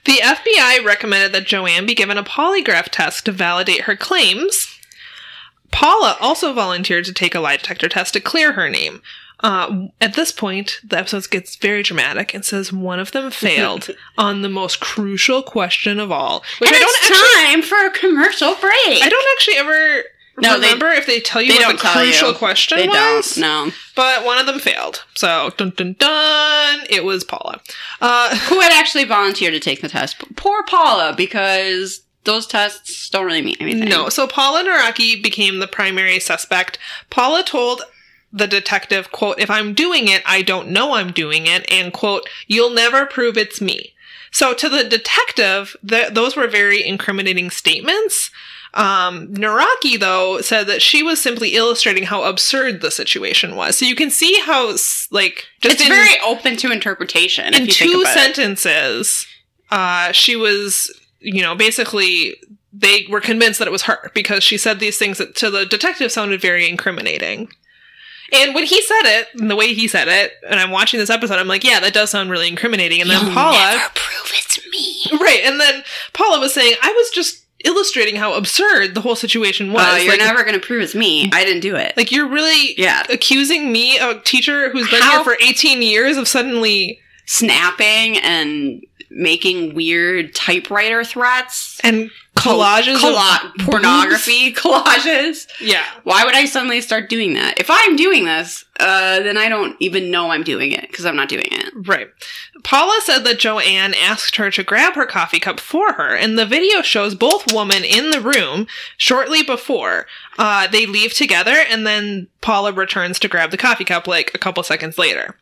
The 0.04 0.18
FBI 0.20 0.84
recommended 0.84 1.32
that 1.32 1.46
Joanne 1.46 1.86
be 1.86 1.94
given 1.94 2.18
a 2.18 2.24
polygraph 2.24 2.88
test 2.90 3.24
to 3.24 3.32
validate 3.32 3.82
her 3.82 3.96
claims. 3.96 4.78
Paula 5.70 6.16
also 6.20 6.52
volunteered 6.52 7.04
to 7.04 7.12
take 7.14 7.36
a 7.36 7.40
lie 7.40 7.56
detector 7.56 7.88
test 7.88 8.14
to 8.14 8.20
clear 8.20 8.52
her 8.52 8.68
name. 8.68 9.00
Uh, 9.44 9.88
at 10.00 10.14
this 10.14 10.32
point, 10.32 10.80
the 10.82 10.98
episode 10.98 11.28
gets 11.30 11.54
very 11.56 11.82
dramatic 11.82 12.32
and 12.32 12.44
says 12.44 12.72
one 12.72 12.98
of 12.98 13.12
them 13.12 13.30
failed 13.30 13.90
on 14.18 14.40
the 14.42 14.48
most 14.48 14.80
crucial 14.80 15.42
question 15.42 16.00
of 16.00 16.10
all, 16.10 16.42
which 16.60 16.70
and 16.70 16.76
I 16.76 16.80
don't 16.80 16.96
it's 17.02 17.10
actually, 17.10 17.44
time 17.52 17.62
for 17.62 17.86
a 17.86 17.90
commercial 17.90 18.54
break. 18.54 19.02
I 19.02 19.08
don't 19.08 19.26
actually 19.36 19.56
ever 19.56 20.04
No, 20.38 20.58
they- 20.58 20.66
remember 20.68 20.88
if 20.92 21.06
they 21.06 21.20
tell 21.20 21.42
you 21.42 21.52
they 21.58 21.64
what 21.64 21.76
the 21.76 21.88
crucial 21.88 22.30
you. 22.30 22.34
question 22.34 22.78
They 22.78 22.88
was. 22.88 23.34
don't. 23.34 23.40
No. 23.66 23.72
But 23.94 24.24
one 24.24 24.38
of 24.38 24.46
them 24.46 24.58
failed. 24.60 25.04
So 25.14 25.50
dun 25.58 25.74
dun 25.76 25.94
dun, 25.98 26.80
it 26.88 27.04
was 27.04 27.22
Paula. 27.22 27.60
Uh, 28.00 28.34
Who 28.48 28.60
had 28.60 28.72
actually 28.72 29.04
volunteered 29.04 29.52
to 29.52 29.60
take 29.60 29.82
the 29.82 29.88
test? 29.90 30.16
Poor 30.36 30.62
Paula, 30.64 31.12
because 31.16 32.00
those 32.24 32.46
tests 32.46 33.10
don't 33.10 33.26
really 33.26 33.42
mean 33.42 33.56
anything. 33.60 33.90
No, 33.90 34.08
so 34.08 34.26
Paula 34.26 34.64
Nawrocki 34.64 35.22
became 35.22 35.58
the 35.58 35.66
primary 35.68 36.18
suspect. 36.18 36.78
Paula 37.10 37.42
told 37.42 37.82
the 38.34 38.48
detective, 38.48 39.12
quote, 39.12 39.38
if 39.38 39.48
I'm 39.48 39.74
doing 39.74 40.08
it, 40.08 40.22
I 40.26 40.42
don't 40.42 40.70
know 40.70 40.94
I'm 40.94 41.12
doing 41.12 41.46
it, 41.46 41.64
and 41.70 41.92
quote, 41.92 42.28
you'll 42.48 42.74
never 42.74 43.06
prove 43.06 43.38
it's 43.38 43.60
me. 43.60 43.94
So 44.32 44.52
to 44.52 44.68
the 44.68 44.82
detective, 44.82 45.76
th- 45.88 46.12
those 46.12 46.34
were 46.34 46.48
very 46.48 46.84
incriminating 46.84 47.50
statements. 47.50 48.32
Um, 48.74 49.28
Nawrocki, 49.28 50.00
though, 50.00 50.40
said 50.40 50.66
that 50.66 50.82
she 50.82 51.00
was 51.00 51.22
simply 51.22 51.54
illustrating 51.54 52.02
how 52.02 52.24
absurd 52.24 52.80
the 52.80 52.90
situation 52.90 53.54
was. 53.54 53.78
So 53.78 53.84
you 53.84 53.94
can 53.94 54.10
see 54.10 54.40
how, 54.40 54.70
like, 55.12 55.46
just 55.60 55.76
It's 55.76 55.82
in, 55.82 55.88
very 55.88 56.18
open 56.26 56.56
to 56.56 56.72
interpretation. 56.72 57.54
in 57.54 57.54
if 57.54 57.60
you 57.68 57.72
think 57.72 57.92
two 57.92 58.04
sentences, 58.06 59.28
uh, 59.70 60.10
she 60.10 60.34
was, 60.34 60.92
you 61.20 61.40
know, 61.40 61.54
basically 61.54 62.36
they 62.72 63.06
were 63.08 63.20
convinced 63.20 63.60
that 63.60 63.68
it 63.68 63.70
was 63.70 63.82
her 63.82 64.10
because 64.12 64.42
she 64.42 64.58
said 64.58 64.80
these 64.80 64.98
things 64.98 65.18
that 65.18 65.36
to 65.36 65.50
the 65.50 65.64
detective 65.64 66.10
sounded 66.10 66.40
very 66.40 66.68
incriminating. 66.68 67.52
And 68.34 68.54
when 68.54 68.64
he 68.64 68.82
said 68.82 69.02
it, 69.04 69.28
and 69.40 69.50
the 69.50 69.56
way 69.56 69.74
he 69.74 69.86
said 69.88 70.08
it, 70.08 70.32
and 70.48 70.58
I'm 70.60 70.70
watching 70.70 70.98
this 71.00 71.10
episode, 71.10 71.38
I'm 71.38 71.48
like, 71.48 71.64
yeah, 71.64 71.80
that 71.80 71.94
does 71.94 72.10
sound 72.10 72.30
really 72.30 72.48
incriminating. 72.48 73.00
And 73.00 73.08
then 73.10 73.24
You'll 73.24 73.34
Paula, 73.34 73.56
never 73.58 73.90
prove 73.94 74.32
it's 74.34 74.60
me. 74.70 75.18
right? 75.18 75.40
And 75.44 75.60
then 75.60 75.82
Paula 76.12 76.40
was 76.40 76.52
saying, 76.54 76.74
I 76.82 76.92
was 76.92 77.10
just 77.10 77.44
illustrating 77.64 78.16
how 78.16 78.34
absurd 78.34 78.94
the 78.94 79.00
whole 79.00 79.16
situation 79.16 79.72
was. 79.72 79.82
Uh, 79.82 79.96
you're 79.96 80.10
like, 80.12 80.20
never 80.20 80.42
going 80.42 80.58
to 80.58 80.66
prove 80.66 80.82
it's 80.82 80.94
me. 80.94 81.30
I 81.32 81.44
didn't 81.44 81.60
do 81.62 81.76
it. 81.76 81.96
like 81.96 82.12
you're 82.12 82.28
really 82.28 82.74
yeah. 82.76 83.04
accusing 83.08 83.72
me, 83.72 83.96
a 83.98 84.20
teacher 84.20 84.68
who's 84.70 84.90
been 84.90 85.00
How- 85.00 85.22
here 85.22 85.24
for 85.24 85.36
18 85.42 85.80
years, 85.80 86.16
of 86.16 86.28
suddenly 86.28 87.00
Snapping 87.26 88.18
and 88.18 88.84
making 89.10 89.74
weird 89.74 90.34
typewriter 90.34 91.04
threats. 91.04 91.80
and 91.82 92.10
collages, 92.44 92.94
of 92.94 93.00
Colla- 93.00 93.52
pornography 93.60 94.52
collages. 94.54 95.46
Yeah. 95.60 95.84
Why 96.04 96.24
would 96.24 96.34
I 96.34 96.44
suddenly 96.44 96.80
start 96.80 97.08
doing 97.08 97.34
that? 97.34 97.58
If 97.58 97.70
I'm 97.70 97.96
doing 97.96 98.24
this, 98.24 98.64
uh, 98.80 99.20
then 99.20 99.36
I 99.38 99.48
don't 99.48 99.76
even 99.80 100.10
know 100.10 100.30
I'm 100.30 100.42
doing 100.42 100.72
it 100.72 100.88
because 100.90 101.06
I'm 101.06 101.16
not 101.16 101.28
doing 101.28 101.48
it. 101.50 101.72
Right. 101.86 102.08
Paula 102.62 102.98
said 103.02 103.20
that 103.24 103.38
Joanne 103.38 103.94
asked 103.94 104.36
her 104.36 104.50
to 104.50 104.62
grab 104.62 104.94
her 104.94 105.06
coffee 105.06 105.40
cup 105.40 105.60
for 105.60 105.92
her, 105.94 106.14
and 106.14 106.38
the 106.38 106.46
video 106.46 106.82
shows 106.82 107.14
both 107.14 107.52
women 107.52 107.84
in 107.84 108.10
the 108.10 108.20
room 108.20 108.66
shortly 108.96 109.42
before. 109.42 110.06
Uh, 110.38 110.66
they 110.66 110.86
leave 110.86 111.12
together, 111.14 111.56
and 111.70 111.86
then 111.86 112.28
Paula 112.40 112.72
returns 112.72 113.18
to 113.20 113.28
grab 113.28 113.50
the 113.50 113.56
coffee 113.56 113.84
cup 113.84 114.06
like 114.06 114.30
a 114.34 114.38
couple 114.38 114.62
seconds 114.62 114.98
later. 114.98 115.36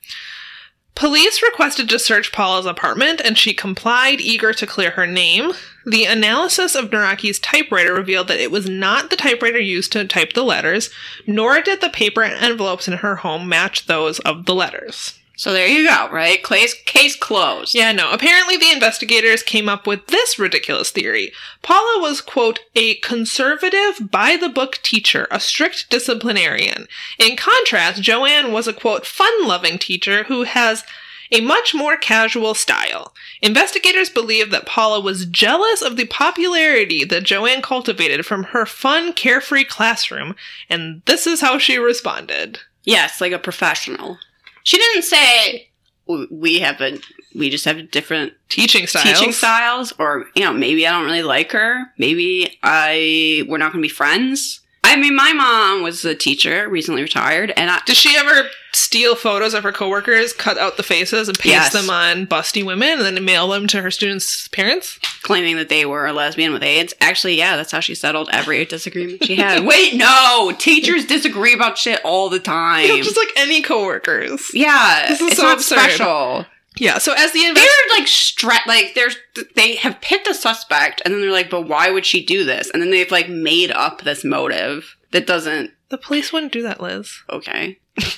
Police 0.95 1.43
requested 1.43 1.88
to 1.88 1.99
search 1.99 2.33
Paula's 2.33 2.67
apartment, 2.67 3.21
and 3.25 3.38
she 3.38 3.55
complied, 3.55 4.21
eager 4.21 4.53
to 4.53 4.67
clear 4.67 4.91
her 4.91 5.07
name. 5.07 5.53
The 5.85 6.05
analysis 6.05 6.75
of 6.75 6.90
Nawrocki's 6.90 7.38
typewriter 7.38 7.92
revealed 7.92 8.29
that 8.29 8.40
it 8.40 8.51
was 8.51 8.68
not 8.68 9.11
the 9.11 9.16
typewriter 9.16 9.59
used 9.59 9.92
to 9.92 10.07
type 10.07 10.33
the 10.33 10.45
letters, 10.45 10.90
nor 11.27 11.61
did 11.61 11.81
the 11.81 11.88
paper 11.90 12.23
and 12.23 12.35
envelopes 12.35 12.87
in 12.87 12.95
her 12.99 13.16
home 13.16 13.49
match 13.49 13.87
those 13.87 14.21
of 14.21 14.47
the 14.47 14.55
letters. 14.55 15.18
So 15.35 15.53
there 15.53 15.66
you 15.66 15.88
go, 15.88 16.09
right? 16.12 16.40
Case, 16.45 16.75
case 16.85 17.16
closed. 17.16 17.75
Yeah, 17.75 17.90
no. 17.90 18.12
Apparently, 18.12 18.57
the 18.57 18.71
investigators 18.71 19.42
came 19.42 19.68
up 19.68 19.87
with 19.87 20.07
this 20.07 20.38
ridiculous 20.38 20.90
theory. 20.90 21.33
Paula 21.62 22.01
was, 22.01 22.21
quote, 22.21 22.61
a 22.77 22.97
conservative, 22.97 24.11
by 24.11 24.37
the 24.37 24.51
book 24.51 24.79
teacher, 24.83 25.27
a 25.31 25.40
strict 25.40 25.90
disciplinarian. 25.90 26.87
In 27.18 27.37
contrast, 27.37 28.03
Joanne 28.03 28.53
was 28.53 28.68
a, 28.68 28.73
quote, 28.73 29.05
fun 29.07 29.45
loving 29.45 29.79
teacher 29.79 30.25
who 30.25 30.45
has 30.45 30.85
a 31.33 31.40
much 31.40 31.75
more 31.75 31.97
casual 31.97 32.55
style. 32.55 33.14
Investigators 33.40 34.11
believe 34.11 34.51
that 34.51 34.66
Paula 34.66 35.01
was 35.01 35.27
jealous 35.27 35.83
of 35.83 35.97
the 35.97 36.05
popularity 36.07 37.05
that 37.05 37.25
Joanne 37.25 37.62
cultivated 37.62 38.25
from 38.25 38.45
her 38.45 38.66
fun, 38.66 39.12
carefree 39.12 39.64
classroom, 39.64 40.37
and 40.71 41.03
this 41.07 41.27
is 41.27 41.40
how 41.40 41.59
she 41.59 41.79
responded. 41.79 42.61
Yes, 42.85 43.21
like 43.21 43.33
a 43.33 43.38
professional. 43.38 44.18
She 44.62 44.79
didn't 44.79 45.03
say 45.03 45.71
we 46.07 46.59
have 46.61 46.81
a 46.81 46.99
we 47.35 47.49
just 47.49 47.64
have 47.64 47.90
different 47.90 48.35
Teaching 48.49 48.87
styles. 48.87 49.07
teaching 49.18 49.33
styles, 49.33 49.92
or 49.99 50.27
you 50.35 50.42
know 50.42 50.53
maybe 50.53 50.87
I 50.87 50.90
don't 50.92 51.07
really 51.07 51.23
like 51.23 51.53
her. 51.53 51.92
Maybe 51.99 52.59
I 52.62 53.45
we're 53.49 53.59
not 53.59 53.73
going 53.73 53.83
to 53.83 53.88
be 53.88 53.92
friends. 53.92 54.61
I 54.92 54.96
mean, 54.96 55.16
my 55.16 55.33
mom 55.33 55.83
was 55.83 56.05
a 56.05 56.14
teacher, 56.14 56.68
recently 56.68 57.00
retired, 57.02 57.52
and 57.57 57.70
I, 57.70 57.81
Does 57.87 57.96
she 57.96 58.14
ever 58.16 58.48
steal 58.74 59.14
photos 59.16 59.55
of 59.55 59.62
her 59.62 59.72
coworkers, 59.72 60.33
cut 60.35 60.59
out 60.59 60.76
the 60.76 60.83
faces, 60.83 61.28
and 61.28 61.38
paste 61.38 61.52
Yes. 61.52 61.72
them 61.72 61.88
on 61.90 62.26
busty 62.26 62.62
women, 62.64 63.00
and 63.00 63.02
then 63.16 63.24
mail 63.24 63.48
them 63.48 63.66
to 63.68 63.81
her 63.83 63.90
students' 63.90 64.48
parents? 64.48 64.98
claiming 65.22 65.57
that 65.57 65.68
they 65.68 65.87
were 65.87 66.05
a 66.07 66.12
lesbian 66.12 66.52
with 66.52 66.62
AIDS. 66.64 66.92
Actually, 67.00 67.37
yeah, 67.38 67.57
that's 67.57 67.70
how 67.70 67.78
she 67.81 67.94
settled 67.94 68.28
every 68.33 68.64
disagreement 68.64 69.24
she 69.24 69.37
had. 69.37 69.64
Wait, 69.66 69.94
no, 69.94 70.52
teachers 70.59 71.07
disagree 71.07 71.55
about 71.55 71.78
shit 71.78 72.00
all 72.05 72.28
the 72.28 72.38
time. 72.59 72.88
Know, 72.88 72.96
just 72.98 73.16
like 73.16 73.31
any 73.37 73.62
coworkers. 73.62 74.50
yeah, 74.52 75.07
This 75.09 75.20
is 75.20 75.28
it's 75.28 75.37
so 75.37 75.42
not 75.44 75.57
absurd. 75.59 75.78
special. 75.78 76.46
Yeah. 76.79 76.99
So 76.99 77.13
as 77.13 77.33
the 77.33 77.41
They're 77.55 77.99
like 77.99 78.07
stre- 78.07 78.66
like 78.66 78.95
there's 78.95 79.16
they 79.55 79.77
have 79.77 80.01
picked 80.01 80.27
a 80.27 80.35
suspect 80.35 81.03
and 81.05 81.12
then 81.12 81.20
they're 81.20 81.31
like, 81.31 81.51
but 81.51 81.68
why 81.68 81.91
would 81.91 82.07
she 82.07 82.25
do 82.25 82.45
this? 82.45 82.70
And 82.70 82.83
then 82.83 82.91
they've 82.91 83.11
like 83.11 83.29
made 83.29 83.70
up 83.70 84.03
this 84.03 84.25
motive 84.25 84.97
that 85.11 85.27
doesn't 85.27 85.73
the 85.91 85.99
police 85.99 86.33
wouldn't 86.33 86.53
do 86.53 86.62
that, 86.62 86.81
Liz. 86.81 87.12
okay. 87.29 87.79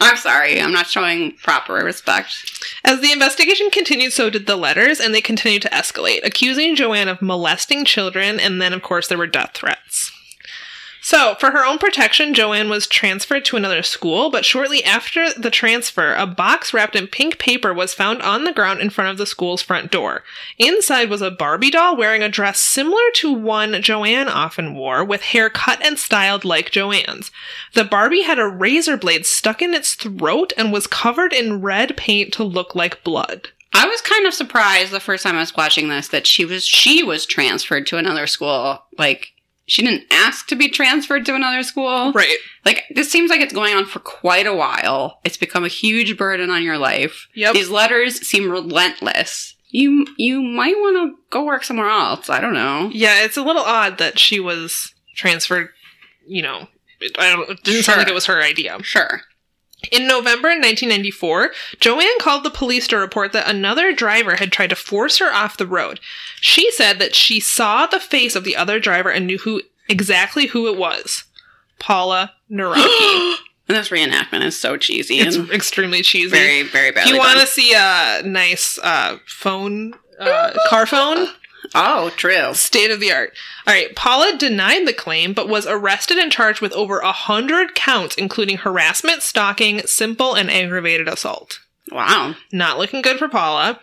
I'm 0.00 0.16
sorry, 0.16 0.60
I'm 0.60 0.72
not 0.72 0.86
showing 0.86 1.32
proper 1.42 1.74
respect. 1.74 2.30
As 2.84 3.00
the 3.00 3.12
investigation 3.12 3.70
continued, 3.70 4.12
so 4.12 4.30
did 4.30 4.46
the 4.46 4.56
letters, 4.56 5.00
and 5.00 5.14
they 5.14 5.20
continued 5.20 5.62
to 5.62 5.68
escalate, 5.70 6.24
accusing 6.24 6.74
Joanne 6.76 7.08
of 7.08 7.22
molesting 7.22 7.84
children, 7.84 8.40
and 8.40 8.60
then, 8.60 8.72
of 8.72 8.82
course, 8.82 9.08
there 9.08 9.18
were 9.18 9.26
death 9.26 9.52
threats. 9.54 10.12
So, 11.10 11.36
for 11.36 11.52
her 11.52 11.64
own 11.64 11.78
protection, 11.78 12.34
Joanne 12.34 12.68
was 12.68 12.86
transferred 12.86 13.46
to 13.46 13.56
another 13.56 13.82
school, 13.82 14.28
but 14.30 14.44
shortly 14.44 14.84
after 14.84 15.32
the 15.32 15.48
transfer, 15.50 16.12
a 16.12 16.26
box 16.26 16.74
wrapped 16.74 16.94
in 16.94 17.06
pink 17.06 17.38
paper 17.38 17.72
was 17.72 17.94
found 17.94 18.20
on 18.20 18.44
the 18.44 18.52
ground 18.52 18.82
in 18.82 18.90
front 18.90 19.10
of 19.10 19.16
the 19.16 19.24
school's 19.24 19.62
front 19.62 19.90
door. 19.90 20.22
Inside 20.58 21.08
was 21.08 21.22
a 21.22 21.30
Barbie 21.30 21.70
doll 21.70 21.96
wearing 21.96 22.22
a 22.22 22.28
dress 22.28 22.60
similar 22.60 23.00
to 23.14 23.32
one 23.32 23.80
Joanne 23.80 24.28
often 24.28 24.74
wore, 24.74 25.02
with 25.02 25.22
hair 25.22 25.48
cut 25.48 25.82
and 25.82 25.98
styled 25.98 26.44
like 26.44 26.70
Joanne's. 26.70 27.30
The 27.72 27.84
Barbie 27.84 28.24
had 28.24 28.38
a 28.38 28.46
razor 28.46 28.98
blade 28.98 29.24
stuck 29.24 29.62
in 29.62 29.72
its 29.72 29.94
throat 29.94 30.52
and 30.58 30.74
was 30.74 30.86
covered 30.86 31.32
in 31.32 31.62
red 31.62 31.96
paint 31.96 32.34
to 32.34 32.44
look 32.44 32.74
like 32.74 33.02
blood. 33.02 33.48
I 33.72 33.86
was 33.86 34.02
kind 34.02 34.26
of 34.26 34.34
surprised 34.34 34.90
the 34.90 35.00
first 35.00 35.22
time 35.22 35.36
I 35.36 35.40
was 35.40 35.56
watching 35.56 35.88
this 35.88 36.08
that 36.08 36.26
she 36.26 36.44
was 36.44 36.66
she 36.66 37.02
was 37.02 37.24
transferred 37.24 37.86
to 37.86 37.96
another 37.96 38.26
school. 38.26 38.82
Like 38.98 39.32
she 39.68 39.82
didn't 39.82 40.04
ask 40.10 40.46
to 40.48 40.56
be 40.56 40.68
transferred 40.68 41.24
to 41.26 41.34
another 41.34 41.62
school. 41.62 42.12
Right. 42.12 42.36
Like 42.64 42.84
this 42.94 43.10
seems 43.10 43.30
like 43.30 43.40
it's 43.40 43.52
going 43.52 43.74
on 43.74 43.84
for 43.86 44.00
quite 44.00 44.46
a 44.46 44.54
while. 44.54 45.20
It's 45.24 45.36
become 45.36 45.64
a 45.64 45.68
huge 45.68 46.16
burden 46.16 46.50
on 46.50 46.62
your 46.62 46.78
life. 46.78 47.28
Yep. 47.34 47.54
These 47.54 47.70
letters 47.70 48.26
seem 48.26 48.50
relentless. 48.50 49.54
You 49.70 50.06
you 50.16 50.42
might 50.42 50.76
want 50.76 50.96
to 50.96 51.16
go 51.30 51.44
work 51.44 51.62
somewhere 51.64 51.90
else. 51.90 52.30
I 52.30 52.40
don't 52.40 52.54
know. 52.54 52.90
Yeah, 52.92 53.22
it's 53.24 53.36
a 53.36 53.42
little 53.42 53.62
odd 53.62 53.98
that 53.98 54.18
she 54.18 54.40
was 54.40 54.94
transferred, 55.14 55.68
you 56.26 56.42
know. 56.42 56.68
it- 57.00 57.16
I 57.18 57.30
don't 57.30 57.48
it 57.50 57.62
didn't 57.62 57.82
sound 57.84 57.98
like 57.98 58.08
it 58.08 58.14
was 58.14 58.26
her 58.26 58.42
idea. 58.42 58.78
Sure. 58.82 59.20
In 59.92 60.08
November 60.08 60.48
1994, 60.48 61.52
Joanne 61.78 62.18
called 62.18 62.42
the 62.42 62.50
police 62.50 62.88
to 62.88 62.96
report 62.96 63.32
that 63.32 63.48
another 63.48 63.92
driver 63.92 64.34
had 64.36 64.50
tried 64.50 64.70
to 64.70 64.76
force 64.76 65.18
her 65.18 65.32
off 65.32 65.56
the 65.56 65.66
road. 65.68 66.00
She 66.40 66.70
said 66.72 66.98
that 66.98 67.14
she 67.14 67.40
saw 67.40 67.86
the 67.86 68.00
face 68.00 68.34
of 68.36 68.44
the 68.44 68.56
other 68.56 68.78
driver 68.78 69.10
and 69.10 69.26
knew 69.26 69.38
who 69.38 69.62
exactly 69.88 70.46
who 70.46 70.66
it 70.72 70.78
was. 70.78 71.24
Paula 71.78 72.32
Nawrocki. 72.50 73.34
And 73.68 73.76
this 73.76 73.90
reenactment 73.90 74.46
is 74.46 74.58
so 74.58 74.78
cheesy 74.78 75.18
it's 75.18 75.36
and 75.36 75.50
extremely 75.50 76.00
cheesy. 76.00 76.30
very 76.30 76.62
very 76.62 76.90
bad. 76.90 77.06
you 77.06 77.18
want 77.18 77.38
to 77.38 77.46
see 77.46 77.74
a 77.74 78.22
nice 78.24 78.78
uh, 78.82 79.18
phone, 79.26 79.92
uh, 80.18 80.54
car 80.70 80.86
phone, 80.86 81.28
Oh, 81.74 82.10
true. 82.16 82.54
State 82.54 82.90
of 82.90 83.00
the 83.00 83.12
art. 83.12 83.32
All 83.66 83.74
right, 83.74 83.94
Paula 83.94 84.36
denied 84.38 84.86
the 84.86 84.92
claim, 84.92 85.32
but 85.32 85.48
was 85.48 85.66
arrested 85.66 86.16
and 86.18 86.32
charged 86.32 86.60
with 86.60 86.72
over 86.72 87.00
a 87.00 87.12
hundred 87.12 87.74
counts, 87.74 88.14
including 88.16 88.58
harassment, 88.58 89.22
stalking, 89.22 89.80
simple 89.86 90.34
and 90.34 90.50
aggravated 90.50 91.08
assault. 91.08 91.60
Wow. 91.90 92.34
Not 92.52 92.78
looking 92.78 93.02
good 93.02 93.18
for 93.18 93.28
Paula. 93.28 93.80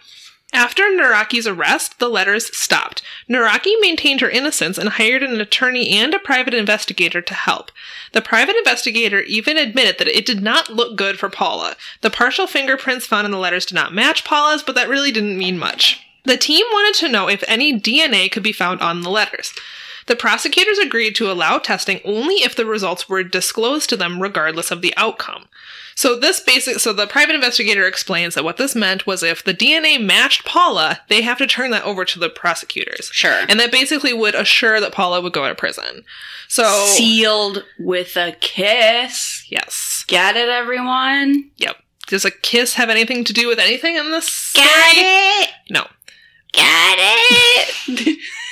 After 0.55 0.83
Nawrocki's 0.83 1.47
arrest, 1.47 1.99
the 1.99 2.07
letters 2.07 2.55
stopped. 2.57 3.01
Nawrocki 3.29 3.73
maintained 3.81 4.21
her 4.21 4.29
innocence 4.29 4.77
and 4.77 4.87
hired 4.87 5.21
an 5.21 5.41
attorney 5.41 5.89
and 5.89 6.13
a 6.13 6.17
private 6.17 6.53
investigator 6.53 7.21
to 7.21 7.33
help. 7.33 7.71
The 8.13 8.21
private 8.21 8.55
investigator 8.55 9.19
even 9.23 9.57
admitted 9.57 9.97
that 9.97 10.07
it 10.07 10.25
did 10.25 10.41
not 10.41 10.69
look 10.69 10.95
good 10.95 11.19
for 11.19 11.29
Paula. 11.29 11.75
The 11.99 12.09
partial 12.09 12.47
fingerprints 12.47 13.05
found 13.05 13.25
in 13.25 13.31
the 13.31 13.37
letters 13.37 13.65
did 13.65 13.75
not 13.75 13.93
match 13.93 14.23
Paula's, 14.23 14.63
but 14.63 14.75
that 14.75 14.87
really 14.87 15.11
didn't 15.11 15.37
mean 15.37 15.59
much. 15.59 16.01
The 16.23 16.37
team 16.37 16.65
wanted 16.71 16.97
to 17.01 17.11
know 17.11 17.27
if 17.27 17.43
any 17.49 17.77
DNA 17.77 18.31
could 18.31 18.41
be 18.41 18.53
found 18.53 18.79
on 18.79 19.01
the 19.01 19.09
letters. 19.09 19.53
The 20.05 20.15
prosecutors 20.15 20.77
agreed 20.77 21.15
to 21.15 21.29
allow 21.29 21.57
testing 21.57 21.99
only 22.05 22.35
if 22.35 22.55
the 22.55 22.65
results 22.65 23.09
were 23.09 23.23
disclosed 23.23 23.89
to 23.89 23.97
them 23.97 24.21
regardless 24.21 24.71
of 24.71 24.81
the 24.81 24.93
outcome. 24.95 25.47
So 25.97 26.19
this 26.19 26.41
basic 26.41 26.79
so 26.79 26.91
the 26.91 27.07
private 27.07 27.35
investigator 27.35 27.87
explains 27.87 28.35
that 28.35 28.43
what 28.43 28.57
this 28.57 28.75
meant 28.75 29.07
was 29.07 29.23
if 29.23 29.43
the 29.43 29.53
DNA 29.53 29.99
matched 30.03 30.43
Paula, 30.45 30.99
they 31.07 31.21
have 31.21 31.37
to 31.37 31.47
turn 31.47 31.71
that 31.71 31.83
over 31.85 32.03
to 32.03 32.19
the 32.19 32.29
prosecutors. 32.29 33.09
Sure. 33.13 33.45
And 33.47 33.59
that 33.61 33.71
basically 33.71 34.11
would 34.13 34.35
assure 34.35 34.81
that 34.81 34.91
Paula 34.91 35.21
would 35.21 35.31
go 35.33 35.47
to 35.47 35.55
prison. 35.55 36.03
So 36.49 36.63
Sealed 36.87 37.63
with 37.79 38.17
a 38.17 38.33
kiss. 38.41 39.45
yes. 39.49 40.03
Get 40.07 40.35
it, 40.35 40.49
everyone? 40.49 41.49
Yep. 41.57 41.77
Does 42.07 42.25
a 42.25 42.29
kiss 42.31 42.73
have 42.75 42.89
anything 42.89 43.23
to 43.23 43.33
do 43.33 43.47
with 43.47 43.57
anything 43.57 43.95
in 43.95 44.11
this 44.11 44.53
Get 44.53 44.67
story? 44.69 45.05
it? 45.05 45.49
No. 45.71 45.87
Got 46.53 46.97
it? 46.99 48.19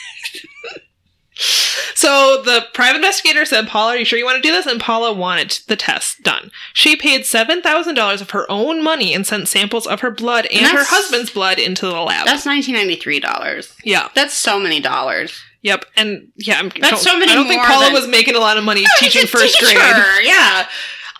So 1.35 2.41
the 2.43 2.65
private 2.73 2.97
investigator 2.97 3.45
said, 3.45 3.67
Paula, 3.67 3.93
are 3.93 3.97
you 3.97 4.05
sure 4.05 4.19
you 4.19 4.25
want 4.25 4.41
to 4.41 4.47
do 4.47 4.51
this? 4.53 4.65
And 4.65 4.79
Paula 4.79 5.13
wanted 5.13 5.59
the 5.67 5.75
test 5.75 6.21
done. 6.23 6.51
She 6.73 6.95
paid 6.95 7.21
$7,000 7.21 8.21
of 8.21 8.29
her 8.31 8.49
own 8.51 8.83
money 8.83 9.13
and 9.13 9.25
sent 9.25 9.47
samples 9.47 9.87
of 9.87 10.01
her 10.01 10.11
blood 10.11 10.45
and 10.47 10.65
her 10.65 10.83
husband's 10.85 11.29
blood 11.31 11.59
into 11.59 11.85
the 11.85 11.99
lab. 12.01 12.25
That's 12.25 12.45
$1993. 12.45 13.77
yeah. 13.83 14.09
That's 14.15 14.33
so 14.33 14.59
many 14.59 14.79
dollars. 14.79 15.41
Yep. 15.61 15.85
And 15.95 16.27
yeah, 16.35 16.59
I'm, 16.59 16.69
That's 16.79 17.01
so 17.01 17.17
many 17.17 17.31
I 17.31 17.35
don't 17.35 17.47
think 17.47 17.63
Paula 17.63 17.85
than- 17.85 17.93
was 17.93 18.07
making 18.07 18.35
a 18.35 18.39
lot 18.39 18.57
of 18.57 18.63
money 18.65 18.83
teaching 18.99 19.25
first 19.25 19.57
teacher, 19.57 19.73
grade. 19.73 20.25
Yeah. 20.25 20.67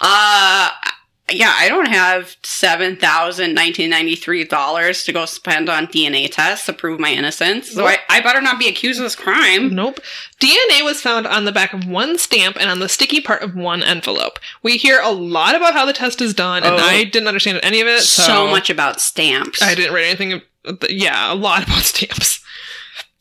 Uh, 0.01 0.70
yeah, 1.32 1.54
I 1.58 1.70
don't 1.70 1.88
have 1.88 2.36
seven 2.44 2.98
thousand 2.98 3.54
nineteen 3.54 3.90
ninety 3.90 4.16
three 4.16 4.44
dollars 4.44 5.04
to 5.04 5.14
go 5.14 5.26
spend 5.26 5.70
on 5.70 5.88
DNA 5.88 6.30
tests 6.32 6.66
to 6.66 6.74
prove 6.74 7.00
my 7.00 7.12
innocence. 7.12 7.72
So 7.72 7.86
I, 7.86 7.92
Nope. 7.92 8.00
I 8.10 8.22
better 8.22 8.42
not 8.42 8.60
be 8.60 8.68
accused 8.68 9.00
of 9.00 9.06
this 9.06 9.16
crime. 9.16 9.74
Nope. 9.74 10.00
DNA 10.40 10.84
was 10.84 11.02
found 11.02 11.26
on 11.26 11.46
the 11.46 11.52
back 11.52 11.74
of 11.74 11.88
one 11.88 12.18
stamp 12.18 12.58
and 12.60 12.70
on 12.70 12.80
the 12.80 12.90
sticky 12.90 13.22
part 13.22 13.42
of 13.42 13.56
one 13.56 13.82
envelope. 13.82 14.38
We 14.62 14.78
hear 14.78 15.00
a 15.02 15.12
lot 15.12 15.56
about 15.56 15.74
how 15.74 15.86
the 15.86 15.94
test 15.94 16.22
is 16.22 16.34
done, 16.34 16.64
and 16.64 16.76
Oh. 16.76 16.78
I 16.78 17.06
didn't 17.06 17.28
understand 17.30 17.60
any 17.64 17.80
of 17.82 17.88
it. 17.88 18.02
So, 18.02 18.24
So 18.24 18.48
much 18.48 18.70
about 18.70 19.00
stamps. 19.00 19.62
I 19.62 19.76
didn't 19.76 19.94
read 19.94 20.06
anything. 20.08 20.42
Yeah, 20.90 21.32
a 21.32 21.36
lot 21.36 21.64
about 21.64 21.84
stamps. 21.84 22.43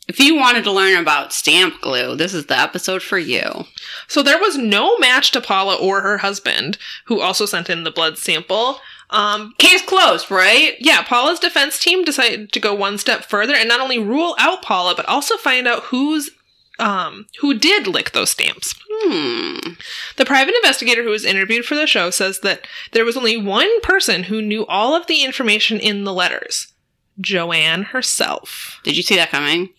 If 0.07 0.19
you 0.19 0.35
wanted 0.35 0.65
to 0.65 0.71
learn 0.71 0.99
about 0.99 1.31
stamp 1.31 1.79
glue, 1.81 2.15
this 2.15 2.33
is 2.33 2.47
the 2.47 2.59
episode 2.59 3.01
for 3.01 3.17
you. 3.17 3.65
So 4.07 4.21
there 4.21 4.39
was 4.39 4.57
no 4.57 4.97
match 4.97 5.31
to 5.31 5.41
Paula 5.41 5.75
or 5.75 6.01
her 6.01 6.17
husband, 6.17 6.77
who 7.05 7.21
also 7.21 7.45
sent 7.45 7.69
in 7.69 7.83
the 7.83 7.91
blood 7.91 8.17
sample. 8.17 8.79
Um, 9.09 9.53
Case 9.59 9.81
closed, 9.81 10.29
right? 10.29 10.75
yeah, 10.79 11.03
Paula's 11.03 11.39
defense 11.39 11.79
team 11.79 12.03
decided 12.03 12.51
to 12.51 12.59
go 12.59 12.73
one 12.73 12.97
step 12.97 13.23
further 13.23 13.53
and 13.53 13.69
not 13.69 13.79
only 13.79 13.99
rule 13.99 14.35
out 14.39 14.61
Paula, 14.61 14.93
but 14.95 15.05
also 15.05 15.37
find 15.37 15.67
out 15.67 15.83
who's 15.83 16.31
um, 16.79 17.27
who 17.39 17.53
did 17.53 17.85
lick 17.85 18.11
those 18.11 18.31
stamps. 18.31 18.73
Hmm. 18.89 19.73
The 20.17 20.25
private 20.25 20.55
investigator 20.55 21.03
who 21.03 21.11
was 21.11 21.23
interviewed 21.23 21.65
for 21.65 21.75
the 21.75 21.85
show 21.85 22.09
says 22.09 22.39
that 22.39 22.67
there 22.91 23.05
was 23.05 23.15
only 23.15 23.37
one 23.37 23.79
person 23.81 24.23
who 24.23 24.41
knew 24.41 24.65
all 24.65 24.95
of 24.95 25.05
the 25.05 25.23
information 25.23 25.79
in 25.79 26.03
the 26.03 26.13
letters 26.13 26.73
Joanne 27.21 27.83
herself. 27.83 28.79
Did 28.83 28.97
you 28.97 29.03
see 29.03 29.15
that 29.15 29.29
coming? 29.29 29.69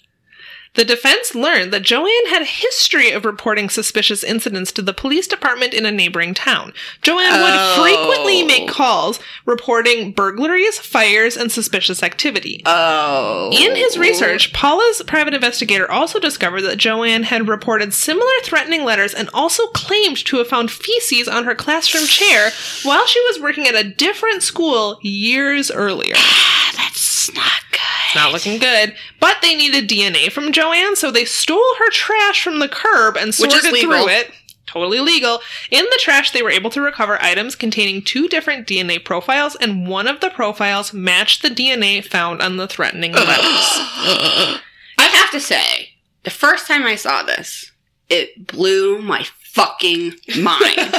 The 0.75 0.85
defense 0.85 1.37
learned 1.37 1.72
that 1.72 1.83
Joanne 1.83 2.27
had 2.29 2.43
a 2.43 2.47
history 2.47 3.12
of 3.12 3.25
reporting 3.25 3.68
suspicious 3.70 4.25
incidents 4.25 4.72
to 4.72 4.83
the 4.83 4.93
police 4.93 5.29
department 5.29 5.72
in 5.72 5.87
a 5.87 5.93
neighboring 5.93 6.35
town. 6.35 6.72
Joanne 7.01 7.31
Oh. 7.33 7.77
would 7.77 7.85
frequently 7.85 8.43
make 8.43 8.68
calls 8.68 9.20
reporting 9.47 10.11
burglaries, 10.11 10.79
fires, 10.79 11.37
and 11.37 11.53
suspicious 11.53 12.03
activity. 12.03 12.61
Oh. 12.66 13.51
In 13.53 13.77
his 13.77 13.97
research, 13.97 14.53
Paula's 14.53 15.01
private 15.07 15.33
investigator 15.35 15.89
also 15.89 16.18
discovered 16.18 16.62
that 16.62 16.77
Joanne 16.79 17.22
had 17.22 17.47
reported 17.49 17.95
similar 17.95 18.33
threatening 18.43 18.83
letters 18.85 19.14
and 19.14 19.31
also 19.33 19.68
claimed 19.68 20.16
to 20.25 20.39
have 20.39 20.49
found 20.49 20.72
feces 20.72 21.29
on 21.29 21.45
her 21.45 21.55
classroom 21.55 22.07
chair 22.07 22.51
while 22.83 23.07
she 23.07 23.20
was 23.29 23.39
working 23.41 23.68
at 23.68 23.77
a 23.77 23.85
different 23.85 24.43
school 24.43 24.99
years 25.03 25.70
earlier. 25.70 26.14
Ah, 26.16 26.72
that's 26.77 27.01
not 27.35 27.62
good. 27.70 27.81
Not 28.14 28.33
looking 28.33 28.59
good. 28.59 28.95
But 29.20 29.39
they 29.43 29.55
needed 29.55 29.89
DNA 29.89 30.31
from 30.31 30.53
Joanne, 30.53 30.97
so 30.97 31.11
they 31.11 31.25
stole 31.25 31.75
her 31.79 31.91
trash 31.91 32.43
from 32.43 32.59
the 32.59 32.68
curb 32.68 33.16
and 33.16 33.35
sorted 33.35 33.62
through 33.62 34.09
it. 34.09 34.31
Totally 34.66 35.01
legal. 35.01 35.41
In 35.70 35.85
the 35.85 36.01
trash, 36.01 36.31
they 36.33 36.43
were 36.43 36.51
able 36.51 36.70
to 36.70 36.81
recover 36.81 37.22
items 37.22 37.55
containing 37.55 38.03
two 38.03 38.29
different 38.29 38.66
DNA 38.66 39.05
profiles, 39.05 39.55
and 39.57 39.87
one 39.87 40.09
of 40.09 40.20
the 40.20 40.31
profiles 40.31 40.93
matched 40.93 41.43
the 41.43 41.49
DNA 41.49 42.05
found 42.05 42.43
on 42.43 42.57
the 42.57 42.66
threatening 42.66 43.12
letters. 43.14 43.29
I 43.39 44.61
have 44.99 45.31
to 45.31 45.41
say, 45.41 45.91
the 46.25 46.31
first 46.31 46.66
time 46.66 46.85
I 46.85 46.97
saw 46.97 47.22
this, 47.22 47.70
it 48.09 48.47
blew 48.47 49.01
my 49.01 49.25
fucking 49.53 50.14
mind. 50.41 50.95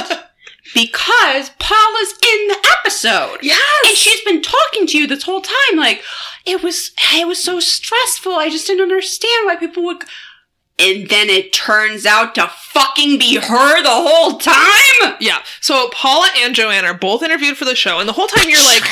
Because 0.76 1.50
Paula's 1.58 2.12
in 2.12 2.48
the 2.48 2.68
episode. 2.78 3.38
yes! 3.40 3.58
And 3.86 3.96
she's 3.96 4.20
been 4.24 4.42
talking 4.42 4.86
to 4.86 4.98
you 4.98 5.06
this 5.06 5.22
whole 5.22 5.40
time, 5.40 5.76
like, 5.76 6.02
it 6.44 6.62
was 6.62 6.92
it 7.14 7.26
was 7.26 7.42
so 7.42 7.60
stressful. 7.60 8.32
I 8.34 8.50
just 8.50 8.66
didn't 8.66 8.82
understand 8.82 9.46
why 9.46 9.56
people 9.56 9.84
would 9.84 10.04
and 10.78 11.08
then 11.08 11.30
it 11.30 11.54
turns 11.54 12.04
out 12.04 12.34
to 12.34 12.46
fucking 12.48 13.18
be 13.18 13.36
her 13.36 13.82
the 13.82 13.88
whole 13.88 14.36
time? 14.36 15.16
Yeah. 15.20 15.42
So 15.62 15.88
Paula 15.88 16.28
and 16.36 16.54
Joanne 16.54 16.84
are 16.84 16.92
both 16.92 17.22
interviewed 17.22 17.56
for 17.56 17.64
the 17.64 17.74
show, 17.74 17.98
and 17.98 18.06
the 18.06 18.12
whole 18.12 18.26
time 18.26 18.50
you're 18.50 18.62
like, 18.62 18.82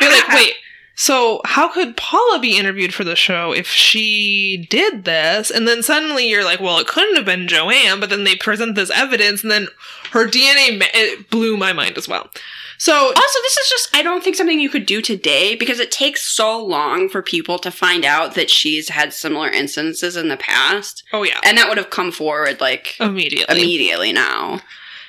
you're 0.00 0.10
like, 0.10 0.28
wait. 0.34 0.54
So 0.96 1.40
how 1.44 1.68
could 1.68 1.96
Paula 1.96 2.38
be 2.40 2.56
interviewed 2.56 2.94
for 2.94 3.02
the 3.04 3.16
show 3.16 3.52
if 3.52 3.66
she 3.66 4.66
did 4.70 5.04
this? 5.04 5.50
And 5.50 5.66
then 5.66 5.82
suddenly 5.82 6.28
you're 6.28 6.44
like, 6.44 6.60
well, 6.60 6.78
it 6.78 6.86
couldn't 6.86 7.16
have 7.16 7.24
been 7.24 7.48
Joanne. 7.48 7.98
But 8.00 8.10
then 8.10 8.24
they 8.24 8.36
present 8.36 8.76
this 8.76 8.90
evidence, 8.90 9.42
and 9.42 9.50
then 9.50 9.66
her 10.12 10.26
DNA 10.28 10.78
ma- 10.78 10.86
it 10.94 11.28
blew 11.30 11.56
my 11.56 11.72
mind 11.72 11.98
as 11.98 12.06
well. 12.08 12.30
So 12.78 12.92
Also, 13.08 13.38
this 13.42 13.56
is 13.56 13.68
just, 13.70 13.96
I 13.96 14.02
don't 14.02 14.22
think 14.22 14.36
something 14.36 14.60
you 14.60 14.68
could 14.68 14.84
do 14.86 15.00
today 15.00 15.54
because 15.54 15.78
it 15.80 15.90
takes 15.92 16.22
so 16.22 16.62
long 16.62 17.08
for 17.08 17.22
people 17.22 17.58
to 17.60 17.70
find 17.70 18.04
out 18.04 18.34
that 18.34 18.50
she's 18.50 18.88
had 18.88 19.12
similar 19.12 19.48
instances 19.48 20.16
in 20.16 20.28
the 20.28 20.36
past. 20.36 21.02
oh 21.12 21.22
yeah, 21.22 21.40
And 21.44 21.56
that 21.58 21.68
would 21.68 21.78
have 21.78 21.90
come 21.90 22.10
forward 22.12 22.60
like 22.60 22.96
immediately. 23.00 23.60
immediately 23.60 24.12
now. 24.12 24.60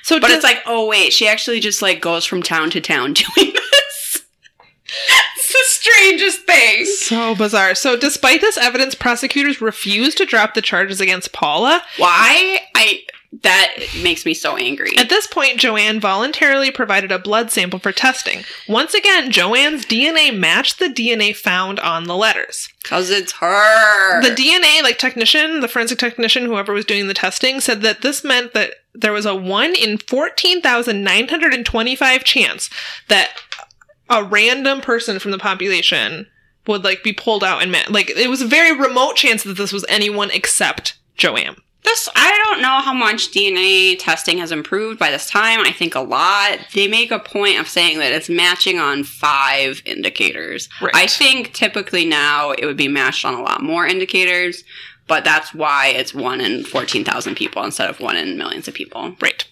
So 0.02 0.18
But 0.20 0.28
does- 0.28 0.36
it's 0.36 0.44
like, 0.44 0.62
oh 0.66 0.86
wait, 0.86 1.12
she 1.12 1.26
actually 1.28 1.58
just 1.60 1.82
like 1.82 2.00
goes 2.00 2.24
from 2.24 2.40
town 2.42 2.70
to 2.70 2.80
town 2.80 3.12
doing 3.36 3.52
this. 3.52 4.22
It's 5.48 5.52
the 5.52 5.90
strangest 5.90 6.42
thing. 6.42 6.84
so 6.86 7.34
bizarre. 7.34 7.74
So 7.74 7.96
despite 7.96 8.40
this 8.40 8.56
evidence, 8.56 8.94
prosecutors 8.94 9.60
refused 9.60 10.18
to 10.18 10.26
drop 10.26 10.54
the 10.54 10.62
charges 10.62 11.00
against 11.00 11.32
Paula. 11.32 11.82
Why? 11.98 12.60
I 12.74 13.00
that 13.42 13.74
makes 14.02 14.24
me 14.24 14.32
so 14.34 14.56
angry. 14.56 14.96
At 14.96 15.10
this 15.10 15.26
point, 15.26 15.58
Joanne 15.58 16.00
voluntarily 16.00 16.70
provided 16.70 17.12
a 17.12 17.18
blood 17.18 17.50
sample 17.50 17.78
for 17.78 17.92
testing. 17.92 18.44
Once 18.66 18.94
again, 18.94 19.30
Joanne's 19.30 19.84
DNA 19.84 20.34
matched 20.34 20.78
the 20.78 20.88
DNA 20.88 21.36
found 21.36 21.78
on 21.80 22.04
the 22.04 22.16
letters. 22.16 22.70
Because 22.82 23.10
it's 23.10 23.32
her. 23.32 24.22
The 24.22 24.30
DNA, 24.30 24.82
like 24.82 24.96
technician, 24.98 25.60
the 25.60 25.68
forensic 25.68 25.98
technician, 25.98 26.46
whoever 26.46 26.72
was 26.72 26.86
doing 26.86 27.08
the 27.08 27.14
testing, 27.14 27.60
said 27.60 27.82
that 27.82 28.00
this 28.00 28.24
meant 28.24 28.54
that 28.54 28.70
there 28.94 29.12
was 29.12 29.26
a 29.26 29.34
1 29.34 29.74
in 29.74 29.98
14,925 29.98 32.24
chance 32.24 32.70
that 33.08 33.28
a 34.08 34.24
random 34.24 34.80
person 34.80 35.18
from 35.18 35.30
the 35.30 35.38
population 35.38 36.26
would 36.66 36.84
like 36.84 37.02
be 37.02 37.12
pulled 37.12 37.44
out 37.44 37.62
and 37.62 37.72
met. 37.72 37.90
Like 37.90 38.10
it 38.10 38.30
was 38.30 38.42
a 38.42 38.46
very 38.46 38.76
remote 38.76 39.16
chance 39.16 39.42
that 39.44 39.56
this 39.56 39.72
was 39.72 39.84
anyone 39.88 40.30
except 40.30 40.98
Joanne. 41.16 41.56
This 41.84 42.08
I 42.16 42.44
don't 42.46 42.62
know 42.62 42.80
how 42.80 42.92
much 42.92 43.30
DNA 43.30 43.96
testing 43.96 44.38
has 44.38 44.50
improved 44.50 44.98
by 44.98 45.10
this 45.10 45.30
time. 45.30 45.60
I 45.60 45.70
think 45.70 45.94
a 45.94 46.00
lot. 46.00 46.58
They 46.74 46.88
make 46.88 47.12
a 47.12 47.20
point 47.20 47.60
of 47.60 47.68
saying 47.68 47.98
that 47.98 48.12
it's 48.12 48.28
matching 48.28 48.80
on 48.80 49.04
five 49.04 49.82
indicators. 49.84 50.68
Right. 50.80 50.94
I 50.94 51.06
think 51.06 51.52
typically 51.52 52.04
now 52.04 52.50
it 52.50 52.66
would 52.66 52.76
be 52.76 52.88
matched 52.88 53.24
on 53.24 53.34
a 53.34 53.42
lot 53.42 53.62
more 53.62 53.86
indicators, 53.86 54.64
but 55.06 55.24
that's 55.24 55.54
why 55.54 55.88
it's 55.88 56.12
one 56.12 56.40
in 56.40 56.64
fourteen 56.64 57.04
thousand 57.04 57.36
people 57.36 57.62
instead 57.62 57.88
of 57.88 58.00
one 58.00 58.16
in 58.16 58.36
millions 58.36 58.66
of 58.66 58.74
people. 58.74 59.14
Right. 59.20 59.46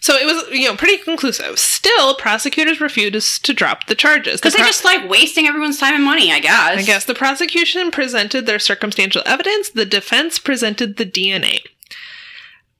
So 0.00 0.14
it 0.14 0.24
was, 0.24 0.48
you 0.50 0.66
know, 0.66 0.76
pretty 0.76 1.02
conclusive. 1.02 1.58
Still, 1.58 2.14
prosecutors 2.14 2.80
refused 2.80 3.44
to 3.44 3.52
drop 3.52 3.86
the 3.86 3.94
charges. 3.94 4.40
Because 4.40 4.54
The 4.54 4.58
they 4.58 4.64
just 4.64 4.84
like 4.84 5.08
wasting 5.08 5.46
everyone's 5.46 5.78
time 5.78 5.94
and 5.94 6.04
money, 6.04 6.32
I 6.32 6.40
guess. 6.40 6.78
I 6.78 6.82
guess 6.82 7.04
the 7.04 7.14
prosecution 7.14 7.90
presented 7.90 8.46
their 8.46 8.58
circumstantial 8.58 9.22
evidence. 9.26 9.70
The 9.70 9.84
defense 9.84 10.38
presented 10.38 10.96
the 10.96 11.04
DNA. 11.04 11.60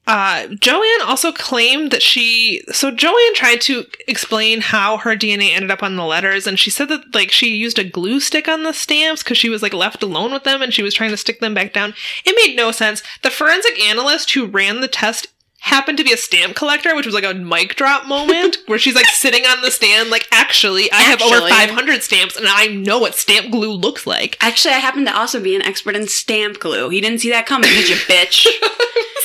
Uh, 0.07 0.47
Joanne 0.59 1.01
also 1.03 1.31
claimed 1.31 1.91
that 1.91 2.01
she. 2.01 2.63
So 2.71 2.89
Joanne 2.89 3.35
tried 3.35 3.61
to 3.61 3.85
explain 4.07 4.61
how 4.61 4.97
her 4.97 5.15
DNA 5.15 5.51
ended 5.53 5.69
up 5.69 5.83
on 5.83 5.95
the 5.95 6.03
letters, 6.03 6.47
and 6.47 6.57
she 6.57 6.71
said 6.71 6.89
that 6.89 7.13
like 7.13 7.31
she 7.31 7.55
used 7.55 7.77
a 7.77 7.83
glue 7.83 8.19
stick 8.19 8.47
on 8.47 8.63
the 8.63 8.73
stamps 8.73 9.21
because 9.21 9.37
she 9.37 9.49
was 9.49 9.61
like 9.61 9.75
left 9.75 10.01
alone 10.01 10.33
with 10.33 10.43
them, 10.43 10.63
and 10.63 10.73
she 10.73 10.81
was 10.81 10.95
trying 10.95 11.11
to 11.11 11.17
stick 11.17 11.39
them 11.39 11.53
back 11.53 11.71
down. 11.71 11.93
It 12.25 12.35
made 12.35 12.57
no 12.57 12.71
sense. 12.71 13.03
The 13.21 13.29
forensic 13.29 13.79
analyst 13.79 14.33
who 14.33 14.47
ran 14.47 14.81
the 14.81 14.87
test 14.87 15.27
happened 15.61 15.97
to 15.99 16.03
be 16.03 16.11
a 16.11 16.17
stamp 16.17 16.55
collector, 16.55 16.95
which 16.95 17.05
was 17.05 17.15
like 17.15 17.23
a 17.23 17.33
mic 17.33 17.75
drop 17.75 18.07
moment 18.07 18.57
where 18.65 18.79
she's 18.79 18.95
like 18.95 19.05
sitting 19.05 19.45
on 19.45 19.61
the 19.61 19.71
stand, 19.71 20.09
like, 20.09 20.27
actually, 20.31 20.91
I 20.91 21.01
have 21.01 21.21
over 21.21 21.35
Actually. 21.35 21.51
500 21.51 22.03
stamps 22.03 22.35
and 22.35 22.47
I 22.47 22.67
know 22.67 22.99
what 22.99 23.15
stamp 23.15 23.51
glue 23.51 23.73
looks 23.73 24.05
like. 24.05 24.37
Actually, 24.41 24.73
I 24.73 24.79
happen 24.79 25.05
to 25.05 25.17
also 25.17 25.41
be 25.41 25.55
an 25.55 25.61
expert 25.61 25.95
in 25.95 26.07
stamp 26.07 26.59
glue. 26.59 26.89
He 26.89 26.99
didn't 26.99 27.19
see 27.19 27.29
that 27.29 27.45
coming, 27.45 27.69
did 27.69 27.89
you, 27.89 27.95
bitch? 27.95 28.47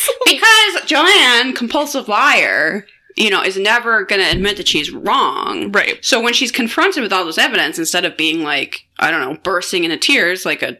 because 0.24 0.84
Joanne, 0.86 1.54
compulsive 1.54 2.08
liar, 2.08 2.86
you 3.16 3.30
know, 3.30 3.42
is 3.42 3.56
never 3.56 4.04
going 4.04 4.20
to 4.20 4.30
admit 4.30 4.56
that 4.58 4.68
she's 4.68 4.90
wrong. 4.90 5.72
Right. 5.72 6.04
So 6.04 6.20
when 6.20 6.34
she's 6.34 6.52
confronted 6.52 7.02
with 7.02 7.12
all 7.12 7.24
this 7.24 7.38
evidence, 7.38 7.78
instead 7.78 8.04
of 8.04 8.16
being 8.16 8.42
like, 8.42 8.86
I 8.98 9.10
don't 9.10 9.20
know, 9.20 9.38
bursting 9.42 9.84
into 9.84 9.96
tears 9.96 10.44
like 10.44 10.62
a 10.62 10.78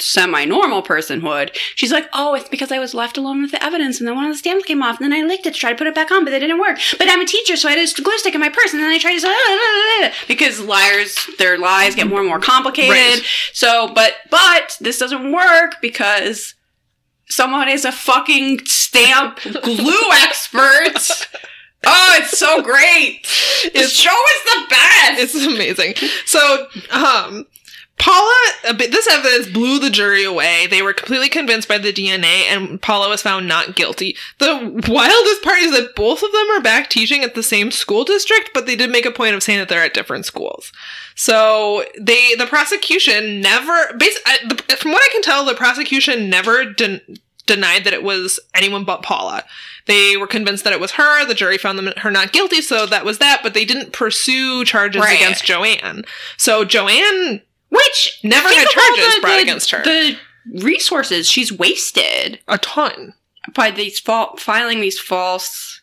semi-normal 0.00 0.82
person 0.82 1.22
would, 1.22 1.56
she's 1.74 1.92
like, 1.92 2.08
oh, 2.12 2.34
it's 2.34 2.48
because 2.48 2.72
I 2.72 2.78
was 2.78 2.94
left 2.94 3.16
alone 3.16 3.42
with 3.42 3.50
the 3.52 3.62
evidence 3.62 3.98
and 4.00 4.08
then 4.08 4.16
one 4.16 4.24
of 4.24 4.32
the 4.32 4.38
stamps 4.38 4.64
came 4.64 4.82
off 4.82 5.00
and 5.00 5.10
then 5.12 5.18
I 5.18 5.24
licked 5.26 5.46
it 5.46 5.54
to 5.54 5.60
try 5.60 5.70
to 5.70 5.76
put 5.76 5.86
it 5.86 5.94
back 5.94 6.10
on, 6.10 6.24
but 6.24 6.30
they 6.30 6.38
didn't 6.38 6.58
work. 6.60 6.78
But 6.98 7.08
I'm 7.08 7.20
a 7.20 7.26
teacher, 7.26 7.56
so 7.56 7.68
I 7.68 7.72
had 7.72 7.88
a 7.88 8.02
glue 8.02 8.18
stick 8.18 8.34
in 8.34 8.40
my 8.40 8.48
purse 8.48 8.72
and 8.72 8.82
then 8.82 8.90
I 8.90 8.98
tried 8.98 9.14
to... 9.14 9.20
Say 9.20 10.12
because 10.28 10.60
liars, 10.60 11.16
their 11.38 11.58
lies 11.58 11.94
get 11.94 12.08
more 12.08 12.20
and 12.20 12.28
more 12.28 12.40
complicated. 12.40 12.90
Right. 12.90 13.22
So, 13.52 13.92
but, 13.94 14.14
but 14.30 14.76
this 14.80 14.98
doesn't 14.98 15.30
work 15.32 15.76
because 15.80 16.54
someone 17.28 17.68
is 17.68 17.84
a 17.84 17.92
fucking 17.92 18.60
stamp 18.66 19.40
glue 19.40 20.10
expert. 20.12 21.26
Oh, 21.84 22.18
it's 22.20 22.38
so 22.38 22.62
great. 22.62 23.22
This 23.72 23.74
It's- 23.74 23.90
show 23.90 24.10
is 24.10 24.44
the 24.44 24.66
best. 24.70 25.20
It's 25.20 25.46
amazing. 25.46 25.94
So, 26.26 26.66
um, 26.90 27.46
Paula, 27.98 28.34
bit, 28.76 28.90
this 28.90 29.06
evidence 29.06 29.46
blew 29.46 29.78
the 29.78 29.90
jury 29.90 30.24
away. 30.24 30.66
They 30.66 30.82
were 30.82 30.92
completely 30.92 31.28
convinced 31.28 31.68
by 31.68 31.78
the 31.78 31.92
DNA, 31.92 32.44
and 32.50 32.82
Paula 32.82 33.08
was 33.08 33.22
found 33.22 33.46
not 33.46 33.76
guilty. 33.76 34.16
The 34.38 34.56
wildest 34.88 35.42
part 35.42 35.58
is 35.58 35.70
that 35.72 35.94
both 35.94 36.22
of 36.22 36.32
them 36.32 36.50
are 36.50 36.60
back 36.60 36.90
teaching 36.90 37.22
at 37.22 37.34
the 37.36 37.44
same 37.44 37.70
school 37.70 38.02
district, 38.02 38.50
but 38.52 38.66
they 38.66 38.74
did 38.74 38.90
make 38.90 39.06
a 39.06 39.12
point 39.12 39.36
of 39.36 39.42
saying 39.42 39.60
that 39.60 39.68
they're 39.68 39.84
at 39.84 39.94
different 39.94 40.26
schools. 40.26 40.72
So 41.14 41.84
they, 42.00 42.34
the 42.34 42.46
prosecution 42.46 43.40
never, 43.40 43.92
bas- 43.96 44.18
I, 44.26 44.38
the, 44.48 44.76
from 44.76 44.90
what 44.92 45.02
I 45.02 45.08
can 45.12 45.22
tell, 45.22 45.44
the 45.44 45.54
prosecution 45.54 46.28
never 46.28 46.64
den- 46.72 47.02
denied 47.46 47.84
that 47.84 47.92
it 47.92 48.02
was 48.02 48.40
anyone 48.54 48.84
but 48.84 49.02
Paula. 49.02 49.44
They 49.86 50.16
were 50.16 50.26
convinced 50.26 50.64
that 50.64 50.72
it 50.72 50.80
was 50.80 50.92
her. 50.92 51.24
The 51.24 51.34
jury 51.34 51.58
found 51.58 51.78
them 51.78 51.92
her 51.98 52.10
not 52.10 52.32
guilty, 52.32 52.62
so 52.62 52.86
that 52.86 53.04
was 53.04 53.18
that. 53.18 53.40
But 53.42 53.52
they 53.54 53.64
didn't 53.64 53.92
pursue 53.92 54.64
charges 54.64 55.02
Right. 55.02 55.16
against 55.20 55.44
Joanne. 55.44 56.04
So 56.36 56.64
Joanne 56.64 57.42
Which 57.72 58.20
Never 58.22 58.48
had 58.48 58.68
charges 58.68 59.18
brought 59.20 59.40
against 59.40 59.70
her. 59.70 59.82
The 59.82 60.16
resources 60.62 61.26
she's 61.28 61.50
wasted 61.50 62.38
a 62.46 62.58
ton 62.58 63.14
by 63.54 63.70
these 63.70 63.98
fal- 63.98 64.36
filing 64.36 64.80
these 64.80 64.98
false 64.98 65.80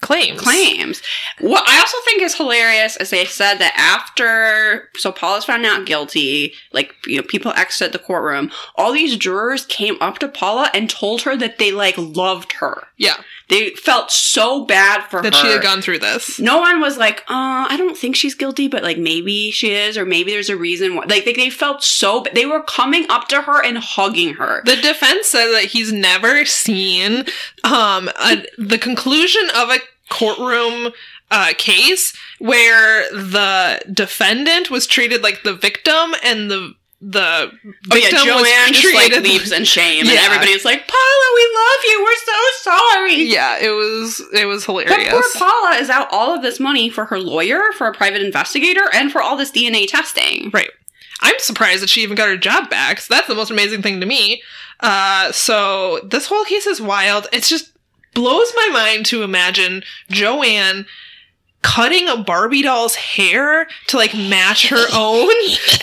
claims. 0.00 0.40
claims. 0.40 1.02
What 1.40 1.64
I 1.68 1.78
also 1.80 1.96
think 2.04 2.22
is 2.22 2.36
hilarious 2.36 2.96
is 2.96 3.10
they 3.10 3.24
said 3.24 3.54
that 3.58 3.74
after 3.76 4.88
so 4.96 5.12
Paula's 5.12 5.44
found 5.44 5.62
not 5.62 5.86
guilty, 5.86 6.54
like 6.72 6.94
you 7.06 7.16
know, 7.16 7.22
people 7.22 7.52
exit 7.56 7.92
the 7.92 7.98
courtroom, 7.98 8.50
all 8.76 8.92
these 8.92 9.16
jurors 9.16 9.66
came 9.66 9.96
up 10.00 10.18
to 10.18 10.28
Paula 10.28 10.70
and 10.74 10.88
told 10.90 11.22
her 11.22 11.36
that 11.36 11.58
they 11.58 11.72
like 11.72 11.96
loved 11.98 12.52
her. 12.52 12.84
Yeah, 12.98 13.16
They 13.50 13.70
felt 13.70 14.10
so 14.10 14.64
bad 14.64 15.02
for 15.10 15.18
her. 15.18 15.22
that 15.24 15.34
her. 15.34 15.40
she 15.40 15.48
had 15.48 15.62
gone 15.62 15.82
through 15.82 15.98
this. 15.98 16.38
no 16.38 16.58
one 16.58 16.80
was 16.80 16.96
like, 16.96 17.20
uh, 17.28 17.68
I 17.68 17.76
don't 17.76 17.96
think 17.96 18.16
she's 18.16 18.34
guilty, 18.34 18.68
but 18.68 18.82
like 18.82 18.96
maybe 18.98 19.50
she 19.50 19.72
is, 19.72 19.98
or 19.98 20.06
maybe 20.06 20.30
there's 20.30 20.48
a 20.48 20.56
reason 20.56 20.94
why. 20.96 21.04
Like 21.06 21.24
they, 21.26 21.34
they 21.34 21.50
felt 21.50 21.82
so, 21.84 22.22
ba- 22.22 22.30
they 22.34 22.46
were 22.46 22.62
coming 22.62 23.04
up 23.10 23.28
to 23.28 23.42
her 23.42 23.62
and 23.62 23.76
hugging 23.78 24.34
her. 24.34 24.62
The 24.64 24.76
defense 24.76 25.26
said 25.28 25.48
that 25.52 25.64
he's 25.64 25.92
never 25.92 26.44
seen 26.46 27.24
um, 27.64 28.08
a, 28.20 28.44
the 28.56 28.78
conclusion 28.78 29.42
of 29.54 29.68
a 29.68 29.76
courtroom 30.10 30.92
uh, 31.30 31.52
case 31.58 32.16
where 32.38 33.10
the 33.10 33.80
defendant 33.92 34.70
was 34.70 34.86
treated 34.86 35.22
like 35.22 35.42
the 35.42 35.54
victim 35.54 36.14
and 36.22 36.50
the 36.50 36.74
the 37.02 37.20
Oh 37.90 37.94
yeah, 37.94 38.08
victim 38.08 38.24
Joanne 38.24 38.38
was 38.70 38.80
just 38.80 38.94
like 38.94 39.12
leaves 39.22 39.52
in 39.52 39.64
shame, 39.64 40.00
and 40.06 40.08
Yeah. 40.08 40.22
everybody's 40.24 40.64
like, 40.64 40.88
Paula, 40.88 41.34
we 41.34 41.50
love 41.54 41.84
you. 41.84 42.02
We're 42.02 42.16
so 42.24 42.70
sorry. 42.70 43.14
Yeah, 43.24 43.58
it 43.58 43.68
was 43.70 44.22
it 44.32 44.46
was 44.46 44.64
hilarious 44.64 44.96
But 44.96 45.10
poor 45.10 45.22
Paula 45.36 45.76
is 45.76 45.90
out 45.90 46.08
all 46.10 46.34
of 46.34 46.40
this 46.42 46.58
money 46.58 46.88
for 46.88 47.04
her 47.04 47.18
lawyer, 47.20 47.60
for 47.76 47.86
a 47.86 47.92
private 47.92 48.22
investigator, 48.22 48.84
and 48.94 49.12
for 49.12 49.20
all 49.20 49.36
this 49.36 49.50
DNA 49.52 49.86
testing. 49.86 50.50
Right. 50.54 50.70
I'm 51.20 51.38
surprised 51.38 51.82
that 51.82 51.90
she 51.90 52.02
even 52.02 52.16
got 52.16 52.28
her 52.28 52.36
job 52.36 52.70
back. 52.70 53.00
So 53.00 53.12
that's 53.14 53.26
the 53.28 53.34
most 53.34 53.50
amazing 53.50 53.82
thing 53.82 54.00
to 54.00 54.06
me. 54.06 54.42
Uh, 54.80 55.32
so 55.32 56.00
this 56.02 56.26
whole 56.26 56.44
case 56.44 56.66
is 56.66 56.80
wild. 56.80 57.26
It's 57.32 57.48
just 57.48 57.72
blows 58.16 58.52
my 58.56 58.68
mind 58.72 59.06
to 59.06 59.22
imagine 59.22 59.84
Joanne 60.10 60.86
cutting 61.62 62.08
a 62.08 62.16
Barbie 62.16 62.62
doll's 62.62 62.94
hair 62.96 63.66
to 63.88 63.96
like 63.96 64.14
match 64.14 64.68
her 64.68 64.84
own 64.92 65.30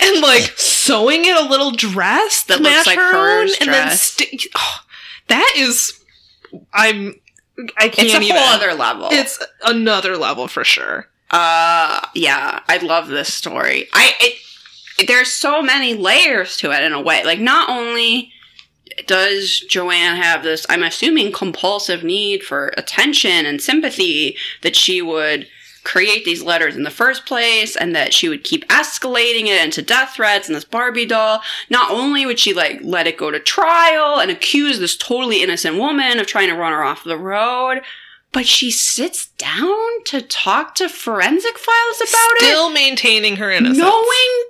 and 0.01 0.21
like 0.21 0.53
sewing 0.57 1.25
it 1.25 1.35
a 1.37 1.47
little 1.47 1.71
dress 1.71 2.43
That 2.43 2.59
looks 2.61 2.85
like 2.87 2.97
her 2.97 3.11
hers 3.13 3.51
own 3.51 3.57
and 3.61 3.73
then 3.73 3.87
dress. 3.87 4.01
sti- 4.01 4.37
oh, 4.55 4.79
that 5.27 5.53
is 5.57 5.99
I'm 6.73 7.15
I 7.77 7.87
can't 7.89 8.07
It's 8.07 8.13
a 8.15 8.21
even. 8.21 8.35
whole 8.35 8.47
other 8.55 8.73
level. 8.73 9.09
It's 9.11 9.41
another 9.63 10.17
level 10.17 10.47
for 10.47 10.63
sure. 10.63 11.07
Uh, 11.31 12.01
yeah, 12.15 12.59
I 12.67 12.77
love 12.77 13.07
this 13.09 13.33
story. 13.33 13.87
I 13.93 14.11
it, 14.19 15.07
there's 15.07 15.31
so 15.31 15.61
many 15.61 15.93
layers 15.93 16.57
to 16.57 16.71
it 16.71 16.83
in 16.83 16.93
a 16.93 17.01
way. 17.01 17.23
Like 17.23 17.39
not 17.39 17.69
only 17.69 18.32
does 19.07 19.59
Joanne 19.69 20.15
have 20.15 20.43
this, 20.43 20.65
I'm 20.69 20.83
assuming 20.83 21.31
compulsive 21.31 22.03
need 22.03 22.43
for 22.43 22.73
attention 22.77 23.45
and 23.45 23.61
sympathy 23.61 24.37
that 24.61 24.75
she 24.75 25.01
would 25.01 25.47
create 25.83 26.23
these 26.23 26.41
letters 26.41 26.75
in 26.75 26.83
the 26.83 26.89
first 26.89 27.25
place 27.25 27.75
and 27.75 27.93
that 27.95 28.13
she 28.13 28.29
would 28.29 28.43
keep 28.43 28.65
escalating 28.69 29.47
it 29.47 29.61
into 29.61 29.81
death 29.81 30.13
threats 30.15 30.47
and 30.47 30.55
this 30.55 30.63
Barbie 30.63 31.05
doll. 31.05 31.41
Not 31.69 31.91
only 31.91 32.25
would 32.25 32.39
she 32.39 32.53
like 32.53 32.79
let 32.81 33.05
it 33.07 33.17
go 33.17 33.31
to 33.31 33.39
trial 33.39 34.19
and 34.19 34.31
accuse 34.31 34.79
this 34.79 34.95
totally 34.95 35.43
innocent 35.43 35.77
woman 35.77 36.19
of 36.19 36.27
trying 36.27 36.47
to 36.49 36.55
run 36.55 36.71
her 36.71 36.83
off 36.83 37.03
the 37.03 37.17
road, 37.17 37.81
but 38.31 38.45
she 38.47 38.71
sits 38.71 39.27
down 39.37 40.03
to 40.05 40.21
talk 40.21 40.73
to 40.75 40.87
forensic 40.87 41.57
files 41.57 41.97
about 41.97 42.37
it 42.37 42.45
Still 42.45 42.69
maintaining 42.69 43.35
her 43.35 43.51
innocence. 43.51 43.77
knowing 43.77 44.49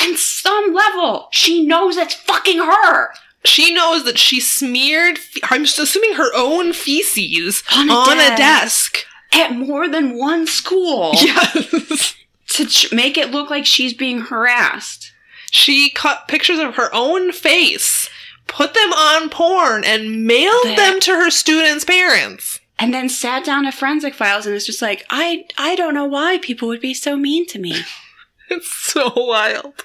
on 0.00 0.16
some 0.16 0.74
level 0.74 1.28
she 1.30 1.66
knows 1.66 1.96
it's 1.96 2.14
fucking 2.14 2.58
her 2.58 3.10
she 3.44 3.72
knows 3.72 4.04
that 4.04 4.18
she 4.18 4.40
smeared 4.40 5.18
fe- 5.18 5.40
i'm 5.50 5.64
just 5.64 5.78
assuming 5.78 6.14
her 6.14 6.30
own 6.34 6.72
feces 6.72 7.62
On 7.76 7.88
on, 7.90 8.18
a 8.18 8.34
a 8.34 8.36
desk. 8.36 8.98
At 9.32 9.52
more 9.54 9.88
than 9.88 10.16
one 10.16 10.46
school. 10.46 11.12
Yes. 11.22 12.14
To 12.54 12.64
ch- 12.66 12.92
make 12.92 13.18
it 13.18 13.30
look 13.30 13.50
like 13.50 13.66
she's 13.66 13.92
being 13.92 14.22
harassed. 14.22 15.12
She 15.50 15.90
cut 15.90 16.26
pictures 16.28 16.58
of 16.58 16.76
her 16.76 16.88
own 16.94 17.32
face 17.32 18.08
put 18.46 18.72
them 18.72 18.92
on 18.94 19.28
porn 19.28 19.84
and 19.84 20.24
mailed 20.26 20.64
That- 20.64 20.76
them 20.76 21.00
to 21.00 21.10
her 21.12 21.30
students' 21.30 21.84
parents. 21.84 22.58
And 22.78 22.94
then 22.94 23.08
sat 23.10 23.44
down 23.44 23.64
to 23.64 23.72
Forensic 23.72 24.14
Files 24.14 24.46
and 24.46 24.54
was 24.54 24.64
just 24.64 24.80
like, 24.80 25.04
I 25.10 25.44
I 25.58 25.74
don't 25.74 25.92
know 25.94 26.06
why 26.06 26.38
people 26.38 26.68
would 26.68 26.80
be 26.80 26.94
so 26.94 27.16
mean 27.16 27.44
to 27.48 27.58
me. 27.58 27.82
It's 28.50 28.70
so 28.70 29.12
wild. 29.14 29.84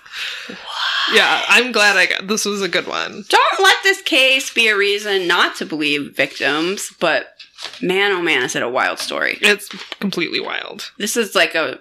Yeah, 1.13 1.41
I'm 1.49 1.71
glad 1.73 1.97
I 1.97 2.05
got 2.05 2.27
this 2.27 2.45
was 2.45 2.61
a 2.61 2.69
good 2.69 2.87
one. 2.87 3.25
Don't 3.27 3.59
let 3.61 3.75
this 3.83 4.01
case 4.01 4.53
be 4.53 4.69
a 4.69 4.77
reason 4.77 5.27
not 5.27 5.57
to 5.57 5.65
believe 5.65 6.15
victims, 6.15 6.89
but 6.99 7.27
man, 7.81 8.13
oh 8.13 8.21
man, 8.21 8.41
is 8.43 8.55
it 8.55 8.63
a 8.63 8.69
wild 8.69 8.99
story. 8.99 9.37
It's 9.41 9.67
completely 9.99 10.39
wild. 10.39 10.91
This 10.97 11.17
is 11.17 11.35
like 11.35 11.55
a, 11.55 11.79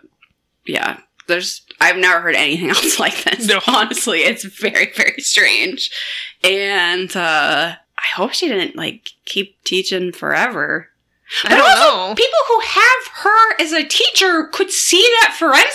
yeah, 0.67 0.99
there's, 1.29 1.63
I've 1.81 1.97
never 1.97 2.21
heard 2.21 2.35
anything 2.35 2.71
else 2.77 2.99
like 2.99 3.23
this. 3.25 3.47
No. 3.47 3.61
Honestly, 3.69 4.21
it's 4.21 4.45
very, 4.45 4.93
very 4.93 5.21
strange. 5.21 5.91
And, 6.43 7.15
uh, 7.17 7.75
I 8.05 8.09
hope 8.17 8.33
she 8.33 8.49
didn't, 8.49 8.75
like, 8.75 9.11
keep 9.25 9.63
teaching 9.63 10.11
forever. 10.11 10.89
I 11.45 11.49
But 11.49 11.57
don't 11.57 11.71
also, 11.71 12.09
know. 12.09 12.15
People 12.17 12.39
who 12.49 12.61
have 12.61 13.07
her 13.23 13.61
as 13.63 13.73
a 13.73 13.85
teacher 13.85 14.49
could 14.53 14.71
see 14.73 15.07
that 15.21 15.37
forensic 15.39 15.69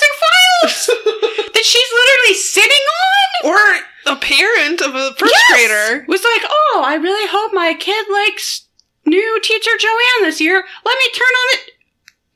that 0.63 1.63
she's 1.63 1.91
literally 1.93 2.33
sitting 2.35 2.71
on. 2.71 3.51
or 3.51 4.13
a 4.13 4.15
parent 4.15 4.81
of 4.81 4.95
a 4.95 5.13
first 5.15 5.33
Yes! 5.33 5.51
grader. 5.67 6.05
was 6.07 6.23
like, 6.23 6.49
oh, 6.49 6.83
I 6.85 6.95
really 6.95 7.27
hope 7.29 7.53
my 7.53 7.73
kid 7.73 8.05
likes 8.11 8.65
new 9.05 9.39
teacher 9.41 9.71
Joanne 9.79 10.27
this 10.29 10.39
year. 10.41 10.55
Let 10.85 10.97
me 10.97 11.11
turn 11.13 11.27
on 11.27 11.53
it. 11.53 11.71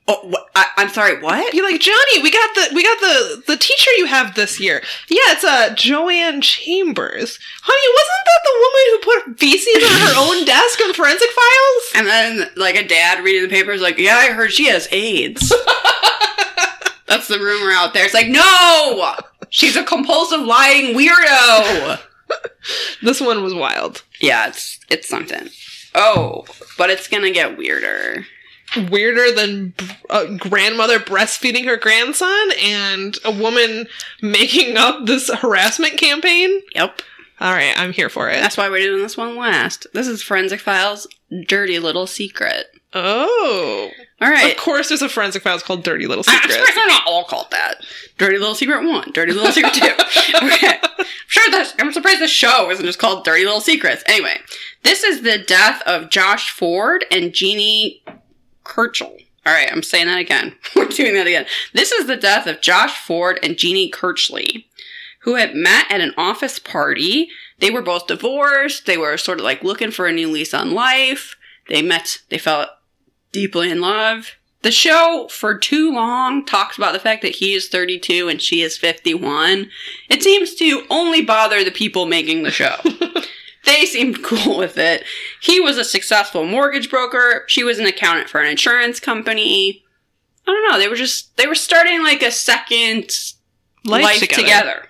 Oh, 0.08 0.28
what? 0.30 0.48
I, 0.56 0.66
I'm 0.78 0.90
sorry. 0.90 1.22
What? 1.22 1.52
Be 1.52 1.62
like, 1.62 1.80
Johnny, 1.80 2.22
we 2.22 2.32
got 2.32 2.54
the 2.56 2.70
we 2.76 2.84
got 2.84 3.00
the 3.00 3.44
the 3.48 3.56
teacher 3.56 3.92
you 3.98 4.06
have 4.08 4.34
this 4.36 4.60
year. 4.60 4.82
Yeah, 5.08 5.20
it's 5.28 5.44
uh 5.44 5.74
Joanne 5.76 6.42
Chambers. 6.42 7.40
Honey, 7.62 7.94
wasn't 7.94 8.26
that 8.26 8.42
the 8.44 8.58
woman 8.60 8.84
who 8.90 9.00
put 9.32 9.40
feces 9.40 9.84
on 9.84 10.00
her 10.02 10.14
own 10.18 10.44
desk 10.46 10.82
in 10.82 10.94
forensic 10.94 11.30
files? 11.30 11.84
And 11.96 12.08
then, 12.08 12.50
like 12.58 12.76
a 12.76 12.86
dad 12.88 13.24
reading 13.24 13.44
the 13.44 13.50
paper 13.56 13.72
is 13.72 13.82
like, 13.82 13.98
yeah, 14.00 14.16
I 14.18 14.28
heard 14.34 14.52
she 14.52 14.68
has 14.68 14.88
AIDS. 14.92 15.54
That's 17.12 17.28
the 17.28 17.40
rumor 17.40 17.72
out 17.74 17.94
there. 17.94 18.06
It's 18.06 18.14
like, 18.14 18.30
no, 18.30 19.16
she's 19.50 19.76
a 19.76 19.84
compulsive 19.84 20.42
lying 20.42 20.96
weirdo. 20.96 22.00
This 23.04 23.20
one 23.20 23.44
was 23.44 23.54
wild. 23.54 24.04
yeah, 24.22 24.48
it's 24.48 24.80
it's 24.90 25.10
something. 25.10 25.50
Oh, 25.94 26.46
but 26.78 26.90
it's 26.90 27.10
gonna 27.10 27.32
get 27.32 27.58
weirder. 27.58 28.26
Weirder 28.90 29.34
than 29.34 29.74
a 30.10 30.28
grandmother 30.38 30.98
breastfeeding 31.00 31.66
her 31.66 31.76
grandson 31.76 32.52
and 32.64 33.18
a 33.26 33.32
woman 33.32 33.88
making 34.22 34.78
up 34.78 35.06
this 35.06 35.30
harassment 35.30 35.98
campaign. 35.98 36.62
Yep. 36.74 37.02
All 37.42 37.52
right, 37.52 37.78
I'm 37.78 37.92
here 37.92 38.10
for 38.10 38.30
it. 38.30 38.36
That's 38.40 38.56
why 38.56 38.70
we're 38.70 38.80
doing 38.80 39.02
this 39.02 39.18
one 39.18 39.36
last. 39.36 39.88
This 39.94 40.08
is 40.08 40.24
Forensic 40.24 40.62
Files' 40.62 41.08
dirty 41.48 41.80
little 41.80 42.08
secret. 42.08 42.68
Oh, 42.94 43.90
All 44.22 44.30
right. 44.30 44.52
of 44.52 44.58
course, 44.58 44.90
there's 44.90 45.02
a 45.02 45.08
forensic 45.10 45.44
files 45.44 45.64
called 45.64 45.84
Dirty 45.84 46.08
Little 46.08 46.24
ah, 46.28 46.32
I- 46.32 46.42
I'm 46.44 46.50
surprised 46.52 46.76
they're 46.78 46.88
not 46.88 47.04
all 47.08 47.24
called 47.24 47.50
that. 47.52 47.78
Dirty 48.18 48.38
Little 48.38 48.56
Secret 48.56 48.84
1, 48.86 49.12
Dirty 49.14 49.32
Little 49.32 49.52
Secret 49.52 49.74
2. 49.74 49.86
okay. 50.46 50.78
I'm 51.00 51.06
sure 51.28 51.50
that 51.52 51.74
I'm 51.80 51.94
surprised 51.94 52.22
the 52.22 52.28
show 52.28 52.70
isn't 52.70 52.86
just 52.86 53.00
called 53.00 53.24
Dirty 53.24 53.46
Little 53.46 53.62
Secrets. 53.62 54.04
Anyway, 54.08 54.38
this 54.84 55.04
is 55.04 55.22
the 55.22 55.38
death 55.38 55.82
of 55.86 56.10
Josh 56.10 56.52
Ford 56.52 57.06
and 57.10 57.34
Jeannie 57.34 58.04
Kirchel. 58.66 59.18
All 59.46 59.54
right, 59.54 59.72
I'm 59.72 59.84
saying 59.84 60.08
that 60.08 60.20
again. 60.20 60.56
We're 60.76 60.86
doing 60.88 61.14
that 61.16 61.28
again. 61.28 61.46
This 61.74 61.92
is 61.92 62.08
the 62.08 62.18
death 62.18 62.46
of 62.46 62.62
Josh 62.62 62.98
Ford 63.06 63.40
and 63.42 63.58
Jeannie 63.58 63.90
Kirchley, 63.90 64.66
who 65.22 65.36
had 65.36 65.56
met 65.56 65.90
at 65.90 66.02
an 66.02 66.14
office 66.18 66.60
party. 66.60 67.30
They 67.60 67.72
were 67.72 67.82
both 67.82 68.08
divorced. 68.08 68.86
They 68.86 68.98
were 68.98 69.18
sort 69.18 69.40
of 69.40 69.46
like 69.46 69.64
looking 69.64 69.92
for 69.92 70.06
a 70.08 70.12
new 70.12 70.28
lease 70.30 70.54
on 70.54 70.72
life. 70.74 71.38
They 71.70 71.82
met, 71.82 72.22
they 72.30 72.38
felt 72.38 72.70
deeply 73.32 73.72
in 73.72 73.82
love. 73.82 74.36
The 74.64 74.72
show, 74.72 75.28
for 75.32 75.58
too 75.58 75.92
long, 75.92 76.46
talks 76.46 76.78
about 76.78 76.94
the 76.94 77.00
fact 77.00 77.24
that 77.24 77.36
he 77.36 77.54
is 77.54 77.68
32 77.68 78.30
and 78.30 78.40
she 78.40 78.62
is 78.62 78.78
51. 78.78 79.70
It 80.10 80.22
seems 80.22 80.54
to 80.56 80.86
only 80.90 81.24
bother 81.24 81.64
the 81.64 81.72
people 81.72 82.06
making 82.06 82.44
the 82.44 82.52
show. 82.52 82.76
they 83.66 83.86
seemed 83.86 84.24
cool 84.24 84.58
with 84.58 84.78
it. 84.78 85.04
He 85.42 85.60
was 85.60 85.78
a 85.78 85.84
successful 85.84 86.46
mortgage 86.46 86.92
broker. 86.92 87.44
She 87.48 87.64
was 87.64 87.80
an 87.80 87.88
accountant 87.88 88.30
for 88.30 88.40
an 88.40 88.52
insurance 88.52 89.00
company. 89.00 89.84
I 90.46 90.52
don't 90.52 90.72
know. 90.72 90.78
They 90.78 90.88
were 90.88 90.96
just, 90.96 91.36
they 91.38 91.48
were 91.48 91.56
starting 91.56 92.04
like 92.04 92.22
a 92.22 92.32
second 92.32 93.12
life, 93.84 94.20
together. 94.28 94.88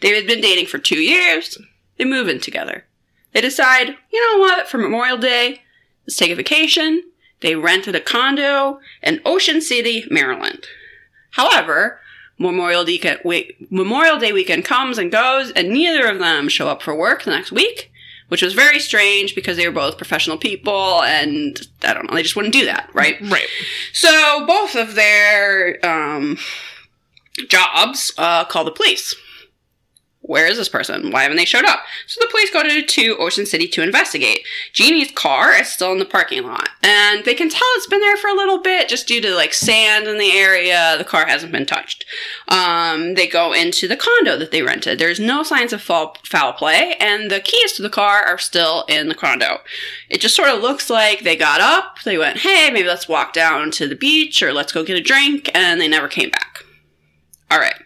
They 0.00 0.14
had 0.14 0.26
been 0.26 0.40
dating 0.40 0.66
for 0.66 0.78
two 0.78 1.00
years. 1.00 1.56
They 1.98 2.04
move 2.04 2.28
in 2.28 2.40
together. 2.40 2.84
They 3.32 3.40
decide, 3.40 3.96
you 4.12 4.32
know 4.32 4.40
what, 4.40 4.68
for 4.68 4.78
Memorial 4.78 5.18
Day, 5.18 5.62
let's 6.06 6.16
take 6.16 6.30
a 6.30 6.36
vacation. 6.36 7.02
They 7.44 7.56
rented 7.56 7.94
a 7.94 8.00
condo 8.00 8.80
in 9.02 9.20
Ocean 9.26 9.60
City, 9.60 10.06
Maryland. 10.10 10.64
However, 11.32 12.00
Memorial 12.38 12.86
Day, 12.86 13.18
wait, 13.22 13.70
Memorial 13.70 14.18
Day 14.18 14.32
weekend 14.32 14.64
comes 14.64 14.96
and 14.96 15.12
goes, 15.12 15.50
and 15.50 15.68
neither 15.68 16.06
of 16.06 16.20
them 16.20 16.48
show 16.48 16.68
up 16.68 16.80
for 16.80 16.94
work 16.94 17.24
the 17.24 17.32
next 17.32 17.52
week, 17.52 17.92
which 18.28 18.40
was 18.40 18.54
very 18.54 18.80
strange 18.80 19.34
because 19.34 19.58
they 19.58 19.68
were 19.68 19.74
both 19.74 19.98
professional 19.98 20.38
people, 20.38 21.02
and 21.02 21.60
I 21.82 21.92
don't 21.92 22.08
know, 22.08 22.16
they 22.16 22.22
just 22.22 22.34
wouldn't 22.34 22.54
do 22.54 22.64
that, 22.64 22.88
right? 22.94 23.20
Right. 23.20 23.46
So 23.92 24.46
both 24.46 24.74
of 24.74 24.94
their 24.94 25.84
um, 25.84 26.38
jobs 27.48 28.14
uh, 28.16 28.46
call 28.46 28.64
the 28.64 28.70
police. 28.70 29.14
Where 30.26 30.46
is 30.46 30.56
this 30.56 30.70
person? 30.70 31.10
Why 31.10 31.22
haven't 31.22 31.36
they 31.36 31.44
showed 31.44 31.66
up? 31.66 31.80
So 32.06 32.18
the 32.18 32.30
police 32.30 32.50
go 32.50 32.62
to, 32.62 33.16
Ocean 33.18 33.44
City 33.44 33.68
to 33.68 33.82
investigate. 33.82 34.40
Jeannie's 34.72 35.10
car 35.10 35.52
is 35.52 35.68
still 35.68 35.92
in 35.92 35.98
the 35.98 36.06
parking 36.06 36.44
lot, 36.44 36.70
and 36.82 37.26
they 37.26 37.34
can 37.34 37.50
tell 37.50 37.68
it's 37.74 37.86
been 37.86 38.00
there 38.00 38.16
for 38.16 38.28
a 38.28 38.34
little 38.34 38.58
bit, 38.58 38.88
just 38.88 39.06
due 39.06 39.20
to 39.20 39.34
like 39.34 39.52
sand 39.52 40.06
in 40.06 40.16
the 40.16 40.32
area. 40.32 40.94
The 40.96 41.04
car 41.04 41.26
hasn't 41.26 41.52
been 41.52 41.66
touched. 41.66 42.06
Um, 42.48 43.14
they 43.14 43.26
go 43.26 43.52
into 43.52 43.86
the 43.86 43.98
condo 43.98 44.38
that 44.38 44.50
they 44.50 44.62
rented. 44.62 44.98
There's 44.98 45.20
no 45.20 45.42
signs 45.42 45.74
of 45.74 45.82
foul, 45.82 46.16
foul 46.24 46.54
play, 46.54 46.96
and 46.98 47.30
the 47.30 47.40
keys 47.40 47.72
to 47.72 47.82
the 47.82 47.90
car 47.90 48.22
are 48.22 48.38
still 48.38 48.86
in 48.88 49.08
the 49.08 49.14
condo. 49.14 49.58
It 50.08 50.22
just 50.22 50.36
sort 50.36 50.48
of 50.48 50.62
looks 50.62 50.88
like 50.88 51.20
they 51.20 51.36
got 51.36 51.60
up, 51.60 51.98
they 52.02 52.16
went, 52.16 52.38
"Hey, 52.38 52.70
maybe 52.70 52.88
let's 52.88 53.08
walk 53.08 53.34
down 53.34 53.70
to 53.72 53.86
the 53.86 53.94
beach, 53.94 54.42
or 54.42 54.54
let's 54.54 54.72
go 54.72 54.84
get 54.84 54.96
a 54.96 55.02
drink," 55.02 55.50
and 55.52 55.78
they 55.78 55.88
never 55.88 56.08
came 56.08 56.30
back. 56.30 56.64
All 57.50 57.58
right. 57.58 57.83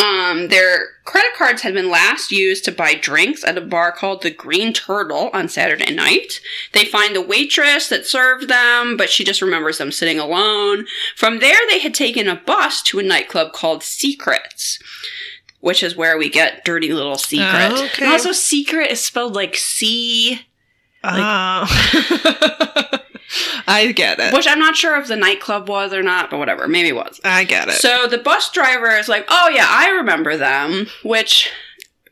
Um, 0.00 0.48
their 0.48 0.86
credit 1.04 1.32
cards 1.36 1.62
had 1.62 1.74
been 1.74 1.90
last 1.90 2.30
used 2.30 2.64
to 2.64 2.72
buy 2.72 2.94
drinks 2.94 3.44
at 3.44 3.58
a 3.58 3.60
bar 3.60 3.92
called 3.92 4.22
the 4.22 4.30
Green 4.30 4.72
Turtle 4.72 5.30
on 5.32 5.48
Saturday 5.48 5.92
night. 5.94 6.40
They 6.72 6.84
find 6.84 7.14
the 7.14 7.20
waitress 7.20 7.88
that 7.88 8.06
served 8.06 8.48
them, 8.48 8.96
but 8.96 9.10
she 9.10 9.24
just 9.24 9.42
remembers 9.42 9.78
them 9.78 9.92
sitting 9.92 10.18
alone. 10.18 10.86
From 11.16 11.40
there, 11.40 11.58
they 11.68 11.80
had 11.80 11.94
taken 11.94 12.28
a 12.28 12.36
bus 12.36 12.80
to 12.84 12.98
a 12.98 13.02
nightclub 13.02 13.52
called 13.52 13.82
Secrets, 13.82 14.78
which 15.60 15.82
is 15.82 15.96
where 15.96 16.16
we 16.16 16.30
get 16.30 16.64
Dirty 16.64 16.92
Little 16.92 17.18
Secret. 17.18 17.72
Oh, 17.72 17.84
okay. 17.86 18.04
And 18.04 18.12
also, 18.12 18.32
Secret 18.32 18.90
is 18.90 19.04
spelled 19.04 19.34
like 19.34 19.56
C, 19.56 20.40
Ah. 21.02 21.66
I 23.66 23.92
get 23.92 24.18
it. 24.18 24.32
which 24.34 24.46
I'm 24.48 24.58
not 24.58 24.76
sure 24.76 24.96
if 25.00 25.08
the 25.08 25.16
nightclub 25.16 25.68
was 25.68 25.92
or 25.92 26.02
not, 26.02 26.30
but 26.30 26.38
whatever. 26.38 26.66
Maybe 26.68 26.88
it 26.88 26.96
was. 26.96 27.20
I 27.24 27.44
get 27.44 27.68
it. 27.68 27.74
So 27.74 28.06
the 28.06 28.18
bus 28.18 28.50
driver 28.50 28.88
is 28.96 29.08
like, 29.08 29.24
"Oh 29.28 29.48
yeah, 29.48 29.66
I 29.68 29.90
remember 29.90 30.36
them," 30.36 30.86
which 31.04 31.50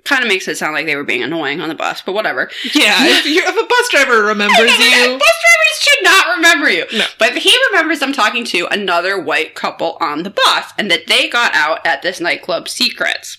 kind 0.04 0.22
of 0.22 0.28
makes 0.28 0.48
it 0.48 0.56
sound 0.56 0.72
like 0.72 0.86
they 0.86 0.96
were 0.96 1.04
being 1.04 1.22
annoying 1.22 1.60
on 1.60 1.68
the 1.68 1.74
bus, 1.74 2.00
but 2.00 2.12
whatever. 2.14 2.50
yeah, 2.74 2.96
if, 3.00 3.26
you 3.26 3.42
if 3.44 3.54
a 3.54 3.66
bus 3.66 3.88
driver 3.90 4.22
remembers 4.24 4.58
you, 4.78 5.18
Bus 5.18 5.34
drivers 5.44 5.78
should 5.80 6.04
not 6.04 6.36
remember 6.36 6.70
you. 6.70 6.84
No. 6.94 7.04
But 7.18 7.36
he 7.36 7.54
remembers 7.70 7.98
them 8.00 8.12
talking 8.12 8.44
to 8.46 8.66
another 8.70 9.20
white 9.20 9.54
couple 9.54 9.98
on 10.00 10.22
the 10.22 10.30
bus, 10.30 10.72
and 10.78 10.90
that 10.90 11.06
they 11.08 11.28
got 11.28 11.54
out 11.54 11.86
at 11.86 12.02
this 12.02 12.20
nightclub 12.20 12.68
Secrets. 12.68 13.38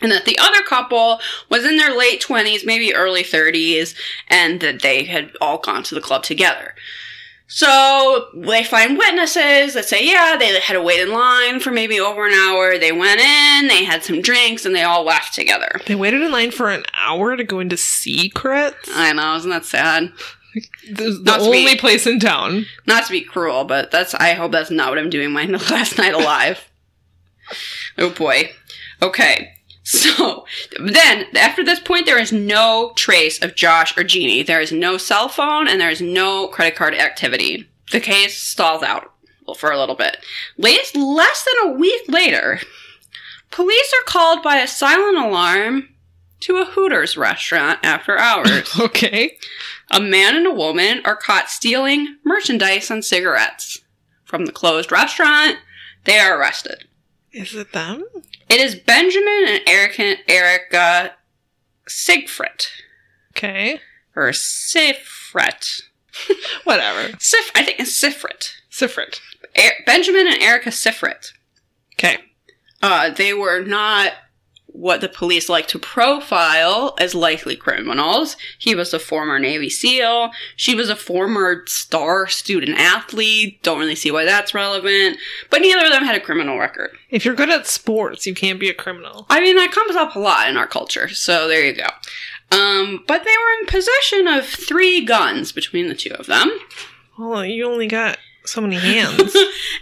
And 0.00 0.12
that 0.12 0.26
the 0.26 0.38
other 0.38 0.62
couple 0.62 1.18
was 1.50 1.64
in 1.64 1.76
their 1.76 1.96
late 1.98 2.22
20s, 2.22 2.64
maybe 2.64 2.94
early 2.94 3.24
30s, 3.24 3.96
and 4.28 4.60
that 4.60 4.80
they 4.80 5.02
had 5.02 5.32
all 5.40 5.58
gone 5.58 5.82
to 5.82 5.94
the 5.96 6.00
club 6.00 6.22
together. 6.22 6.76
So 7.50 8.28
they 8.34 8.62
find 8.62 8.98
witnesses 8.98 9.72
that 9.74 9.86
say, 9.86 10.06
yeah, 10.06 10.36
they 10.38 10.60
had 10.60 10.74
to 10.74 10.82
wait 10.82 11.00
in 11.00 11.10
line 11.12 11.60
for 11.60 11.70
maybe 11.70 11.98
over 11.98 12.26
an 12.26 12.34
hour. 12.34 12.76
They 12.78 12.92
went 12.92 13.20
in, 13.20 13.68
they 13.68 13.84
had 13.84 14.04
some 14.04 14.20
drinks, 14.20 14.66
and 14.66 14.74
they 14.76 14.82
all 14.82 15.02
left 15.02 15.34
together. 15.34 15.80
they 15.86 15.94
waited 15.94 16.20
in 16.20 16.30
line 16.30 16.50
for 16.50 16.68
an 16.70 16.84
hour 16.94 17.36
to 17.36 17.44
go 17.44 17.58
into 17.60 17.78
secrets. 17.78 18.88
I 18.94 19.14
know, 19.14 19.34
isn't 19.36 19.50
that 19.50 19.64
sad? 19.64 20.12
The 20.92 21.18
Not 21.22 21.38
to 21.40 21.50
be- 21.50 21.58
only 21.60 21.76
place 21.76 22.06
in 22.06 22.20
town. 22.20 22.66
Not 22.86 23.06
to 23.06 23.12
be 23.12 23.22
cruel, 23.22 23.64
but 23.64 23.90
that's 23.90 24.14
I 24.14 24.34
hope 24.34 24.52
that's 24.52 24.70
not 24.70 24.90
what 24.90 24.98
I'm 24.98 25.10
doing 25.10 25.30
my 25.30 25.44
last 25.70 25.96
night 25.96 26.14
alive. 26.14 26.68
oh 27.96 28.10
boy. 28.10 28.50
Okay. 29.00 29.52
So 29.88 30.44
then 30.78 31.24
after 31.34 31.64
this 31.64 31.80
point 31.80 32.04
there 32.04 32.18
is 32.18 32.30
no 32.30 32.92
trace 32.94 33.42
of 33.42 33.54
Josh 33.54 33.96
or 33.96 34.04
Jeannie. 34.04 34.42
There 34.42 34.60
is 34.60 34.70
no 34.70 34.98
cell 34.98 35.30
phone 35.30 35.66
and 35.66 35.80
there 35.80 35.88
is 35.88 36.02
no 36.02 36.48
credit 36.48 36.76
card 36.76 36.94
activity. 36.94 37.66
The 37.90 38.00
case 38.00 38.36
stalls 38.36 38.82
out 38.82 39.10
for 39.56 39.70
a 39.70 39.78
little 39.78 39.94
bit. 39.94 40.18
Less, 40.58 40.94
less 40.94 41.42
than 41.44 41.70
a 41.70 41.78
week 41.78 42.02
later, 42.06 42.60
police 43.50 43.92
are 43.98 44.04
called 44.04 44.42
by 44.42 44.56
a 44.56 44.66
silent 44.66 45.16
alarm 45.16 45.88
to 46.40 46.56
a 46.58 46.66
Hooters 46.66 47.16
restaurant 47.16 47.78
after 47.82 48.18
hours. 48.18 48.68
Okay. 48.78 49.38
a 49.90 50.00
man 50.00 50.36
and 50.36 50.46
a 50.46 50.52
woman 50.52 51.00
are 51.06 51.16
caught 51.16 51.48
stealing 51.48 52.18
merchandise 52.26 52.90
and 52.90 53.02
cigarettes 53.02 53.80
from 54.24 54.44
the 54.44 54.52
closed 54.52 54.92
restaurant. 54.92 55.56
They 56.04 56.18
are 56.18 56.38
arrested. 56.38 56.84
Is 57.32 57.54
it 57.54 57.72
them? 57.72 58.04
It 58.48 58.60
is 58.60 58.74
Benjamin 58.74 59.44
and 59.48 59.60
Erica, 59.68 60.16
Erica 60.28 61.12
Siegfried. 61.86 62.66
Okay. 63.36 63.80
Or 64.16 64.30
Sifrit. 64.30 65.82
Whatever. 66.64 67.16
Sif, 67.20 67.50
I 67.54 67.62
think 67.62 67.78
it's 67.78 68.02
Sifret. 68.02 68.50
Sifrit. 68.70 69.20
Er- 69.56 69.84
Benjamin 69.86 70.26
and 70.26 70.42
Erica 70.42 70.70
Sifrit. 70.70 71.32
Okay. 71.94 72.18
Uh, 72.82 73.10
they 73.10 73.34
were 73.34 73.62
not 73.62 74.12
what 74.70 75.00
the 75.00 75.08
police 75.08 75.48
like 75.48 75.66
to 75.66 75.78
profile 75.78 76.94
as 77.00 77.14
likely 77.14 77.56
criminals. 77.56 78.36
He 78.58 78.74
was 78.74 78.94
a 78.94 78.98
former 78.98 79.38
Navy 79.38 79.68
SEAL. 79.70 80.30
She 80.56 80.74
was 80.74 80.88
a 80.88 80.94
former 80.96 81.64
star 81.66 82.26
student 82.28 82.78
athlete. 82.78 83.60
Don't 83.62 83.80
really 83.80 83.94
see 83.96 84.10
why 84.10 84.24
that's 84.24 84.54
relevant. 84.54 85.18
But 85.50 85.62
neither 85.62 85.84
of 85.86 85.90
them 85.90 86.04
had 86.04 86.14
a 86.14 86.20
criminal 86.20 86.58
record. 86.58 86.90
If 87.10 87.24
you're 87.24 87.34
good 87.34 87.50
at 87.50 87.66
sports, 87.66 88.26
you 88.26 88.34
can't 88.34 88.60
be 88.60 88.68
a 88.68 88.74
criminal. 88.74 89.26
I 89.30 89.40
mean, 89.40 89.56
that 89.56 89.72
comes 89.72 89.96
up 89.96 90.14
a 90.14 90.20
lot 90.20 90.48
in 90.48 90.56
our 90.56 90.66
culture. 90.68 91.08
So 91.08 91.48
there 91.48 91.64
you 91.64 91.74
go. 91.74 91.88
Um, 92.50 93.04
but 93.06 93.24
they 93.24 93.30
were 93.30 93.60
in 93.60 93.66
possession 93.66 94.28
of 94.28 94.46
three 94.46 95.04
guns 95.04 95.50
between 95.52 95.88
the 95.88 95.94
two 95.94 96.14
of 96.14 96.26
them. 96.26 96.50
Well, 97.18 97.44
you 97.44 97.66
only 97.68 97.88
got 97.88 98.18
so 98.44 98.60
many 98.60 98.76
hands. 98.78 99.34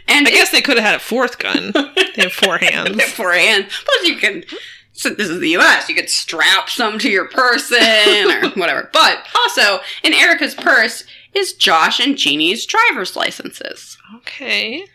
And 0.08 0.26
I 0.26 0.30
guess 0.30 0.50
they 0.50 0.62
could 0.62 0.76
have 0.78 0.86
had 0.86 0.94
a 0.96 1.00
fourth 1.00 1.38
gun. 1.38 1.72
They 1.74 2.22
have 2.22 2.32
four 2.32 2.58
hands. 2.58 3.02
for 3.12 3.32
a 3.32 3.38
hand. 3.38 3.66
Plus, 3.84 4.06
you 4.08 4.16
can. 4.16 4.44
So 4.96 5.10
this 5.10 5.28
is 5.28 5.40
the 5.40 5.50
U.S. 5.50 5.88
You 5.88 5.94
could 5.94 6.08
strap 6.08 6.70
some 6.70 6.98
to 7.00 7.10
your 7.10 7.28
person 7.28 8.30
or 8.30 8.48
whatever. 8.54 8.88
But 8.92 9.26
also, 9.36 9.80
in 10.02 10.14
Erica's 10.14 10.54
purse 10.54 11.04
is 11.34 11.52
Josh 11.52 12.00
and 12.00 12.16
Jeannie's 12.16 12.64
driver's 12.64 13.14
licenses. 13.14 13.98
Okay. 14.16 14.86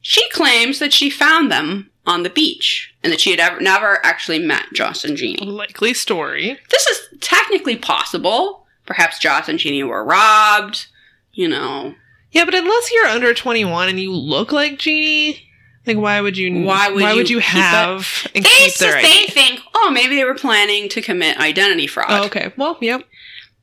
She 0.00 0.26
claims 0.30 0.78
that 0.78 0.92
she 0.92 1.10
found 1.10 1.52
them 1.52 1.90
on 2.06 2.22
the 2.22 2.30
beach 2.30 2.92
and 3.04 3.12
that 3.12 3.20
she 3.20 3.30
had 3.30 3.38
ever, 3.40 3.60
never 3.60 4.04
actually 4.04 4.38
met 4.38 4.64
Josh 4.72 5.04
and 5.04 5.16
Jeannie. 5.16 5.44
Likely 5.46 5.94
story. 5.94 6.58
This 6.70 6.86
is 6.86 7.00
technically 7.20 7.76
possible. 7.76 8.66
Perhaps 8.86 9.18
Josh 9.18 9.48
and 9.48 9.58
Jeannie 9.58 9.84
were 9.84 10.02
robbed. 10.04 10.86
You 11.34 11.48
know, 11.48 11.94
Yeah, 12.32 12.44
but 12.46 12.54
unless 12.54 12.90
you're 12.92 13.06
under 13.06 13.32
21 13.32 13.88
and 13.88 14.00
you 14.00 14.12
look 14.12 14.50
like 14.52 14.78
Jeannie, 14.78 15.46
like 15.86 15.96
why 15.96 16.20
would 16.20 16.36
you? 16.36 16.64
Why 16.64 16.88
would 16.88 17.02
why 17.02 17.10
you 17.12 17.16
would 17.16 17.30
you 17.30 17.38
keep 17.38 17.44
have 17.50 18.28
and 18.34 18.44
they, 18.44 18.48
keep 18.48 18.74
their 18.76 19.00
they 19.02 19.26
think, 19.26 19.60
oh, 19.74 19.90
maybe 19.90 20.16
they 20.16 20.24
were 20.24 20.34
planning 20.34 20.88
to 20.90 21.00
commit 21.00 21.38
identity 21.38 21.86
fraud. 21.86 22.06
Oh, 22.10 22.24
okay. 22.26 22.52
Well, 22.56 22.78
yep. 22.80 23.02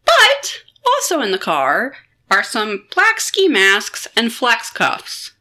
But 0.05 0.63
also 0.85 1.21
in 1.21 1.31
the 1.31 1.37
car 1.37 1.93
are 2.31 2.43
some 2.43 2.85
black 2.93 3.19
ski 3.19 3.47
masks 3.47 4.07
and 4.15 4.31
flex 4.33 4.69
cuffs. 4.69 5.31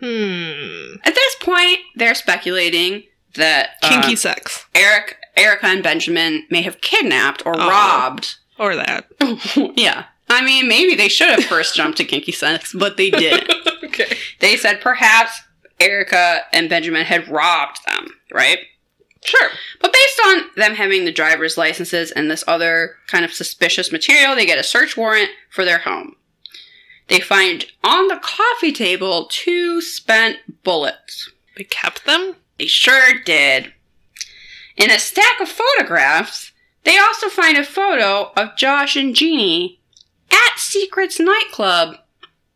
Hmm. 0.00 0.94
At 1.04 1.14
this 1.14 1.34
point, 1.40 1.78
they're 1.94 2.14
speculating 2.14 3.04
that 3.34 3.70
uh, 3.82 3.88
Kinky 3.88 4.16
sex 4.16 4.64
Eric, 4.74 5.16
Erica, 5.36 5.66
and 5.66 5.82
Benjamin 5.82 6.46
may 6.50 6.62
have 6.62 6.80
kidnapped 6.80 7.44
or 7.46 7.54
Oh. 7.56 7.68
robbed. 7.68 8.36
or 8.58 8.76
that. 8.76 9.06
yeah. 9.76 10.04
I 10.28 10.44
mean, 10.44 10.68
maybe 10.68 10.94
they 10.94 11.08
should 11.08 11.28
have 11.28 11.44
first 11.44 11.74
jumped 11.74 11.98
to 11.98 12.04
kinky 12.04 12.30
sex, 12.32 12.72
but 12.72 12.96
they 12.96 13.10
didn't. 13.10 13.50
okay. 13.84 14.16
they 14.38 14.56
said 14.56 14.80
perhaps 14.80 15.40
Erica 15.80 16.42
and 16.52 16.68
Benjamin 16.68 17.04
had 17.04 17.28
robbed 17.28 17.80
them, 17.86 18.08
right? 18.32 18.58
Sure. 19.24 19.50
But 19.80 19.92
based 19.92 20.20
on 20.26 20.42
them 20.56 20.74
having 20.74 21.04
the 21.04 21.12
driver's 21.12 21.58
licenses 21.58 22.10
and 22.10 22.30
this 22.30 22.44
other 22.46 22.96
kind 23.06 23.24
of 23.24 23.32
suspicious 23.32 23.92
material, 23.92 24.34
they 24.34 24.46
get 24.46 24.58
a 24.58 24.62
search 24.62 24.96
warrant 24.96 25.30
for 25.50 25.64
their 25.64 25.78
home. 25.78 26.16
They 27.08 27.20
find 27.20 27.66
on 27.82 28.08
the 28.08 28.20
coffee 28.22 28.72
table 28.72 29.26
two 29.30 29.80
spent 29.80 30.62
bullets. 30.62 31.30
They 31.56 31.64
kept 31.64 32.06
them. 32.06 32.36
They 32.58 32.66
sure 32.66 33.14
did. 33.24 33.72
In 34.76 34.90
a 34.90 34.98
stack 34.98 35.40
of 35.40 35.48
photographs, 35.48 36.52
they 36.84 36.98
also 36.98 37.28
find 37.28 37.58
a 37.58 37.64
photo 37.64 38.32
of 38.36 38.56
Josh 38.56 38.96
and 38.96 39.14
Jeannie 39.14 39.80
at 40.30 40.58
Secrets 40.58 41.18
nightclub 41.20 41.96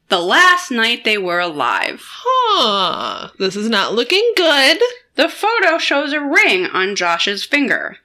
the 0.08 0.20
last 0.20 0.70
night 0.70 1.04
they 1.04 1.18
were 1.18 1.40
alive. 1.40 2.02
Huh. 2.04 3.30
This 3.38 3.56
is 3.56 3.68
not 3.68 3.94
looking 3.94 4.32
good. 4.36 4.78
The 5.16 5.28
photo 5.28 5.78
shows 5.78 6.12
a 6.12 6.20
ring 6.20 6.66
on 6.66 6.96
Josh's 6.96 7.44
finger. 7.44 7.98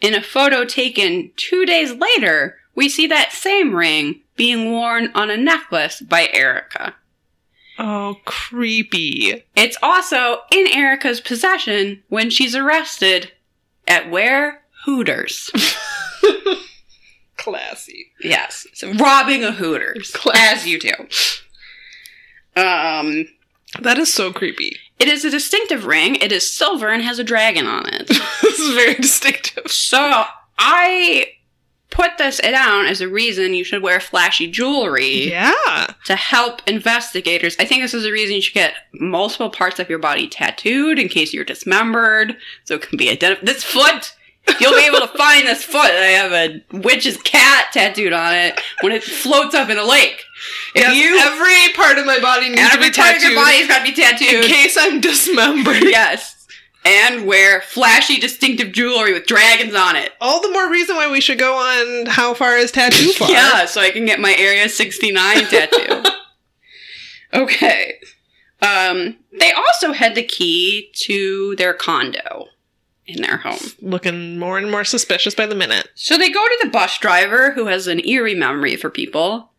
In 0.00 0.14
a 0.14 0.22
photo 0.22 0.64
taken 0.64 1.30
two 1.36 1.64
days 1.64 1.92
later, 1.92 2.58
we 2.74 2.88
see 2.88 3.06
that 3.06 3.32
same 3.32 3.74
ring 3.74 4.20
being 4.36 4.72
worn 4.72 5.10
on 5.14 5.30
a 5.30 5.36
necklace 5.36 6.00
by 6.00 6.28
Erica. 6.32 6.96
Oh, 7.78 8.16
creepy. 8.24 9.44
It's 9.56 9.76
also 9.82 10.40
in 10.50 10.66
Erica's 10.72 11.20
possession 11.20 12.02
when 12.08 12.30
she's 12.30 12.54
arrested 12.54 13.32
at 13.86 14.10
where? 14.10 14.62
Hooters. 14.84 15.50
Classy. 17.42 18.12
yes. 18.22 18.66
So 18.74 18.92
robbing 18.94 19.42
a 19.44 19.52
Hooters. 19.52 20.12
Class. 20.12 20.58
As 20.60 20.66
you 20.66 20.78
do. 20.78 20.92
Um 22.56 23.26
That 23.80 23.98
is 23.98 24.12
so 24.12 24.32
creepy. 24.32 24.76
it 24.98 25.08
is 25.08 25.24
a 25.24 25.30
distinctive 25.30 25.86
ring. 25.86 26.16
It 26.16 26.32
is 26.32 26.52
silver 26.52 26.88
and 26.88 27.02
has 27.02 27.18
a 27.18 27.24
dragon 27.24 27.66
on 27.66 27.86
it. 27.92 28.06
this 28.42 28.58
is 28.58 28.74
very 28.74 28.94
distinctive. 28.94 29.70
So 29.70 30.24
I 30.58 31.26
put 31.90 32.16
this 32.18 32.38
down 32.38 32.86
as 32.86 33.00
a 33.02 33.08
reason 33.08 33.52
you 33.52 33.64
should 33.64 33.82
wear 33.82 34.00
flashy 34.00 34.46
jewelry 34.50 35.28
Yeah. 35.30 35.86
to 36.06 36.16
help 36.16 36.62
investigators. 36.66 37.54
I 37.58 37.64
think 37.66 37.82
this 37.82 37.92
is 37.94 38.06
a 38.06 38.12
reason 38.12 38.34
you 38.36 38.40
should 38.42 38.54
get 38.54 38.74
multiple 38.94 39.50
parts 39.50 39.78
of 39.78 39.90
your 39.90 39.98
body 39.98 40.26
tattooed 40.26 40.98
in 40.98 41.08
case 41.08 41.34
you're 41.34 41.44
dismembered, 41.44 42.36
so 42.64 42.76
it 42.76 42.82
can 42.82 42.96
be 42.96 43.10
identified. 43.10 43.46
This 43.46 43.62
foot, 43.62 44.14
you'll 44.60 44.74
be 44.74 44.86
able 44.86 45.00
to 45.00 45.18
find 45.18 45.46
this 45.46 45.64
foot. 45.64 45.90
I 45.90 46.12
have 46.18 46.32
a 46.32 46.62
witch's 46.72 47.16
cat 47.18 47.68
tattooed 47.72 48.12
on 48.12 48.34
it 48.34 48.60
when 48.80 48.92
it 48.92 49.02
floats 49.04 49.54
up 49.54 49.68
in 49.70 49.78
a 49.78 49.84
lake. 49.84 50.24
If 50.74 50.82
Yes, 50.82 50.96
you 50.96 51.18
every 51.18 51.72
part 51.74 51.98
of 51.98 52.06
my 52.06 52.18
body 52.18 52.48
needs 52.48 52.60
to 52.68 52.74
every 52.74 52.90
part 52.90 53.16
of 53.16 53.22
your 53.22 53.34
body's 53.34 53.68
got 53.68 53.78
to 53.78 53.84
be 53.84 53.92
tattooed 53.94 54.44
in 54.44 54.50
case 54.50 54.76
I'm 54.78 55.00
dismembered. 55.00 55.82
yes. 55.84 56.38
And 56.84 57.26
wear 57.28 57.60
flashy, 57.60 58.18
distinctive 58.18 58.72
jewelry 58.72 59.12
with 59.12 59.26
dragons 59.26 59.72
on 59.72 59.94
it. 59.94 60.12
All 60.20 60.42
the 60.42 60.50
more 60.50 60.68
reason 60.68 60.96
why 60.96 61.08
we 61.08 61.20
should 61.20 61.38
go 61.38 61.54
on 61.54 62.06
how 62.06 62.34
far 62.34 62.56
is 62.56 62.72
tattoo 62.72 63.12
far. 63.12 63.28
Yeah, 63.30 63.66
so 63.66 63.80
I 63.80 63.90
can 63.90 64.04
get 64.04 64.18
my 64.18 64.34
Area 64.36 64.68
69 64.68 65.44
tattoo. 65.46 66.02
okay. 67.34 67.98
Um, 68.60 69.16
they 69.38 69.52
also 69.52 69.92
had 69.92 70.16
the 70.16 70.24
key 70.24 70.90
to 70.94 71.54
their 71.56 71.72
condo 71.72 72.46
in 73.06 73.22
their 73.22 73.38
home. 73.38 73.58
Looking 73.80 74.38
more 74.38 74.58
and 74.58 74.70
more 74.70 74.84
suspicious 74.84 75.34
by 75.34 75.46
the 75.46 75.54
minute. 75.54 75.88
So 75.94 76.16
they 76.16 76.30
go 76.30 76.44
to 76.44 76.58
the 76.62 76.70
bus 76.70 76.98
driver 76.98 77.52
who 77.52 77.66
has 77.66 77.86
an 77.86 78.04
eerie 78.06 78.34
memory 78.34 78.76
for 78.76 78.90
people. 78.90 79.50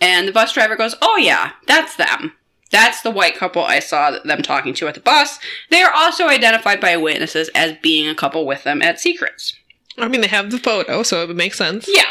And 0.00 0.26
the 0.26 0.32
bus 0.32 0.52
driver 0.52 0.76
goes, 0.76 0.94
Oh, 1.02 1.16
yeah, 1.16 1.52
that's 1.66 1.96
them. 1.96 2.32
That's 2.70 3.02
the 3.02 3.10
white 3.10 3.36
couple 3.36 3.62
I 3.62 3.80
saw 3.80 4.18
them 4.24 4.40
talking 4.40 4.72
to 4.74 4.88
at 4.88 4.94
the 4.94 5.00
bus. 5.00 5.38
They 5.70 5.82
are 5.82 5.92
also 5.92 6.28
identified 6.28 6.80
by 6.80 6.96
witnesses 6.96 7.50
as 7.54 7.76
being 7.82 8.08
a 8.08 8.14
couple 8.14 8.46
with 8.46 8.64
them 8.64 8.80
at 8.80 8.98
Secrets. 8.98 9.54
I 9.98 10.08
mean, 10.08 10.22
they 10.22 10.28
have 10.28 10.50
the 10.50 10.58
photo, 10.58 11.02
so 11.02 11.22
it 11.22 11.28
would 11.28 11.36
make 11.36 11.52
sense. 11.52 11.86
Yeah. 11.86 12.04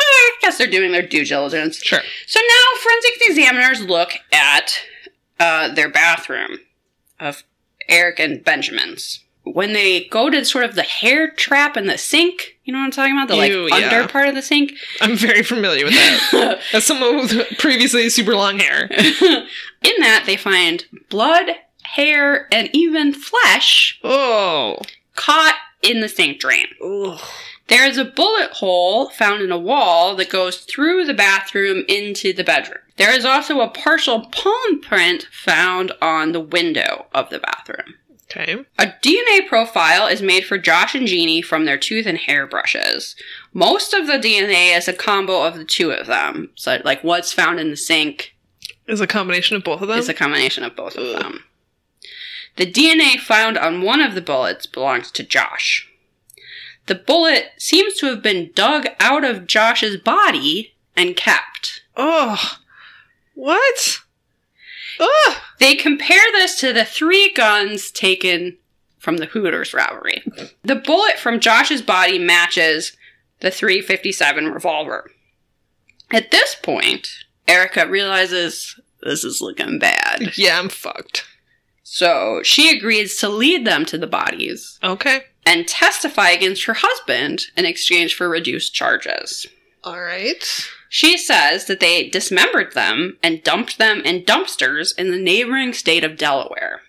I 0.00 0.36
guess 0.40 0.58
they're 0.58 0.66
doing 0.66 0.92
their 0.92 1.06
due 1.06 1.24
diligence. 1.24 1.78
Sure. 1.78 2.00
So 2.26 2.40
now 2.40 2.80
forensic 2.80 3.12
examiners 3.28 3.82
look 3.82 4.10
at 4.32 4.80
uh, 5.38 5.72
their 5.74 5.88
bathroom 5.88 6.58
of 7.20 7.44
Eric 7.88 8.18
and 8.18 8.44
Benjamin's. 8.44 9.20
When 9.52 9.72
they 9.72 10.04
go 10.04 10.30
to 10.30 10.44
sort 10.44 10.64
of 10.64 10.74
the 10.74 10.82
hair 10.82 11.30
trap 11.30 11.76
in 11.76 11.86
the 11.86 11.98
sink, 11.98 12.58
you 12.64 12.72
know 12.72 12.78
what 12.80 12.86
I'm 12.86 12.90
talking 12.90 13.12
about? 13.16 13.28
The 13.28 13.36
like 13.36 13.52
Ew, 13.52 13.68
under 13.72 14.08
part 14.08 14.28
of 14.28 14.34
the 14.34 14.42
sink. 14.42 14.72
I'm 15.00 15.16
very 15.16 15.42
familiar 15.42 15.84
with 15.84 15.94
that. 15.94 16.60
As 16.72 16.84
someone 16.84 17.16
with 17.16 17.58
previously 17.58 18.08
super 18.10 18.34
long 18.34 18.58
hair. 18.58 18.84
in 18.90 19.94
that, 20.00 20.24
they 20.26 20.36
find 20.36 20.84
blood, 21.08 21.50
hair, 21.82 22.48
and 22.52 22.68
even 22.72 23.12
flesh 23.12 23.98
Oh. 24.04 24.76
caught 25.14 25.56
in 25.82 26.00
the 26.00 26.08
sink 26.08 26.40
drain. 26.40 26.66
Ugh. 26.84 27.20
There 27.68 27.86
is 27.86 27.98
a 27.98 28.04
bullet 28.04 28.50
hole 28.52 29.10
found 29.10 29.42
in 29.42 29.52
a 29.52 29.58
wall 29.58 30.16
that 30.16 30.30
goes 30.30 30.58
through 30.58 31.04
the 31.04 31.12
bathroom 31.14 31.84
into 31.86 32.32
the 32.32 32.42
bedroom. 32.44 32.78
There 32.96 33.12
is 33.14 33.24
also 33.26 33.60
a 33.60 33.68
partial 33.68 34.22
palm 34.26 34.80
print 34.80 35.28
found 35.30 35.92
on 36.00 36.32
the 36.32 36.40
window 36.40 37.06
of 37.14 37.28
the 37.28 37.38
bathroom. 37.38 37.94
Okay. 38.30 38.56
A 38.78 38.86
DNA 39.02 39.48
profile 39.48 40.06
is 40.06 40.20
made 40.20 40.44
for 40.44 40.58
Josh 40.58 40.94
and 40.94 41.06
Jeannie 41.06 41.40
from 41.40 41.64
their 41.64 41.78
tooth 41.78 42.04
and 42.04 42.18
hair 42.18 42.46
brushes. 42.46 43.16
Most 43.54 43.94
of 43.94 44.06
the 44.06 44.18
DNA 44.18 44.76
is 44.76 44.86
a 44.86 44.92
combo 44.92 45.44
of 45.44 45.56
the 45.56 45.64
two 45.64 45.90
of 45.90 46.06
them. 46.06 46.50
So, 46.54 46.80
like, 46.84 47.02
what's 47.02 47.32
found 47.32 47.58
in 47.58 47.70
the 47.70 47.76
sink 47.76 48.34
Is 48.86 49.00
a 49.00 49.06
combination 49.06 49.56
of 49.56 49.64
both 49.64 49.80
of 49.80 49.88
them? 49.88 49.98
is 49.98 50.10
a 50.10 50.14
combination 50.14 50.62
of 50.62 50.76
both 50.76 50.96
of 50.96 51.18
them. 51.18 51.44
The 52.56 52.70
DNA 52.70 53.18
found 53.18 53.56
on 53.56 53.82
one 53.82 54.02
of 54.02 54.14
the 54.14 54.20
bullets 54.20 54.66
belongs 54.66 55.10
to 55.12 55.22
Josh. 55.22 55.88
The 56.86 56.96
bullet 56.96 57.52
seems 57.56 57.94
to 57.98 58.06
have 58.06 58.22
been 58.22 58.50
dug 58.54 58.88
out 59.00 59.24
of 59.24 59.46
Josh's 59.46 59.96
body 59.96 60.74
and 60.96 61.16
kept. 61.16 61.82
Oh, 61.96 62.56
what? 63.34 64.00
Ugh. 65.00 65.36
They 65.58 65.74
compare 65.74 66.22
this 66.32 66.58
to 66.60 66.72
the 66.72 66.84
three 66.84 67.32
guns 67.32 67.90
taken 67.90 68.56
from 68.98 69.18
the 69.18 69.26
Hooters 69.26 69.72
robbery. 69.74 70.22
The 70.62 70.74
bullet 70.76 71.18
from 71.18 71.40
Josh's 71.40 71.82
body 71.82 72.18
matches 72.18 72.96
the 73.40 73.50
357 73.50 74.46
revolver. 74.48 75.10
At 76.10 76.30
this 76.30 76.54
point, 76.56 77.08
Erica 77.46 77.86
realizes 77.88 78.78
this 79.02 79.24
is 79.24 79.40
looking 79.40 79.78
bad. 79.78 80.36
Yeah, 80.36 80.58
I'm 80.58 80.68
fucked. 80.68 81.24
So 81.82 82.40
she 82.42 82.76
agrees 82.76 83.16
to 83.18 83.28
lead 83.28 83.66
them 83.66 83.84
to 83.86 83.96
the 83.98 84.06
bodies 84.06 84.78
Okay. 84.82 85.22
and 85.46 85.66
testify 85.66 86.30
against 86.30 86.64
her 86.64 86.74
husband 86.76 87.42
in 87.56 87.64
exchange 87.64 88.14
for 88.14 88.28
reduced 88.28 88.74
charges. 88.74 89.46
All 89.84 90.00
right. 90.00 90.44
She 90.88 91.18
says 91.18 91.66
that 91.66 91.80
they 91.80 92.08
dismembered 92.08 92.72
them 92.72 93.18
and 93.22 93.44
dumped 93.44 93.78
them 93.78 94.00
in 94.00 94.24
dumpsters 94.24 94.96
in 94.98 95.10
the 95.10 95.18
neighboring 95.18 95.72
state 95.72 96.04
of 96.04 96.16
Delaware. 96.16 96.82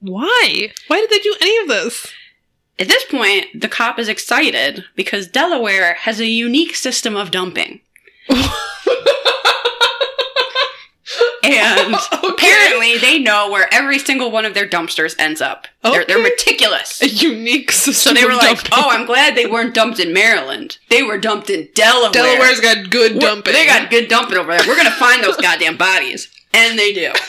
Why? 0.00 0.72
Why 0.88 1.00
did 1.00 1.10
they 1.10 1.18
do 1.18 1.36
any 1.40 1.58
of 1.58 1.68
this? 1.68 2.12
At 2.78 2.88
this 2.88 3.04
point, 3.04 3.46
the 3.60 3.68
cop 3.68 3.98
is 3.98 4.08
excited 4.08 4.84
because 4.96 5.26
Delaware 5.26 5.94
has 5.94 6.20
a 6.20 6.26
unique 6.26 6.74
system 6.74 7.16
of 7.16 7.30
dumping. 7.30 7.80
And 11.42 11.94
apparently, 12.12 12.98
they 12.98 13.18
know 13.18 13.50
where 13.50 13.72
every 13.72 13.98
single 13.98 14.30
one 14.30 14.44
of 14.44 14.54
their 14.54 14.68
dumpsters 14.68 15.14
ends 15.18 15.40
up. 15.40 15.66
They're, 15.82 16.04
they're 16.04 16.22
meticulous. 16.22 17.00
a 17.02 17.08
unique 17.08 17.72
system. 17.72 18.14
So 18.14 18.20
they 18.20 18.26
were 18.26 18.34
like, 18.36 18.58
dumping. 18.64 18.70
oh, 18.74 18.90
I'm 18.90 19.06
glad 19.06 19.34
they 19.34 19.46
weren't 19.46 19.74
dumped 19.74 19.98
in 19.98 20.12
Maryland. 20.12 20.78
They 20.88 21.02
were 21.02 21.18
dumped 21.18 21.48
in 21.50 21.68
Delaware. 21.74 22.10
Delaware's 22.12 22.60
got 22.60 22.90
good 22.90 23.12
We're- 23.12 23.20
dumping. 23.20 23.52
They 23.54 23.66
got 23.66 23.90
good 23.90 24.08
dumping 24.08 24.36
over 24.36 24.50
there. 24.56 24.60
We're 24.66 24.76
going 24.76 24.86
to 24.86 24.92
find 24.92 25.22
those 25.24 25.36
goddamn 25.36 25.76
bodies. 25.76 26.28
And 26.52 26.78
they 26.78 26.92
do. 26.92 27.12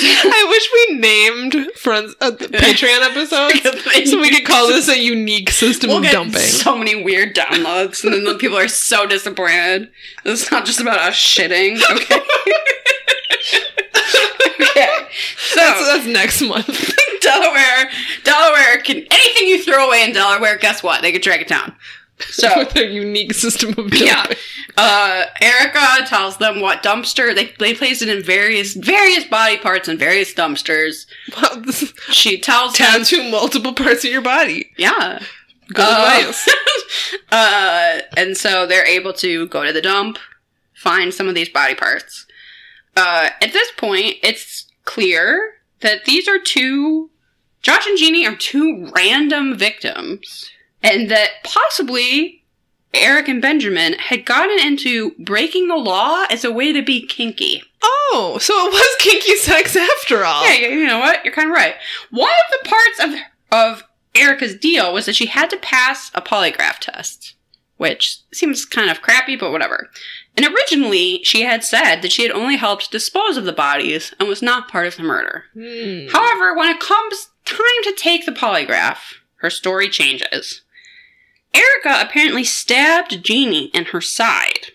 I 0.02 0.46
wish 0.48 0.70
we 0.72 0.98
named 0.98 1.72
friends 1.76 2.14
uh, 2.20 2.30
Patreon 2.36 3.00
episodes 3.02 4.10
so 4.10 4.20
we 4.20 4.30
could 4.30 4.46
call 4.46 4.68
this 4.68 4.88
a 4.88 4.98
unique 4.98 5.50
system 5.50 5.90
We'll 5.90 6.04
of 6.04 6.10
dumping. 6.10 6.40
so 6.40 6.76
many 6.76 7.02
weird 7.02 7.34
downloads, 7.34 8.02
and 8.04 8.12
then 8.14 8.24
the 8.24 8.36
people 8.36 8.56
are 8.56 8.68
so 8.68 9.06
disappointed. 9.06 9.90
It's 10.24 10.50
not 10.50 10.64
just 10.64 10.80
about 10.80 10.98
us 10.98 11.14
shitting, 11.14 11.76
okay? 11.90 12.20
okay, 14.60 14.88
so 15.36 15.56
that's, 15.56 15.86
that's 15.86 16.06
next 16.06 16.42
month. 16.42 16.96
Delaware, 17.20 17.90
Delaware 18.24 18.78
can 18.78 18.96
anything 19.10 19.48
you 19.48 19.62
throw 19.62 19.86
away 19.88 20.04
in 20.04 20.12
Delaware. 20.12 20.56
Guess 20.56 20.82
what? 20.82 21.02
They 21.02 21.12
could 21.12 21.22
drag 21.22 21.42
it 21.42 21.48
down. 21.48 21.74
So 22.28 22.48
With 22.58 22.76
a 22.76 22.86
unique 22.86 23.32
system 23.34 23.70
of 23.70 23.76
dumping. 23.76 24.06
yeah, 24.06 24.26
uh, 24.76 25.24
Erica 25.40 26.04
tells 26.06 26.36
them 26.38 26.60
what 26.60 26.82
dumpster 26.82 27.34
they 27.34 27.52
they 27.58 27.74
placed 27.74 28.02
it 28.02 28.08
in 28.08 28.22
various 28.22 28.74
various 28.74 29.24
body 29.24 29.56
parts 29.56 29.88
in 29.88 29.98
various 29.98 30.32
dumpsters. 30.34 31.06
This 31.64 31.92
She 32.10 32.38
tells 32.40 32.74
them, 32.76 33.30
multiple 33.30 33.72
parts 33.72 34.04
of 34.04 34.10
your 34.10 34.20
body. 34.22 34.70
yeah, 34.76 35.22
Good 35.72 35.84
Uh, 35.86 36.18
advice. 36.20 36.48
uh, 37.32 38.00
and 38.16 38.36
so 38.36 38.66
they're 38.66 38.86
able 38.86 39.12
to 39.14 39.46
go 39.48 39.64
to 39.64 39.72
the 39.72 39.80
dump, 39.82 40.18
find 40.74 41.12
some 41.14 41.28
of 41.28 41.34
these 41.34 41.48
body 41.48 41.74
parts. 41.74 42.26
Uh, 42.96 43.30
at 43.40 43.52
this 43.52 43.70
point, 43.76 44.16
it's 44.22 44.66
clear 44.84 45.54
that 45.80 46.04
these 46.04 46.26
are 46.28 46.38
two, 46.38 47.10
Josh 47.62 47.86
and 47.86 47.96
Jeannie 47.96 48.26
are 48.26 48.34
two 48.36 48.90
random 48.94 49.56
victims, 49.56 50.50
and 50.82 51.10
that 51.10 51.30
possibly 51.44 52.44
Eric 52.92 53.28
and 53.28 53.40
Benjamin 53.40 53.94
had 53.94 54.26
gotten 54.26 54.58
into 54.58 55.12
breaking 55.18 55.68
the 55.68 55.76
law 55.76 56.24
as 56.30 56.44
a 56.44 56.52
way 56.52 56.72
to 56.72 56.82
be 56.82 57.06
kinky. 57.06 57.62
Oh, 57.82 58.38
so 58.40 58.52
it 58.66 58.72
was 58.72 58.96
kinky 58.98 59.36
sex 59.36 59.76
after 59.76 60.24
all. 60.24 60.44
Yeah, 60.44 60.68
you 60.68 60.86
know 60.86 60.98
what? 60.98 61.24
You're 61.24 61.34
kind 61.34 61.48
of 61.48 61.54
right. 61.54 61.74
One 62.10 62.30
of 62.30 62.62
the 62.62 62.68
parts 62.68 63.00
of 63.00 63.20
of 63.52 63.84
Erica's 64.14 64.54
deal 64.56 64.92
was 64.92 65.06
that 65.06 65.14
she 65.14 65.26
had 65.26 65.50
to 65.50 65.56
pass 65.56 66.10
a 66.14 66.20
polygraph 66.20 66.78
test, 66.80 67.34
which 67.76 68.18
seems 68.32 68.64
kind 68.64 68.90
of 68.90 69.02
crappy, 69.02 69.36
but 69.36 69.52
whatever. 69.52 69.88
And 70.36 70.46
originally, 70.46 71.20
she 71.22 71.42
had 71.42 71.64
said 71.64 72.00
that 72.00 72.12
she 72.12 72.22
had 72.22 72.32
only 72.32 72.56
helped 72.56 72.90
dispose 72.90 73.36
of 73.36 73.44
the 73.44 73.52
bodies 73.52 74.14
and 74.18 74.28
was 74.28 74.42
not 74.42 74.68
part 74.68 74.86
of 74.86 74.96
the 74.96 75.02
murder. 75.02 75.44
Hmm. 75.54 76.08
However, 76.08 76.54
when 76.54 76.68
it 76.70 76.80
comes 76.80 77.28
time 77.44 77.58
to 77.84 77.94
take 77.96 78.26
the 78.26 78.32
polygraph, 78.32 78.98
her 79.36 79.50
story 79.50 79.88
changes. 79.88 80.62
Erica 81.54 82.00
apparently 82.00 82.44
stabbed 82.44 83.22
Jeannie 83.22 83.66
in 83.74 83.86
her 83.86 84.00
side. 84.00 84.68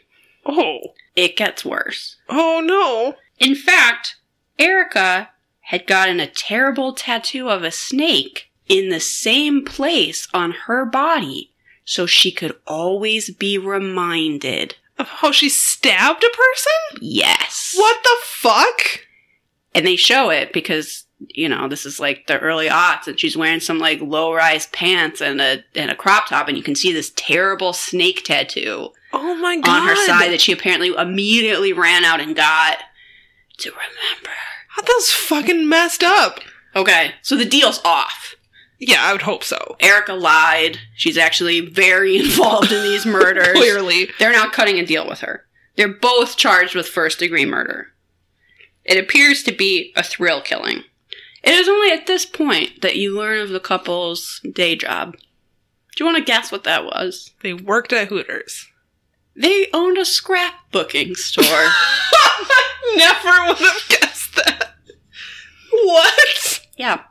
Oh. 0.46 0.94
It 1.16 1.38
gets 1.38 1.64
worse. 1.64 2.18
Oh 2.28 2.62
no. 2.64 3.16
In 3.40 3.56
fact, 3.56 4.18
Erica 4.60 5.30
had 5.62 5.88
gotten 5.88 6.20
a 6.20 6.28
terrible 6.28 6.94
tattoo 6.94 7.50
of 7.50 7.64
a 7.64 7.72
snake 7.72 8.52
in 8.68 8.90
the 8.90 9.00
same 9.00 9.64
place 9.64 10.28
on 10.34 10.52
her 10.52 10.86
body 10.86 11.52
so 11.86 12.06
she 12.06 12.32
could 12.32 12.56
always 12.68 13.30
be 13.30 13.58
reminded. 13.58 14.76
Of 14.98 15.08
how 15.08 15.32
she 15.32 15.50
stabbed 15.50 16.24
a 16.24 16.30
person? 16.36 17.02
Yes. 17.02 17.74
What 17.76 18.02
the 18.04 18.16
fuck? 18.24 19.02
And 19.74 19.86
they 19.86 19.96
show 19.96 20.30
it 20.30 20.54
because, 20.54 21.05
you 21.30 21.48
know, 21.50 21.68
this 21.68 21.86
is 21.86 22.00
like 22.00 22.28
the 22.28 22.40
early 22.40 22.68
aughts 22.68 23.08
and 23.08 23.20
she's 23.20 23.38
wearing 23.38 23.60
some 23.60 23.80
like 23.80 24.02
low 24.02 24.34
rise 24.34 24.68
pants 24.68 25.22
and 25.22 25.40
a 25.42 25.64
and 25.76 25.90
a 25.90 25.96
crop 25.96 26.28
top 26.28 26.48
and 26.48 26.58
you 26.58 26.64
can 26.64 26.76
see 26.76 26.92
this 26.92 27.12
terrible 27.16 27.72
snake 27.74 28.24
tattoo 28.24 28.90
Oh 29.14 29.36
my 29.36 29.56
god. 29.58 29.82
on 29.84 29.88
her 29.88 29.96
side 30.06 30.32
that 30.32 30.42
she 30.42 30.52
apparently 30.52 30.90
immediately 30.98 31.72
ran 31.74 32.04
out 32.04 32.20
and 32.20 32.36
got 32.36 32.80
to 33.60 33.70
remember. 33.72 34.30
That 34.76 34.86
was 34.88 35.14
fucking 35.14 35.70
messed 35.70 36.04
up. 36.04 36.42
Okay, 36.76 37.12
so 37.22 37.38
the 37.38 37.46
deal's 37.46 37.80
off. 37.86 38.36
Yeah, 38.78 38.98
I 39.02 39.14
would 39.14 39.22
hope 39.22 39.46
so. 39.46 39.78
Erica 39.80 40.12
lied. 40.14 40.80
She's 40.96 41.18
actually 41.18 41.62
very 41.62 42.18
involved 42.20 42.74
in 42.74 42.84
these 42.84 43.06
murders. 43.06 43.54
Clearly. 43.54 44.10
They're 44.20 44.34
now 44.34 44.50
cutting 44.50 44.78
a 44.80 44.86
deal 44.86 45.08
with 45.08 45.22
her. 45.22 45.46
They're 45.78 45.88
both 45.88 46.36
charged 46.36 46.76
with 46.76 46.88
first 46.90 47.20
degree 47.20 47.46
murder. 47.46 47.88
It 48.84 48.98
appears 48.98 49.44
to 49.44 49.54
be 49.54 49.94
a 49.96 50.04
thrill 50.04 50.42
killing. 50.42 50.84
It 51.46 51.54
is 51.54 51.70
only 51.70 51.92
at 51.92 52.08
this 52.08 52.26
point 52.26 52.82
that 52.82 52.96
you 52.96 53.16
learn 53.16 53.40
of 53.40 53.50
the 53.50 53.60
couple's 53.60 54.42
day 54.52 54.76
job. 54.76 55.14
Do 55.14 56.04
you 56.04 56.06
want 56.06 56.18
to 56.18 56.24
guess 56.24 56.52
what 56.52 56.64
that 56.64 56.86
was? 56.86 57.32
They 57.42 57.54
worked 57.54 57.94
at 57.94 58.08
Hooters. 58.08 58.68
They 59.36 59.68
owned 59.74 59.98
a 59.98 60.02
scrapbooking 60.02 61.16
store. 61.16 61.46
I 61.46 62.96
Never 62.98 63.48
would 63.48 63.58
have 63.58 63.90
guessed 63.90 64.36
that. 64.36 64.72
What? 65.72 66.62
yeah. 66.78 67.04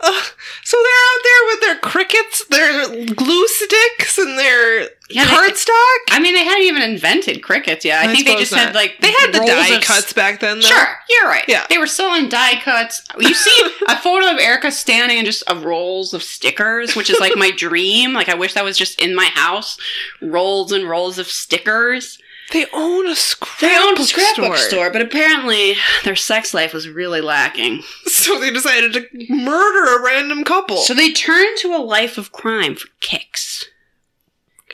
Uh, 0.00 0.22
so 0.62 0.76
they're 0.76 1.04
out 1.10 1.22
there 1.24 1.46
with 1.46 1.60
their 1.60 1.76
Cricuts, 1.76 2.44
their 2.46 3.14
glue 3.14 3.46
sticks, 3.48 4.16
and 4.18 4.38
their 4.38 4.88
Yeah, 5.10 5.24
cardstock. 5.24 5.98
I 6.10 6.20
mean, 6.20 6.34
they 6.34 6.44
hadn't 6.44 6.64
even 6.64 6.82
invented 6.82 7.42
Cricuts 7.42 7.84
yet. 7.84 8.04
I, 8.06 8.12
think 8.12 8.26
they 8.26 8.36
just 8.36 8.54
had 8.54 8.74
like 8.74 8.98
they 9.00 9.10
had 9.10 9.32
the 9.32 9.40
die 9.40 9.80
cuts 9.82 10.12
back 10.12 10.40
then. 10.40 10.58
Though. 10.58 10.66
Sure, 10.66 10.86
you're 11.08 11.28
right. 11.28 11.44
Yeah. 11.48 11.66
They 11.68 11.78
were 11.78 11.86
selling 11.86 12.28
die 12.28 12.60
cuts. 12.60 13.02
You 13.18 13.34
see 13.34 13.70
a 13.88 13.96
photo 13.96 14.30
of 14.30 14.38
Erica 14.38 14.70
standing 14.70 15.18
in 15.18 15.24
just 15.24 15.42
a 15.48 15.56
rolls 15.56 16.14
of 16.14 16.22
stickers, 16.22 16.94
which 16.94 17.10
is 17.10 17.18
like 17.18 17.36
my 17.36 17.50
dream. 17.50 18.12
Like 18.12 18.28
I 18.28 18.34
wish 18.34 18.54
that 18.54 18.64
was 18.64 18.78
just 18.78 19.00
in 19.00 19.14
my 19.14 19.30
house. 19.34 19.78
Rolls 20.20 20.70
and 20.72 20.88
rolls 20.88 21.18
of 21.18 21.26
stickers. 21.26 22.18
They 22.52 22.66
own 22.72 23.06
a 23.08 23.14
scrapbook, 23.14 23.58
They 23.60 23.76
owned 23.76 23.98
a 23.98 24.04
scrapbook 24.04 24.56
store. 24.56 24.56
store, 24.56 24.90
but 24.90 25.02
apparently 25.02 25.74
their 26.04 26.16
sex 26.16 26.54
life 26.54 26.72
was 26.72 26.88
really 26.88 27.20
lacking. 27.20 27.82
So 28.06 28.38
they 28.38 28.50
decided 28.50 28.92
to 28.94 29.06
murder 29.30 29.96
a 29.98 30.02
random 30.04 30.44
couple. 30.44 30.78
So 30.78 30.92
they 30.92 31.12
turned 31.12 31.56
to 31.58 31.74
a 31.74 31.78
life 31.78 32.18
of 32.18 32.30
crime 32.32 32.74
for 32.74 32.88
kicks. 33.00 33.64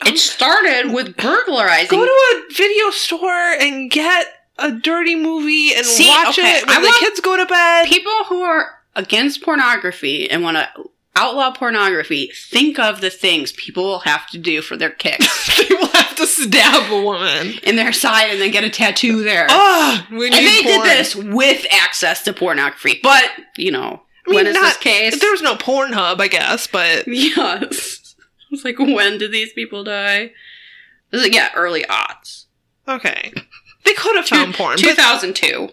It 0.05 0.17
started 0.17 0.91
with 0.93 1.15
burglarizing. 1.15 1.97
Go 1.97 2.05
to 2.05 2.11
a 2.11 2.53
video 2.53 2.89
store 2.89 3.29
and 3.31 3.89
get 3.89 4.25
a 4.57 4.71
dirty 4.73 5.15
movie 5.15 5.73
and 5.73 5.85
See, 5.85 6.09
watch 6.09 6.37
okay, 6.39 6.57
it 6.57 6.67
when 6.67 6.77
I 6.77 6.81
the 6.81 6.95
kids 6.99 7.19
go 7.21 7.37
to 7.37 7.45
bed. 7.45 7.87
People 7.87 8.11
who 8.27 8.41
are 8.41 8.71
against 8.95 9.41
pornography 9.41 10.29
and 10.29 10.43
want 10.43 10.57
to 10.57 10.69
outlaw 11.15 11.51
pornography 11.51 12.31
think 12.49 12.77
of 12.77 13.01
the 13.01 13.09
things 13.09 13.51
people 13.53 13.83
will 13.83 13.99
have 13.99 14.27
to 14.27 14.37
do 14.37 14.61
for 14.61 14.75
their 14.77 14.89
kicks. 14.89 15.57
they 15.69 15.73
will 15.75 15.87
have 15.87 16.15
to 16.15 16.27
stab 16.27 16.91
a 16.91 17.01
woman. 17.01 17.53
in 17.63 17.75
their 17.75 17.93
side 17.93 18.31
and 18.31 18.41
then 18.41 18.51
get 18.51 18.63
a 18.63 18.69
tattoo 18.69 19.23
there. 19.23 19.47
Need 19.47 20.33
and 20.33 20.33
they 20.33 20.63
porn. 20.63 20.63
did 20.63 20.83
this 20.83 21.15
with 21.15 21.65
access 21.71 22.23
to 22.23 22.33
pornography. 22.33 22.99
But, 23.01 23.29
you 23.57 23.71
know, 23.71 24.01
I 24.27 24.31
mean, 24.31 24.35
when 24.35 24.47
is 24.47 24.55
this 24.55 24.77
case? 24.77 25.19
There 25.19 25.31
was 25.31 25.41
no 25.41 25.55
Pornhub, 25.55 26.19
I 26.19 26.27
guess, 26.27 26.67
but 26.67 27.07
yes. 27.07 28.01
It's 28.51 28.63
like, 28.63 28.79
when 28.79 29.17
did 29.17 29.31
these 29.31 29.51
people 29.53 29.83
die? 29.83 30.31
This 31.11 31.25
is, 31.25 31.35
yeah, 31.35 31.49
early 31.55 31.83
aughts. 31.83 32.45
okay. 32.87 33.33
They 33.83 33.93
could 33.93 34.15
have 34.15 34.27
found 34.27 34.53
porn. 34.53 34.75
but 34.75 34.79
2002. 34.95 35.69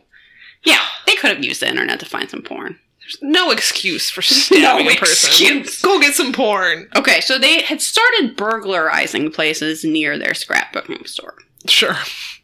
Yeah, 0.64 0.80
they 1.07 1.14
could 1.14 1.30
have 1.30 1.45
used 1.45 1.61
the 1.62 1.68
internet 1.68 2.01
to 2.01 2.07
find 2.07 2.28
some 2.28 2.43
porn. 2.43 2.78
There's 3.03 3.18
no 3.22 3.50
excuse 3.50 4.11
for 4.11 4.22
stabbing 4.22 4.86
No 4.86 4.92
a 4.92 4.96
person. 4.96 5.28
excuse. 5.28 5.82
Go 5.82 6.00
get 6.00 6.14
some 6.14 6.32
porn. 6.32 6.88
Okay, 6.96 7.20
so 7.20 7.38
they 7.38 7.62
had 7.62 7.80
started 7.82 8.36
burglarizing 8.36 9.30
places 9.30 9.84
near 9.84 10.18
their 10.18 10.32
scrapbooking 10.32 11.07
store. 11.09 11.34
Sure. 11.66 11.96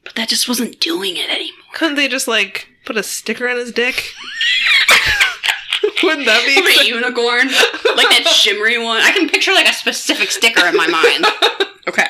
But 0.04 0.14
that 0.14 0.28
just 0.28 0.48
wasn't 0.48 0.80
doing 0.80 1.16
it 1.16 1.28
anymore. 1.30 1.52
Couldn't 1.74 1.96
they 1.96 2.08
just 2.08 2.28
like 2.28 2.68
put 2.84 2.96
a 2.96 3.02
sticker 3.02 3.48
on 3.48 3.56
his 3.56 3.72
dick? 3.72 4.12
Wouldn't 6.02 6.26
that 6.26 6.44
be 6.46 6.56
a 6.56 6.88
unicorn, 6.94 7.48
like 7.96 8.08
that 8.08 8.26
shimmery 8.28 8.78
one. 8.82 9.00
I 9.00 9.10
can 9.12 9.28
picture 9.28 9.52
like 9.52 9.68
a 9.68 9.72
specific 9.72 10.30
sticker 10.30 10.64
in 10.66 10.76
my 10.76 10.86
mind. 10.86 11.26
Okay, 11.88 12.06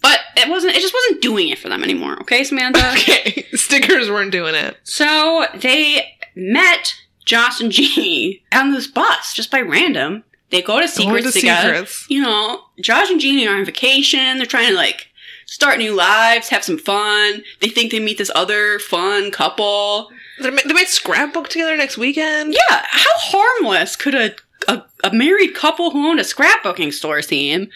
but 0.00 0.18
it 0.34 0.48
wasn't. 0.48 0.74
It 0.74 0.80
just 0.80 0.94
wasn't 0.94 1.20
doing 1.20 1.50
it 1.50 1.58
for 1.58 1.68
them 1.68 1.84
anymore. 1.84 2.18
Okay, 2.22 2.42
Samantha. 2.42 2.90
okay? 2.92 3.44
Stickers 3.52 4.08
weren't 4.08 4.32
doing 4.32 4.54
it. 4.54 4.78
So 4.82 5.44
they 5.54 6.16
met 6.34 6.94
Josh 7.30 7.60
and 7.60 7.70
Jeannie 7.70 8.42
on 8.52 8.72
this 8.72 8.88
bus 8.88 9.32
just 9.34 9.52
by 9.52 9.60
random. 9.60 10.24
They 10.50 10.62
go 10.62 10.80
to 10.80 10.88
Seacrets 10.88 11.04
Going 11.04 11.22
to 11.22 11.30
together. 11.30 11.74
Seacrets. 11.74 12.10
You 12.10 12.22
know, 12.22 12.62
Josh 12.80 13.08
and 13.08 13.20
Jeannie 13.20 13.46
are 13.46 13.56
on 13.56 13.64
vacation. 13.64 14.36
They're 14.38 14.46
trying 14.46 14.70
to 14.70 14.74
like 14.74 15.06
start 15.46 15.78
new 15.78 15.94
lives, 15.94 16.48
have 16.48 16.64
some 16.64 16.76
fun. 16.76 17.44
They 17.60 17.68
think 17.68 17.92
they 17.92 18.00
meet 18.00 18.18
this 18.18 18.32
other 18.34 18.80
fun 18.80 19.30
couple. 19.30 20.10
They 20.42 20.50
might, 20.50 20.66
they 20.66 20.74
might 20.74 20.88
scrapbook 20.88 21.48
together 21.48 21.76
next 21.76 21.96
weekend. 21.96 22.52
Yeah, 22.52 22.84
how 22.90 23.10
harmless 23.14 23.94
could 23.94 24.16
a 24.16 24.34
a, 24.66 24.82
a 25.04 25.12
married 25.12 25.54
couple 25.54 25.92
who 25.92 26.08
owned 26.08 26.18
a 26.18 26.24
scrapbooking 26.24 26.92
store 26.92 27.22
seem? 27.22 27.70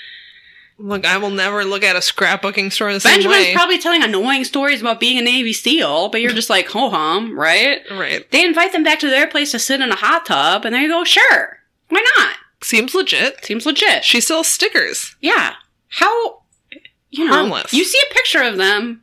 Look, 0.77 1.07
I 1.07 1.18
will 1.18 1.31
never 1.31 1.64
look 1.64 1.85
at 1.85 1.95
a 1.95 2.01
scrapbooking 2.01 2.72
store 2.72 2.93
the 2.93 2.99
same 2.99 3.18
Benjamin's 3.18 3.47
way. 3.47 3.55
probably 3.55 3.79
telling 3.79 4.03
annoying 4.03 4.43
stories 4.45 4.81
about 4.81 4.99
being 4.99 5.18
a 5.18 5.22
Navy 5.22 5.53
SEAL, 5.53 6.09
but 6.09 6.20
you're 6.20 6.33
just 6.33 6.51
like, 6.51 6.66
ho 6.68 6.91
hum, 6.91 7.39
right? 7.39 7.81
right. 7.93 8.29
They 8.33 8.45
invite 8.45 8.72
them 8.72 8.83
back 8.83 8.99
to 9.01 9.09
their 9.09 9.29
place 9.29 9.53
to 9.53 9.61
sit 9.61 9.81
in 9.81 9.91
a 9.93 9.97
hot 9.97 10.27
tub, 10.27 10.64
and 10.64 10.75
they 10.75 10.89
go, 10.89 11.05
sure, 11.05 11.59
why 11.91 12.05
not? 12.18 12.37
Seems 12.61 12.95
legit. 12.95 13.45
Seems 13.45 13.66
legit. 13.66 14.05
She 14.05 14.20
sells 14.20 14.49
stickers. 14.49 15.14
Yeah. 15.20 15.55
How, 15.89 16.43
you 17.11 17.25
know, 17.25 17.33
Harmless. 17.35 17.72
you 17.72 17.85
see 17.85 18.01
a 18.11 18.14
picture 18.14 18.43
of 18.43 18.57
them, 18.57 19.03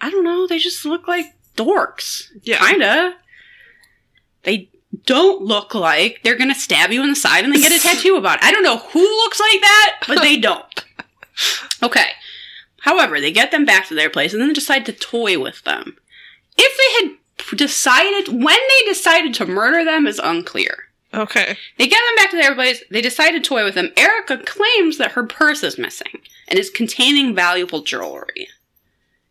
I 0.00 0.10
don't 0.10 0.24
know, 0.24 0.46
they 0.46 0.58
just 0.58 0.86
look 0.86 1.06
like 1.06 1.26
dorks. 1.56 2.30
Yeah. 2.42 2.58
Kinda. 2.66 3.16
They 4.44 4.70
don't 5.06 5.42
look 5.42 5.74
like 5.74 6.20
they're 6.22 6.38
gonna 6.38 6.54
stab 6.54 6.90
you 6.90 7.02
in 7.02 7.10
the 7.10 7.16
side 7.16 7.44
and 7.44 7.52
then 7.52 7.60
get 7.60 7.72
a 7.72 7.82
tattoo 7.82 8.16
about 8.16 8.38
it. 8.38 8.44
I 8.44 8.52
don't 8.52 8.62
know 8.62 8.78
who 8.78 9.00
looks 9.00 9.40
like 9.40 9.60
that, 9.60 9.96
but 10.06 10.20
they 10.20 10.36
don't. 10.36 10.84
Okay. 11.82 12.10
However, 12.80 13.20
they 13.20 13.32
get 13.32 13.50
them 13.50 13.64
back 13.64 13.88
to 13.88 13.94
their 13.94 14.10
place 14.10 14.32
and 14.32 14.42
then 14.42 14.52
decide 14.52 14.86
to 14.86 14.92
toy 14.92 15.38
with 15.38 15.62
them. 15.64 15.96
If 16.56 16.78
they 16.78 17.08
had 17.08 17.56
decided, 17.56 18.28
when 18.28 18.44
they 18.44 18.86
decided 18.86 19.34
to 19.34 19.46
murder 19.46 19.84
them 19.84 20.06
is 20.06 20.20
unclear. 20.22 20.84
Okay. 21.12 21.56
They 21.78 21.86
get 21.86 22.00
them 22.00 22.16
back 22.16 22.30
to 22.30 22.36
their 22.36 22.54
place. 22.54 22.82
They 22.90 23.00
decide 23.00 23.32
to 23.32 23.40
toy 23.40 23.64
with 23.64 23.74
them. 23.74 23.90
Erica 23.96 24.38
claims 24.38 24.98
that 24.98 25.12
her 25.12 25.24
purse 25.24 25.62
is 25.62 25.78
missing 25.78 26.20
and 26.48 26.58
is 26.58 26.70
containing 26.70 27.34
valuable 27.34 27.82
jewelry 27.82 28.48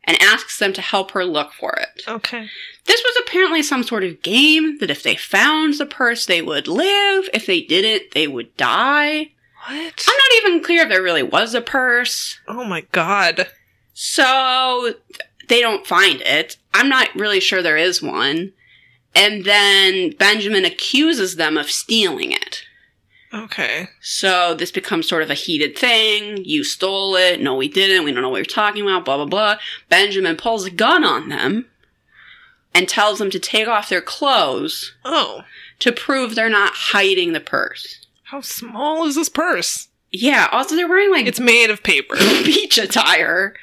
and 0.05 0.21
asks 0.21 0.59
them 0.59 0.73
to 0.73 0.81
help 0.81 1.11
her 1.11 1.25
look 1.25 1.53
for 1.53 1.73
it. 1.73 2.03
Okay. 2.07 2.47
This 2.85 3.01
was 3.03 3.23
apparently 3.25 3.63
some 3.63 3.83
sort 3.83 4.03
of 4.03 4.21
game 4.21 4.77
that 4.79 4.89
if 4.89 5.03
they 5.03 5.15
found 5.15 5.75
the 5.75 5.85
purse, 5.85 6.25
they 6.25 6.41
would 6.41 6.67
live. 6.67 7.29
If 7.33 7.45
they 7.45 7.61
didn't, 7.61 8.11
they 8.11 8.27
would 8.27 8.55
die. 8.57 9.31
What? 9.65 10.05
I'm 10.07 10.17
not 10.17 10.37
even 10.37 10.63
clear 10.63 10.83
if 10.83 10.89
there 10.89 11.01
really 11.01 11.23
was 11.23 11.53
a 11.53 11.61
purse. 11.61 12.39
Oh 12.47 12.65
my 12.65 12.81
god. 12.91 13.47
So 13.93 14.95
they 15.47 15.61
don't 15.61 15.87
find 15.87 16.21
it. 16.21 16.57
I'm 16.73 16.89
not 16.89 17.15
really 17.15 17.39
sure 17.39 17.61
there 17.61 17.77
is 17.77 18.01
one. 18.01 18.51
And 19.15 19.45
then 19.45 20.11
Benjamin 20.17 20.65
accuses 20.65 21.35
them 21.35 21.57
of 21.57 21.71
stealing 21.71 22.31
it. 22.31 22.63
Okay. 23.33 23.87
So 23.99 24.53
this 24.53 24.71
becomes 24.71 25.07
sort 25.09 25.23
of 25.23 25.29
a 25.31 25.33
heated 25.35 25.77
thing. 25.77 26.43
You 26.45 26.63
stole 26.63 27.15
it. 27.15 27.41
No, 27.41 27.55
we 27.55 27.67
didn't. 27.67 28.03
We 28.05 28.11
don't 28.11 28.21
know 28.21 28.29
what 28.29 28.37
you're 28.37 28.45
talking 28.45 28.83
about. 28.83 29.05
Blah, 29.05 29.17
blah, 29.17 29.25
blah. 29.25 29.55
Benjamin 29.89 30.35
pulls 30.37 30.65
a 30.65 30.69
gun 30.71 31.03
on 31.03 31.29
them 31.29 31.65
and 32.75 32.87
tells 32.87 33.19
them 33.19 33.29
to 33.31 33.39
take 33.39 33.67
off 33.67 33.89
their 33.89 34.01
clothes 34.01 34.93
Oh. 35.03 35.43
to 35.79 35.91
prove 35.91 36.35
they're 36.35 36.49
not 36.49 36.73
hiding 36.75 37.33
the 37.33 37.39
purse. 37.39 38.05
How 38.25 38.41
small 38.41 39.05
is 39.07 39.15
this 39.15 39.29
purse? 39.29 39.87
Yeah. 40.11 40.47
Also, 40.51 40.75
they're 40.75 40.87
wearing 40.87 41.11
like 41.11 41.25
It's 41.25 41.39
made 41.39 41.69
of 41.71 41.81
paper. 41.83 42.15
beach 42.43 42.77
attire. 42.77 43.55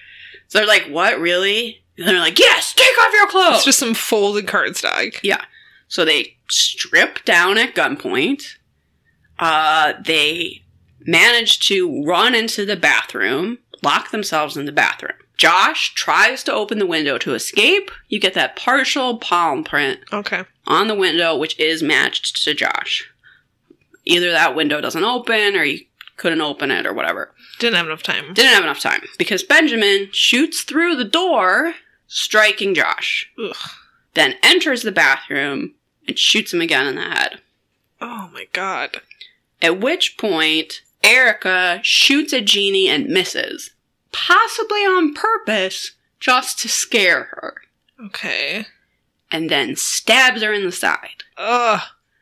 So 0.49 0.59
they're 0.59 0.67
like, 0.67 0.87
what, 0.89 1.21
really? 1.21 1.83
And 1.97 2.09
they're 2.09 2.19
like, 2.19 2.39
yes, 2.41 2.75
take 2.75 2.99
off 2.99 3.13
your 3.13 3.29
clothes. 3.29 3.57
It's 3.57 3.65
just 3.67 3.79
some 3.79 3.95
folded 3.95 4.47
cardstock. 4.47 5.19
Yeah. 5.23 5.45
So 5.87 6.05
they 6.05 6.37
strip 6.49 7.25
down 7.25 7.57
at 7.59 7.75
gunpoint. 7.77 8.57
Uh, 9.41 9.95
they 10.05 10.63
manage 11.07 11.59
to 11.69 12.05
run 12.05 12.35
into 12.35 12.65
the 12.67 12.77
bathroom, 12.77 13.59
lock 13.83 14.11
themselves 14.11 14.57
in 14.57 14.67
the 14.67 14.73
bathroom. 14.73 15.15
Josh 15.37 15.95
tries 15.95 16.45
to 16.45 16.53
open 16.53 16.79
the 16.79 16.87
window 16.87 17.17
to 17.19 17.33
escape. 17.35 17.91
You 18.09 18.21
get 18.21 18.35
that 18.35 18.55
partial 18.57 19.17
palm 19.17 19.65
print 19.65 20.01
Okay. 20.13 20.45
on 20.67 20.87
the 20.89 20.95
window, 20.95 21.35
which 21.37 21.59
is 21.59 21.83
matched 21.83 22.45
to 22.45 22.53
Josh. 22.53 23.11
Either 24.05 24.31
that 24.31 24.55
window 24.55 24.83
doesn't 24.83 25.03
open 25.03 25.57
or 25.57 25.65
you 25.65 25.81
couldn't 26.19 26.43
open 26.43 26.71
it 26.71 26.85
or 26.87 26.93
whatever. 26.93 27.33
Didn't 27.59 27.77
have 27.77 27.87
enough 27.87 28.03
time. 28.03 28.35
Didn't 28.35 28.53
have 28.53 28.65
enough 28.65 28.81
time 28.81 29.01
because 29.19 29.43
Benjamin 29.43 30.09
shoots 30.13 30.63
through 30.63 30.97
the 30.97 31.05
door, 31.05 31.75
striking 32.07 32.75
Josh. 32.75 33.31
Ugh. 33.43 33.57
Then 34.13 34.35
enters 34.43 34.83
the 34.83 34.93
bathroom 34.93 35.75
and 36.07 36.19
shoots 36.19 36.53
him 36.53 36.61
again 36.61 36.87
in 36.87 36.97
the 36.97 37.03
head. 37.03 37.41
Oh 38.03 38.29
my 38.35 38.47
god. 38.53 39.01
At 39.63 39.81
which 39.81 40.17
point, 40.19 40.83
Erica 41.03 41.81
shoots 41.83 42.33
at 42.33 42.45
Jeannie 42.47 42.89
and 42.89 43.07
misses, 43.09 43.71
possibly 44.13 44.81
on 44.81 45.15
purpose, 45.15 45.93
just 46.19 46.59
to 46.61 46.69
scare 46.69 47.25
her, 47.33 47.63
Okay. 48.07 48.67
and 49.31 49.49
then 49.51 49.77
stabs 49.77 50.43
her 50.43 50.53
in 50.53 50.65
the 50.65 50.73
side. 50.73 51.25
Ugh. 51.37 51.81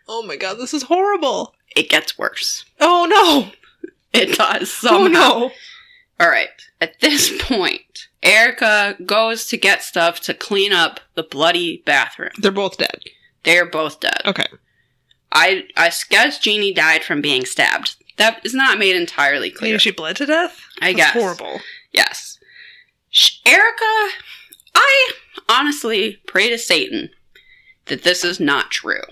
Oh 0.08 0.22
my 0.24 0.36
god, 0.36 0.54
this 0.58 0.72
is 0.74 0.84
horrible. 0.84 1.54
It 1.76 1.88
gets 1.90 2.16
worse. 2.18 2.64
Oh 2.80 3.06
no. 3.08 3.52
It 4.12 4.36
does 4.38 4.72
somehow. 4.72 4.98
Oh 5.34 5.38
no. 5.38 5.50
All 6.20 6.28
right. 6.30 6.48
At 6.80 6.98
this 7.00 7.30
point, 7.42 8.08
Erica 8.22 8.96
goes 9.04 9.46
to 9.48 9.56
get 9.58 9.82
stuff 9.82 10.20
to 10.22 10.34
clean 10.34 10.72
up 10.72 10.98
the 11.14 11.22
bloody 11.22 11.82
bathroom. 11.84 12.30
They're 12.38 12.50
both 12.50 12.78
dead. 12.78 13.02
They're 13.44 13.66
both 13.66 14.00
dead. 14.00 14.22
Okay. 14.24 14.46
I 15.32 15.64
I 15.76 15.90
guess 16.08 16.38
Jeannie 16.38 16.72
died 16.72 17.04
from 17.04 17.20
being 17.20 17.44
stabbed. 17.44 17.96
That 18.16 18.40
is 18.44 18.54
not 18.54 18.78
made 18.78 18.96
entirely 18.96 19.50
clear. 19.50 19.72
Maybe 19.72 19.78
she 19.80 19.90
bled 19.92 20.16
to 20.16 20.26
death? 20.26 20.60
I 20.80 20.92
That's 20.92 20.96
guess. 20.96 21.12
horrible. 21.12 21.60
Yes. 21.92 22.38
Sh- 23.10 23.38
Erica, 23.46 24.08
I 24.74 25.12
honestly 25.48 26.18
pray 26.26 26.48
to 26.50 26.58
Satan 26.58 27.10
that 27.86 28.02
this 28.02 28.24
is 28.24 28.38
not 28.40 28.70
true 28.70 29.02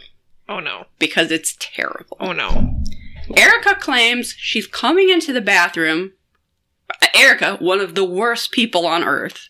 Oh 0.48 0.60
no. 0.60 0.84
because 0.98 1.30
it's 1.30 1.56
terrible. 1.58 2.16
Oh 2.20 2.32
no. 2.32 2.80
Erica 3.36 3.74
claims 3.76 4.34
she's 4.38 4.66
coming 4.66 5.08
into 5.08 5.32
the 5.32 5.40
bathroom. 5.40 6.12
Erica, 7.14 7.56
one 7.60 7.80
of 7.80 7.94
the 7.94 8.04
worst 8.04 8.52
people 8.52 8.86
on 8.86 9.02
earth, 9.02 9.48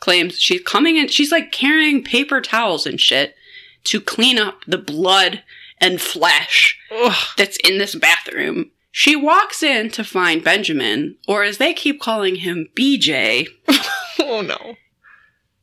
claims 0.00 0.38
she's 0.40 0.62
coming 0.62 0.96
in. 0.96 1.08
She's 1.08 1.30
like 1.30 1.52
carrying 1.52 2.02
paper 2.02 2.40
towels 2.40 2.86
and 2.86 3.00
shit 3.00 3.36
to 3.84 4.00
clean 4.00 4.38
up 4.38 4.64
the 4.66 4.78
blood 4.78 5.42
and 5.82 6.00
flesh 6.00 6.78
Ugh. 6.90 7.14
that's 7.36 7.58
in 7.58 7.76
this 7.76 7.94
bathroom. 7.94 8.70
She 8.90 9.16
walks 9.16 9.62
in 9.62 9.90
to 9.90 10.04
find 10.04 10.44
Benjamin, 10.44 11.16
or 11.28 11.42
as 11.42 11.58
they 11.58 11.74
keep 11.74 12.00
calling 12.00 12.36
him, 12.36 12.68
BJ, 12.78 13.46
Oh 14.20 14.40
no. 14.42 14.76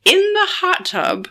in 0.04 0.32
the 0.34 0.46
hot 0.46 0.84
tub, 0.86 1.28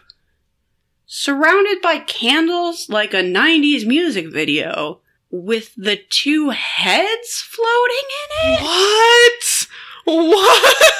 surrounded 1.06 1.82
by 1.82 2.00
candles 2.00 2.90
like 2.90 3.14
a 3.14 3.18
90s 3.24 3.86
music 3.86 4.32
video, 4.32 5.00
with 5.32 5.74
the 5.76 5.96
two 6.10 6.50
heads 6.50 7.42
floating 7.42 8.10
in 8.24 8.54
it. 8.56 8.62
What? 8.62 9.68
What? 10.06 10.74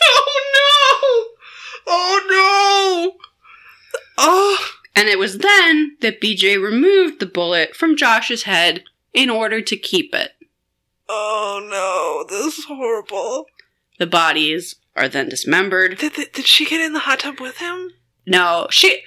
Oh 0.00 1.34
no! 1.86 1.92
Oh 1.92 3.12
no! 3.18 3.24
Oh. 4.18 4.68
And 4.98 5.08
it 5.08 5.16
was 5.16 5.38
then 5.38 5.96
that 6.00 6.20
BJ 6.20 6.60
removed 6.60 7.20
the 7.20 7.26
bullet 7.26 7.76
from 7.76 7.96
Josh's 7.96 8.42
head 8.42 8.82
in 9.14 9.30
order 9.30 9.60
to 9.60 9.76
keep 9.76 10.12
it. 10.12 10.32
Oh 11.08 11.60
no! 11.70 12.26
This 12.28 12.58
is 12.58 12.64
horrible. 12.64 13.46
The 14.00 14.08
bodies 14.08 14.74
are 14.96 15.08
then 15.08 15.28
dismembered. 15.28 15.98
Did, 15.98 16.14
did, 16.14 16.32
did 16.32 16.46
she 16.46 16.66
get 16.66 16.80
in 16.80 16.94
the 16.94 16.98
hot 16.98 17.20
tub 17.20 17.38
with 17.38 17.58
him? 17.58 17.92
No, 18.26 18.66
she. 18.70 19.02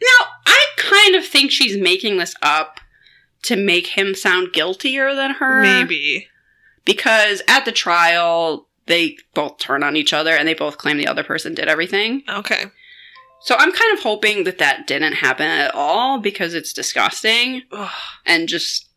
Now, 0.00 0.26
I 0.46 0.64
kind 0.76 1.16
of 1.16 1.26
think 1.26 1.50
she's 1.50 1.76
making 1.76 2.18
this 2.18 2.36
up 2.40 2.78
to 3.42 3.56
make 3.56 3.88
him 3.88 4.14
sound 4.14 4.52
guiltier 4.52 5.12
than 5.16 5.32
her. 5.32 5.60
Maybe. 5.60 6.28
Because 6.84 7.42
at 7.48 7.64
the 7.64 7.72
trial, 7.72 8.68
they 8.86 9.16
both 9.34 9.58
turn 9.58 9.82
on 9.82 9.96
each 9.96 10.12
other 10.12 10.36
and 10.36 10.46
they 10.46 10.54
both 10.54 10.78
claim 10.78 10.98
the 10.98 11.08
other 11.08 11.24
person 11.24 11.52
did 11.52 11.66
everything. 11.66 12.22
Okay. 12.28 12.66
So 13.46 13.54
I'm 13.56 13.70
kind 13.70 13.96
of 13.96 14.02
hoping 14.02 14.42
that 14.42 14.58
that 14.58 14.88
didn't 14.88 15.12
happen 15.12 15.46
at 15.46 15.72
all 15.72 16.18
because 16.18 16.52
it's 16.52 16.72
disgusting 16.72 17.62
Ugh. 17.70 17.90
and 18.26 18.48
just. 18.48 18.88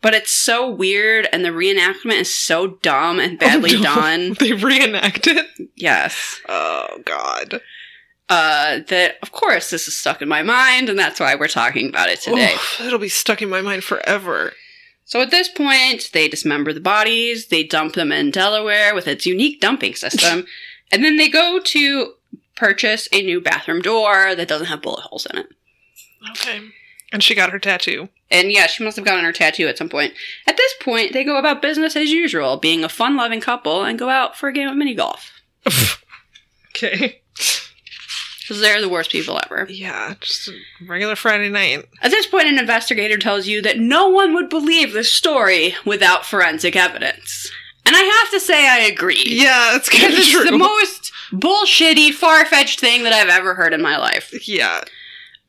But 0.00 0.14
it's 0.14 0.32
so 0.32 0.68
weird, 0.70 1.28
and 1.34 1.44
the 1.44 1.50
reenactment 1.50 2.22
is 2.22 2.34
so 2.34 2.78
dumb 2.82 3.20
and 3.20 3.38
badly 3.38 3.72
Oh, 3.76 3.80
no. 3.80 3.82
done. 3.94 4.34
They 4.40 4.52
reenact 4.54 5.26
it. 5.26 5.46
Yes. 5.76 6.40
Oh 6.48 7.02
God. 7.04 7.60
Uh, 8.30 8.80
that 8.88 9.16
of 9.22 9.32
course 9.32 9.68
this 9.68 9.86
is 9.86 9.98
stuck 9.98 10.22
in 10.22 10.28
my 10.28 10.42
mind, 10.42 10.88
and 10.88 10.98
that's 10.98 11.20
why 11.20 11.34
we're 11.34 11.46
talking 11.46 11.90
about 11.90 12.08
it 12.08 12.22
today. 12.22 12.54
Oof, 12.54 12.80
it'll 12.80 12.98
be 12.98 13.10
stuck 13.10 13.42
in 13.42 13.50
my 13.50 13.60
mind 13.60 13.84
forever. 13.84 14.54
So 15.04 15.20
at 15.20 15.30
this 15.30 15.50
point, 15.50 16.08
they 16.14 16.26
dismember 16.26 16.72
the 16.72 16.80
bodies, 16.80 17.48
they 17.48 17.64
dump 17.64 17.92
them 17.94 18.12
in 18.12 18.30
Delaware 18.30 18.94
with 18.94 19.06
its 19.06 19.26
unique 19.26 19.60
dumping 19.60 19.94
system, 19.94 20.46
and 20.90 21.04
then 21.04 21.18
they 21.18 21.28
go 21.28 21.60
to 21.62 22.14
purchase 22.56 23.08
a 23.12 23.22
new 23.22 23.40
bathroom 23.40 23.80
door 23.80 24.34
that 24.34 24.48
doesn't 24.48 24.66
have 24.66 24.82
bullet 24.82 25.02
holes 25.02 25.26
in 25.26 25.38
it. 25.38 25.46
Okay. 26.30 26.60
And 27.12 27.22
she 27.22 27.34
got 27.34 27.50
her 27.50 27.58
tattoo. 27.58 28.08
And 28.30 28.50
yeah, 28.50 28.66
she 28.66 28.82
must 28.82 28.96
have 28.96 29.04
gotten 29.04 29.24
her 29.24 29.32
tattoo 29.32 29.68
at 29.68 29.76
some 29.76 29.90
point. 29.90 30.14
At 30.46 30.56
this 30.56 30.72
point, 30.80 31.12
they 31.12 31.24
go 31.24 31.38
about 31.38 31.60
business 31.60 31.94
as 31.94 32.10
usual, 32.10 32.56
being 32.56 32.82
a 32.82 32.88
fun 32.88 33.16
loving 33.16 33.40
couple, 33.40 33.84
and 33.84 33.98
go 33.98 34.08
out 34.08 34.36
for 34.36 34.48
a 34.48 34.52
game 34.52 34.68
of 34.68 34.76
mini 34.76 34.94
golf. 34.94 35.42
okay. 36.70 37.20
Because 37.34 38.60
they're 38.60 38.80
the 38.80 38.88
worst 38.88 39.12
people 39.12 39.38
ever. 39.44 39.66
Yeah, 39.70 40.14
just 40.20 40.48
a 40.48 40.52
regular 40.86 41.14
Friday 41.14 41.48
night. 41.48 41.86
At 42.00 42.10
this 42.10 42.26
point, 42.26 42.48
an 42.48 42.58
investigator 42.58 43.18
tells 43.18 43.46
you 43.46 43.62
that 43.62 43.78
no 43.78 44.08
one 44.08 44.34
would 44.34 44.48
believe 44.48 44.92
this 44.92 45.12
story 45.12 45.74
without 45.84 46.24
forensic 46.24 46.74
evidence. 46.74 47.50
And 47.84 47.96
I 47.96 48.00
have 48.00 48.30
to 48.30 48.40
say, 48.40 48.68
I 48.68 48.78
agree. 48.78 49.24
Yeah, 49.26 49.76
it's 49.76 49.88
kind 49.88 50.12
of 50.12 50.18
it's 50.18 50.30
true. 50.30 50.44
the 50.44 50.56
most 50.56 51.01
bullshitty, 51.32 52.12
far 52.12 52.44
fetched 52.44 52.80
thing 52.80 53.04
that 53.04 53.12
I've 53.12 53.28
ever 53.28 53.54
heard 53.54 53.72
in 53.72 53.82
my 53.82 53.96
life. 53.96 54.32
yeah. 54.48 54.82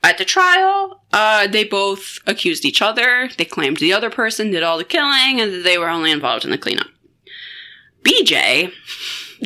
At 0.06 0.18
the 0.18 0.26
trial, 0.26 1.02
uh, 1.14 1.48
they 1.48 1.64
both 1.64 2.20
accused 2.28 2.66
each 2.66 2.82
other. 2.82 3.30
They 3.38 3.46
claimed 3.46 3.78
the 3.78 3.94
other 3.94 4.10
person 4.10 4.52
did 4.52 4.62
all 4.62 4.78
the 4.78 4.84
killing 4.84 5.40
and 5.40 5.54
that 5.54 5.64
they 5.64 5.78
were 5.78 5.88
only 5.88 6.12
involved 6.12 6.44
in 6.44 6.52
the 6.52 6.58
cleanup. 6.58 6.88
BJ, 8.04 8.72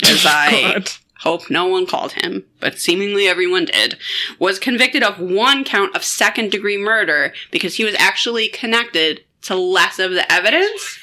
as 0.03 0.25
I 0.27 0.73
God. 0.73 0.89
hope 1.19 1.49
no 1.51 1.67
one 1.67 1.85
called 1.85 2.13
him, 2.13 2.43
but 2.59 2.79
seemingly 2.79 3.27
everyone 3.27 3.65
did, 3.65 3.97
was 4.39 4.57
convicted 4.57 5.03
of 5.03 5.19
one 5.19 5.63
count 5.63 5.95
of 5.95 6.03
second 6.03 6.49
degree 6.49 6.77
murder 6.77 7.33
because 7.51 7.75
he 7.75 7.83
was 7.83 7.93
actually 7.99 8.47
connected 8.47 9.23
to 9.43 9.55
less 9.55 9.99
of 9.99 10.11
the 10.11 10.31
evidence. 10.31 10.97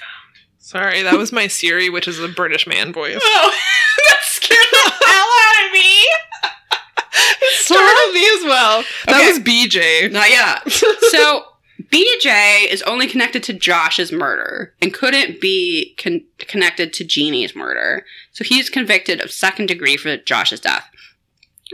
Sorry, 0.58 1.02
that 1.02 1.16
was 1.16 1.30
my 1.30 1.46
Siri, 1.46 1.88
which 1.90 2.08
is 2.08 2.18
a 2.18 2.26
British 2.26 2.66
man 2.66 2.92
voice. 2.92 3.20
Oh, 3.22 3.52
that 4.08 4.18
scared 4.24 4.32
the 4.32 4.33
hell 4.90 5.28
out 5.40 5.66
of 5.66 5.72
me! 5.72 6.06
Startled 7.58 8.14
me 8.14 8.26
as 8.38 8.44
well. 8.44 8.84
That 9.06 9.16
Okay. 9.16 9.28
was 9.28 9.38
BJ. 9.40 10.10
Not 10.12 10.28
yet. 10.30 10.70
so 11.10 11.44
BJ 11.90 12.66
is 12.70 12.82
only 12.82 13.06
connected 13.06 13.42
to 13.44 13.52
Josh's 13.52 14.12
murder 14.12 14.74
and 14.82 14.92
couldn't 14.92 15.40
be 15.40 15.94
con- 15.98 16.24
connected 16.38 16.92
to 16.94 17.04
Jeannie's 17.04 17.54
murder. 17.54 18.04
So 18.32 18.44
he's 18.44 18.68
convicted 18.70 19.20
of 19.20 19.30
second 19.30 19.66
degree 19.66 19.96
for 19.96 20.16
Josh's 20.16 20.60
death. 20.60 20.88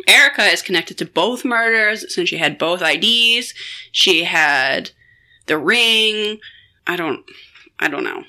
Erica 0.06 0.44
is 0.44 0.62
connected 0.62 0.96
to 0.98 1.04
both 1.04 1.44
murders 1.44 2.12
since 2.14 2.28
she 2.28 2.38
had 2.38 2.58
both 2.58 2.82
IDs. 2.82 3.54
She 3.92 4.24
had 4.24 4.90
the 5.46 5.58
ring. 5.58 6.38
I 6.86 6.96
don't 6.96 7.24
I 7.78 7.88
don't 7.88 8.04
know. 8.04 8.24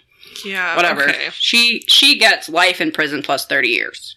Yeah, 0.46 0.76
Whatever. 0.76 1.04
okay. 1.10 1.30
She 1.34 1.84
she 1.88 2.18
gets 2.18 2.50
life 2.50 2.80
in 2.82 2.92
prison 2.92 3.22
plus 3.22 3.46
30 3.46 3.68
years. 3.70 4.16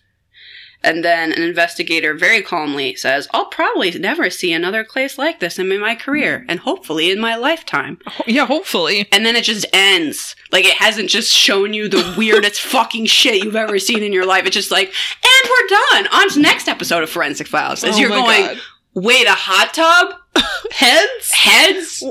And 0.85 1.03
then 1.05 1.33
an 1.33 1.43
investigator 1.43 2.15
very 2.15 2.43
calmly 2.43 2.95
says, 2.95 3.27
I'll 3.33 3.47
probably 3.47 3.91
never 3.99 4.31
see 4.31 4.53
another 4.53 4.85
case 4.85 5.19
like 5.19 5.41
this 5.41 5.59
in 5.59 5.69
my 5.81 5.95
career, 5.95 6.41
hmm. 6.41 6.51
and 6.51 6.61
hopefully 6.61 7.11
in 7.11 7.19
my 7.21 7.37
lifetime. 7.37 7.99
Yeah, 8.27 8.47
hopefully. 8.47 9.09
And 9.11 9.25
then 9.25 9.35
it 9.35 9.45
just 9.45 9.67
ends. 9.73 10.37
Like 10.53 10.65
it 10.65 10.77
hasn't 10.77 11.09
just 11.09 11.33
shown 11.33 11.73
you 11.73 11.89
the 11.89 12.15
weirdest 12.19 12.61
fucking 12.61 13.07
shit 13.07 13.43
you've 13.43 13.57
ever 13.57 13.79
seen 13.79 14.03
in 14.03 14.13
your 14.13 14.27
life. 14.27 14.47
It's 14.47 14.55
just 14.55 14.71
like, 14.71 14.89
and 14.89 15.51
we're 15.51 15.69
done. 15.69 16.07
On 16.13 16.29
to 16.31 16.41
next 16.41 16.69
episode 16.69 17.03
of 17.03 17.11
Forensic 17.11 17.49
Files. 17.49 17.83
As 17.83 17.97
Oh 17.97 17.99
you're 17.99 18.11
going, 18.11 18.47
God. 18.47 18.59
wait, 18.95 19.27
a 19.27 19.33
hot 19.33 19.73
tub? 19.75 20.15
Heads? 20.73 21.33
Heads? 21.33 22.05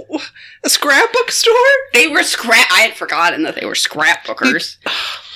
A 0.63 0.69
scrapbook 0.69 1.31
store? 1.31 1.53
They 1.93 2.07
were 2.07 2.23
scrap. 2.23 2.67
I 2.71 2.81
had 2.81 2.95
forgotten 2.95 3.43
that 3.43 3.55
they 3.55 3.65
were 3.65 3.73
scrapbookers. 3.73 4.77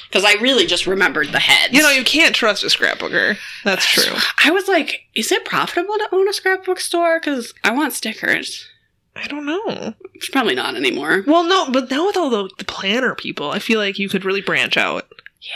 Because 0.07 0.23
I 0.23 0.33
really 0.41 0.65
just 0.65 0.87
remembered 0.87 1.27
the 1.29 1.39
heads. 1.39 1.73
You 1.73 1.81
know, 1.81 1.89
you 1.89 2.03
can't 2.03 2.33
trust 2.33 2.63
a 2.63 2.67
scrapbooker. 2.67 3.37
That's 3.63 3.85
true. 3.85 4.15
I 4.43 4.51
was 4.51 4.67
like, 4.67 5.01
is 5.15 5.31
it 5.31 5.45
profitable 5.45 5.95
to 5.95 6.09
own 6.11 6.27
a 6.29 6.33
scrapbook 6.33 6.79
store? 6.79 7.19
Because 7.19 7.53
I 7.63 7.71
want 7.71 7.93
stickers. 7.93 8.67
I 9.15 9.27
don't 9.27 9.45
know. 9.45 9.93
It's 10.13 10.29
probably 10.29 10.55
not 10.55 10.75
anymore. 10.75 11.23
Well, 11.25 11.43
no, 11.43 11.69
but 11.71 11.89
now 11.89 12.05
with 12.05 12.17
all 12.17 12.29
the, 12.29 12.49
the 12.57 12.65
planner 12.65 13.15
people, 13.15 13.49
I 13.51 13.59
feel 13.59 13.79
like 13.79 13.99
you 13.99 14.09
could 14.09 14.23
really 14.23 14.41
branch 14.41 14.77
out. 14.77 15.07
Yeah. 15.41 15.49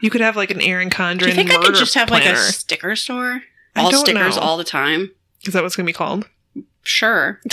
You 0.00 0.10
could 0.10 0.20
have 0.22 0.36
like 0.36 0.50
an 0.50 0.60
Erin 0.60 0.90
Condren 0.90 1.18
Do 1.18 1.26
you 1.28 1.34
think 1.34 1.50
I 1.50 1.62
could 1.62 1.74
just 1.74 1.94
have 1.94 2.10
like 2.10 2.24
a 2.24 2.36
sticker 2.36 2.96
store? 2.96 3.42
I 3.76 3.82
All 3.82 3.92
stickers 3.92 4.36
know. 4.36 4.42
all 4.42 4.56
the 4.56 4.64
time? 4.64 5.10
Is 5.42 5.52
that 5.52 5.62
what's 5.62 5.76
going 5.76 5.86
to 5.86 5.88
be 5.88 5.96
called? 5.96 6.28
Sure. 6.82 7.40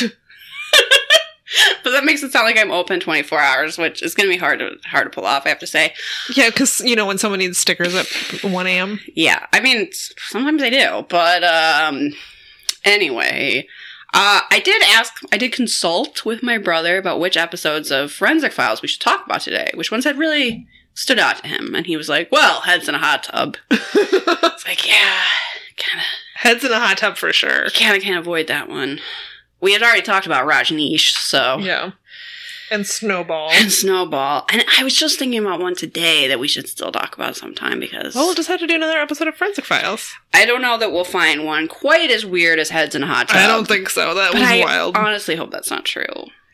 but 1.84 1.92
that 1.92 2.04
makes 2.04 2.24
it 2.24 2.32
sound 2.32 2.46
like 2.46 2.58
I'm 2.58 2.72
open 2.72 3.00
24 3.00 3.40
hours, 3.40 3.78
which 3.78 4.02
is 4.02 4.16
going 4.16 4.28
to 4.30 4.34
be 4.34 4.40
hard 4.40 4.60
to 4.60 4.78
hard 4.86 5.06
to 5.06 5.10
pull 5.10 5.26
off, 5.26 5.46
I 5.46 5.50
have 5.50 5.60
to 5.60 5.68
say. 5.68 5.94
Yeah, 6.36 6.50
because, 6.50 6.82
you 6.82 6.96
know, 6.96 7.06
when 7.06 7.18
someone 7.18 7.40
needs 7.40 7.58
stickers 7.58 7.96
at 7.96 8.08
1 8.44 8.68
a.m. 8.68 9.00
Yeah, 9.16 9.46
I 9.54 9.60
mean, 9.60 9.90
sometimes 10.30 10.62
I 10.62 10.70
do, 10.70 11.06
but 11.10 11.44
um, 11.44 12.12
anyway, 12.84 13.68
uh, 14.14 14.42
I 14.50 14.60
did 14.60 14.82
ask, 14.84 15.14
I 15.32 15.38
did 15.38 15.54
consult 15.54 16.26
with 16.26 16.44
my 16.44 16.58
brother 16.58 16.98
about 16.98 17.20
which 17.20 17.38
episodes 17.38 17.92
of 17.92 18.12
Forensic 18.12 18.52
Files 18.52 18.82
we 18.82 18.88
should 18.88 19.02
talk 19.02 19.26
about 19.26 19.42
today, 19.42 19.72
which 19.76 19.92
ones 19.92 20.04
had 20.04 20.18
really 20.18 20.68
stood 20.94 21.20
out 21.20 21.38
to 21.38 21.48
him, 21.48 21.74
and 21.74 21.86
he 21.86 21.96
was 21.96 22.10
like, 22.10 22.30
"Well, 22.32 22.62
heads 22.62 22.90
in 22.90 22.96
a 22.96 23.00
hot 23.00 23.24
tub." 23.24 23.58
It's 24.54 24.68
like, 24.68 24.88
yeah, 24.88 25.24
kind 25.78 26.00
of, 26.00 26.06
Heads 26.36 26.64
in 26.64 26.72
a 26.72 26.80
hot 26.80 26.98
tub 26.98 27.18
for 27.18 27.32
sure. 27.34 27.70
kind 27.70 27.96
of 27.96 28.04
can't 28.04 28.20
avoid 28.20 28.48
that 28.48 28.68
one. 28.70 29.00
We 29.62 29.74
had 29.74 29.82
already 29.84 30.02
talked 30.02 30.26
about 30.26 30.48
Rajneesh, 30.48 31.18
so 31.18 31.60
Yeah. 31.60 31.92
And 32.72 32.88
Snowball. 32.88 33.50
and 33.54 33.72
Snowball, 33.72 34.46
and 34.50 34.64
I 34.80 34.84
was 34.84 34.96
just 34.96 35.20
thinking 35.20 35.40
about 35.46 35.60
one 35.60 35.76
today 35.76 36.28
that 36.30 36.40
we 36.40 36.48
should 36.48 36.68
still 36.70 36.92
talk 36.92 37.16
about 37.16 37.36
sometime 37.36 37.80
because 37.82 38.16
Well, 38.16 38.28
we'll 38.28 38.36
just 38.36 38.48
have 38.48 38.60
to 38.62 38.68
do 38.68 38.76
another 38.76 38.98
episode 38.98 39.28
of 39.28 39.36
Forensic 39.36 39.66
Files. 39.66 40.14
I 40.34 40.46
don't 40.46 40.62
know 40.62 40.78
that 40.78 40.92
we'll 40.92 41.04
find 41.04 41.46
one 41.46 41.68
quite 41.68 42.10
as 42.12 42.26
weird 42.26 42.60
as 42.60 42.70
heads 42.70 42.96
in 42.96 43.04
a 43.04 43.08
hot 43.08 43.28
tub. 43.28 43.38
I 43.38 43.48
don't 43.48 43.68
think 43.68 43.90
so. 43.90 44.14
That 44.16 44.34
was 44.34 44.42
I 44.44 44.62
wild. 44.64 44.96
honestly 44.98 45.36
hope 45.36 45.52
that's 45.52 45.70
not 45.70 45.84
true. 45.86 46.06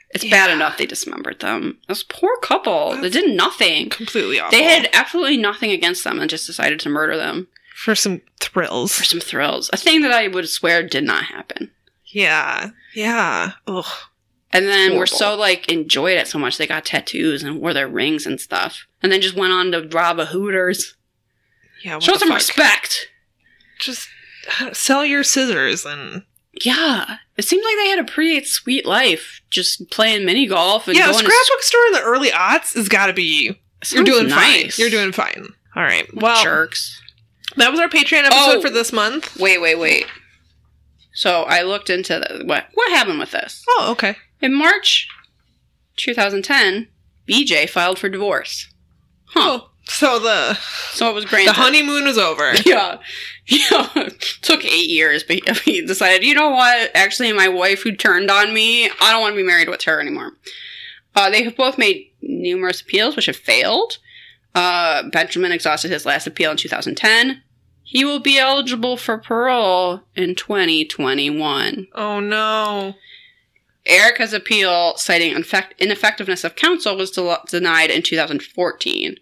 It's 0.09 0.23
Yeah. 0.23 0.31
bad 0.31 0.49
enough 0.49 0.77
they 0.77 0.85
dismembered 0.87 1.39
them. 1.39 1.77
This 1.87 2.01
poor 2.01 2.35
couple, 2.41 2.95
they 2.99 3.09
did 3.09 3.29
nothing. 3.35 3.89
Completely 3.89 4.39
awful. 4.39 4.57
They 4.57 4.63
had 4.63 4.89
absolutely 4.93 5.37
nothing 5.37 5.69
against 5.71 6.03
them 6.03 6.19
and 6.19 6.29
just 6.29 6.47
decided 6.47 6.79
to 6.79 6.89
murder 6.89 7.15
them 7.17 7.47
for 7.75 7.93
some 7.93 8.21
thrills. 8.39 8.93
for 8.93 9.03
some 9.03 9.19
thrills. 9.19 9.69
A 9.71 9.77
thing 9.77 10.01
that 10.01 10.11
I 10.13 10.29
would 10.29 10.49
swear 10.49 10.81
did 10.81 11.03
not 11.03 11.25
happen. 11.25 11.69
Yeah. 12.17 12.71
Yeah. 12.95 13.51
Ugh. 13.67 13.85
And 14.51 14.65
then 14.65 14.97
we're 14.97 15.05
so 15.05 15.35
like 15.35 15.69
enjoyed 15.69 16.17
it 16.17 16.27
so 16.27 16.39
much 16.39 16.57
they 16.57 16.65
got 16.65 16.83
tattoos 16.83 17.43
and 17.43 17.59
wore 17.61 17.73
their 17.75 17.87
rings 17.87 18.25
and 18.25 18.41
stuff. 18.41 18.87
And 19.03 19.11
then 19.11 19.21
just 19.21 19.35
went 19.35 19.53
on 19.53 19.71
to 19.71 19.87
rob 19.89 20.17
a 20.19 20.25
Hooters. 20.25 20.95
Yeah. 21.83 21.99
Show 21.99 22.15
some 22.15 22.29
fuck? 22.29 22.37
respect. 22.37 23.09
Just 23.79 24.09
uh, 24.59 24.73
sell 24.73 25.05
your 25.05 25.23
scissors 25.23 25.85
and 25.85 26.23
Yeah. 26.53 27.17
It 27.37 27.43
seemed 27.43 27.63
like 27.63 27.75
they 27.75 27.89
had 27.89 27.99
a 27.99 28.11
pretty 28.11 28.43
sweet 28.45 28.87
life. 28.87 29.41
Just 29.51 29.91
playing 29.91 30.25
mini 30.25 30.47
golf 30.47 30.87
and 30.87 30.97
yeah. 30.97 31.11
A 31.11 31.13
scrapbook 31.13 31.61
store 31.61 31.85
in 31.87 31.93
the 31.93 32.01
early 32.01 32.29
aughts 32.31 32.73
has 32.73 32.89
got 32.89 33.07
to 33.07 33.13
be. 33.13 33.61
You're 33.91 34.03
doing 34.03 34.27
nice. 34.27 34.75
fine. 34.75 34.81
You're 34.81 34.89
doing 34.89 35.11
fine. 35.11 35.49
All 35.75 35.83
right. 35.83 36.07
Well, 36.15 36.43
jerks. 36.43 36.99
that 37.57 37.69
was 37.69 37.79
our 37.79 37.89
Patreon 37.89 38.23
episode 38.23 38.57
Oh. 38.57 38.61
for 38.61 38.71
this 38.71 38.91
month. 38.91 39.37
Wait, 39.39 39.61
wait, 39.61 39.77
wait. 39.77 40.07
So 41.17 41.43
I 41.47 41.63
looked 41.63 41.89
into 41.89 42.19
the, 42.19 42.45
what 42.45 42.67
what 42.75 42.91
happened 42.91 43.17
with 43.17 43.31
this. 43.31 43.63
Oh, 43.69 43.87
okay. 43.93 44.15
In 44.39 44.53
March 44.55 45.07
2010, 45.97 46.87
BJ 47.27 47.67
filed 47.67 47.97
for 47.99 48.07
divorce. 48.07 48.71
Huh. 49.25 49.61
Oh, 49.61 49.69
so 49.85 50.19
the 50.19 50.53
So 50.91 51.09
it 51.09 51.15
was 51.15 51.25
granted. 51.25 51.49
the 51.49 51.53
honeymoon 51.53 52.05
was 52.05 52.17
over. 52.19 52.53
Yeah. 52.65 52.99
Yeah. 53.47 53.87
Took 54.43 54.63
eight 54.63 54.89
years, 54.89 55.23
but 55.23 55.39
he 55.65 55.85
decided, 55.85 56.23
you 56.23 56.35
know 56.35 56.49
what? 56.51 56.91
Actually, 56.95 57.33
my 57.33 57.47
wife 57.47 57.81
who 57.81 57.93
turned 57.95 58.29
on 58.29 58.53
me, 58.53 58.85
I 58.87 59.11
don't 59.11 59.21
want 59.21 59.33
to 59.33 59.37
be 59.41 59.47
married 59.47 59.69
with 59.69 59.83
her 59.83 59.99
anymore. 59.99 60.33
Uh, 61.15 61.29
they 61.31 61.43
have 61.43 61.55
both 61.57 61.77
made 61.79 62.11
numerous 62.21 62.81
appeals, 62.81 63.15
which 63.15 63.25
have 63.25 63.35
failed. 63.37 63.97
Uh, 64.53 65.03
Benjamin 65.09 65.51
exhausted 65.51 65.89
his 65.89 66.05
last 66.05 66.27
appeal 66.27 66.51
in 66.51 66.57
2010. 66.57 67.41
He 67.89 68.03
will 68.03 68.19
be 68.19 68.37
eligible 68.37 68.97
for 68.97 69.17
parole 69.17 70.01
in 70.13 70.35
2021. 70.35 71.87
Oh 71.95 72.19
no. 72.19 72.95
Erica's 73.85 74.33
appeal, 74.33 74.97
citing 74.97 75.33
ineffect- 75.33 75.77
ineffectiveness 75.79 76.43
of 76.43 76.57
counsel, 76.57 76.97
was 76.97 77.11
del- 77.11 77.41
denied 77.47 77.89
in 77.89 78.01
2014. 78.01 79.15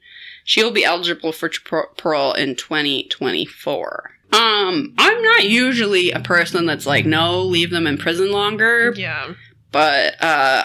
She 0.44 0.64
will 0.64 0.72
be 0.72 0.84
eligible 0.84 1.32
for 1.32 1.52
par- 1.64 1.90
parole 1.96 2.34
in 2.34 2.56
2024. 2.56 4.12
Um, 4.34 4.96
I'm 4.98 5.22
not 5.22 5.48
usually 5.48 6.10
a 6.10 6.20
person 6.20 6.66
that's 6.66 6.88
like, 6.88 7.06
no, 7.06 7.44
leave 7.44 7.70
them 7.70 7.86
in 7.86 8.00
prison 8.00 8.32
longer. 8.32 8.94
Yeah. 8.96 9.36
But 9.72 10.16
uh, 10.24 10.64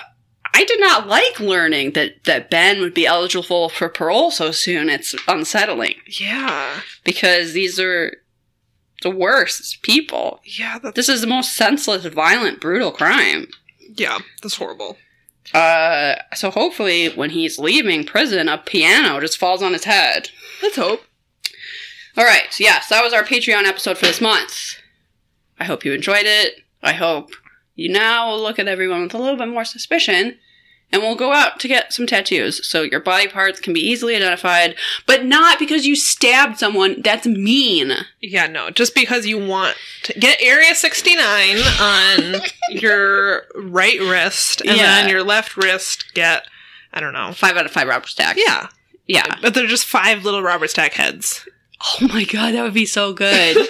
I 0.55 0.65
did 0.65 0.81
not 0.81 1.07
like 1.07 1.39
learning 1.41 1.93
that 1.93 2.25
that 2.25 2.51
Ben 2.51 2.81
would 2.81 2.95
be 2.95 3.07
eligible 3.07 3.69
for 3.69 3.89
parole 3.89 4.31
so 4.31 4.51
soon. 4.51 4.89
It's 4.91 5.15
unsettling 5.29 5.95
Yeah. 6.07 6.81
because 7.05 7.53
these 7.53 7.79
are 7.79 8.17
the 9.03 9.11
worst 9.11 9.83
people. 9.83 10.41
Yeah. 10.45 10.79
That's, 10.83 10.97
This 10.97 11.09
is 11.09 11.21
the 11.21 11.27
most 11.27 11.55
senseless, 11.57 12.05
violent, 12.07 12.61
brutal 12.61 12.91
crime. 12.93 13.47
yeah. 13.97 14.19
That's 14.43 14.57
horrible. 14.57 14.99
Uh, 15.55 16.17
so 16.35 16.51
hopefully, 16.51 17.09
when 17.09 17.31
he's 17.31 17.59
leaving 17.59 18.05
prison, 18.05 18.49
a 18.49 18.59
piano 18.59 19.21
just 19.21 19.39
falls 19.39 19.63
on 19.63 19.73
his 19.73 19.85
head. 19.85 20.29
Let's 20.63 20.77
hope. 20.77 21.03
All 22.17 22.25
right, 22.25 22.59
yes, 22.61 22.89
that 22.89 23.03
was 23.03 23.13
our 23.13 23.25
Patreon 23.25 23.65
episode 23.65 23.97
for 23.99 24.07
this 24.07 24.21
month. 24.21 24.77
I 25.59 25.65
hope 25.65 25.85
you 25.85 25.93
enjoyed 25.93 26.27
it. 26.27 26.57
I 26.83 26.93
hope 26.93 27.31
you 27.81 27.89
now 27.89 28.33
look 28.35 28.59
at 28.59 28.69
everyone 28.69 29.03
with 29.03 29.15
a 29.15 29.19
little 29.19 29.37
bit 29.37 29.49
more 29.49 29.65
suspicion, 29.65 30.39
and 30.93 31.03
we'll 31.03 31.15
go 31.15 31.33
out 31.33 31.61
to 31.61 31.69
get 31.69 31.93
some 31.93 32.07
tattoos 32.07 32.67
so 32.69 32.83
your 32.83 32.99
body 33.01 33.29
parts 33.29 33.61
can 33.61 33.73
be 33.73 33.81
easily 33.81 34.17
identified, 34.17 34.75
but 35.07 35.25
not 35.25 35.59
because 35.59 35.87
you 35.87 35.95
stabbed 35.95 36.59
someone. 36.59 37.01
That's 37.03 37.27
mean. 37.27 37.93
Yeah, 38.21 38.47
no, 38.49 38.71
just 38.71 38.95
because 38.95 39.25
you 39.27 39.39
want 39.39 39.77
to 40.03 40.13
get 40.19 40.43
Area 40.43 40.75
69 40.75 41.59
on 41.81 42.41
your 42.71 43.45
right 43.55 44.01
wrist 44.01 44.61
and 44.63 44.77
Yeah. 44.77 44.83
then 45.03 45.09
your 45.09 45.23
left 45.23 45.57
wrist 45.57 46.13
get, 46.15 46.45
I 46.93 46.99
don't 46.99 47.13
know. 47.13 47.33
Five 47.33 47.57
out 47.57 47.67
of 47.67 47.71
five 47.73 47.87
Robert 47.87 48.09
stack 48.09 48.37
Yeah. 48.37 48.67
yeah. 49.07 49.37
But 49.41 49.55
they're 49.55 49.69
just 49.69 49.85
five 49.87 50.25
little 50.25 50.43
Robert 50.43 50.71
Stack 50.71 50.95
heads. 50.95 51.49
Oh 51.83 52.09
my 52.09 52.25
god, 52.25 52.55
that 52.55 52.63
would 52.63 52.75
be 52.75 52.85
so 52.85 53.13
good. 53.13 53.57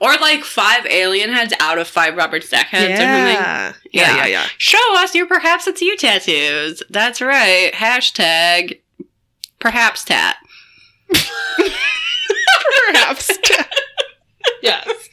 or 0.00 0.14
like 0.16 0.44
five 0.44 0.86
alien 0.86 1.32
heads 1.32 1.52
out 1.60 1.78
of 1.78 1.88
five 1.88 2.16
Robert 2.16 2.42
Stack 2.44 2.66
heads 2.68 2.84
or 2.84 2.96
something. 2.96 3.04
yeah. 3.06 3.72
Yeah. 3.92 4.16
yeah, 4.16 4.26
yeah. 4.26 4.46
Show 4.58 4.78
us 4.96 5.14
your 5.14 5.26
perhaps 5.26 5.66
it's 5.66 5.80
you 5.80 5.96
tattoos. 5.96 6.82
That's 6.90 7.20
right. 7.20 7.72
Hashtag 7.72 8.80
perhaps 9.60 10.04
tat. 10.04 10.36
Perhaps. 12.86 13.38
tat. 13.42 13.72
yes. 14.62 15.08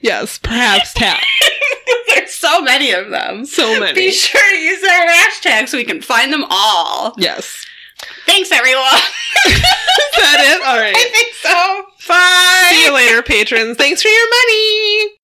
Yes, 0.00 0.38
perhaps 0.38 0.94
tat. 0.94 1.22
There's 2.08 2.32
so 2.32 2.60
many 2.60 2.92
of 2.92 3.10
them. 3.10 3.44
So 3.46 3.80
many. 3.80 3.94
Be 3.94 4.10
sure 4.12 4.40
to 4.50 4.56
use 4.58 4.80
that 4.80 5.30
hashtag 5.42 5.68
so 5.68 5.76
we 5.76 5.84
can 5.84 6.00
find 6.00 6.32
them 6.32 6.44
all. 6.48 7.14
Yes. 7.18 7.66
Thanks, 8.26 8.52
everyone. 8.52 8.84
Is 9.46 9.60
that 10.16 10.56
it? 10.56 10.66
All 10.66 10.76
right. 10.78 10.94
I 10.94 11.08
think 11.10 11.34
so. 11.34 11.84
Bye. 12.08 12.68
See 12.70 12.84
you 12.84 12.94
later, 12.94 13.22
patrons. 13.22 13.76
Thanks 13.76 14.02
for 14.02 14.08
your 14.08 14.28
money. 14.30 15.17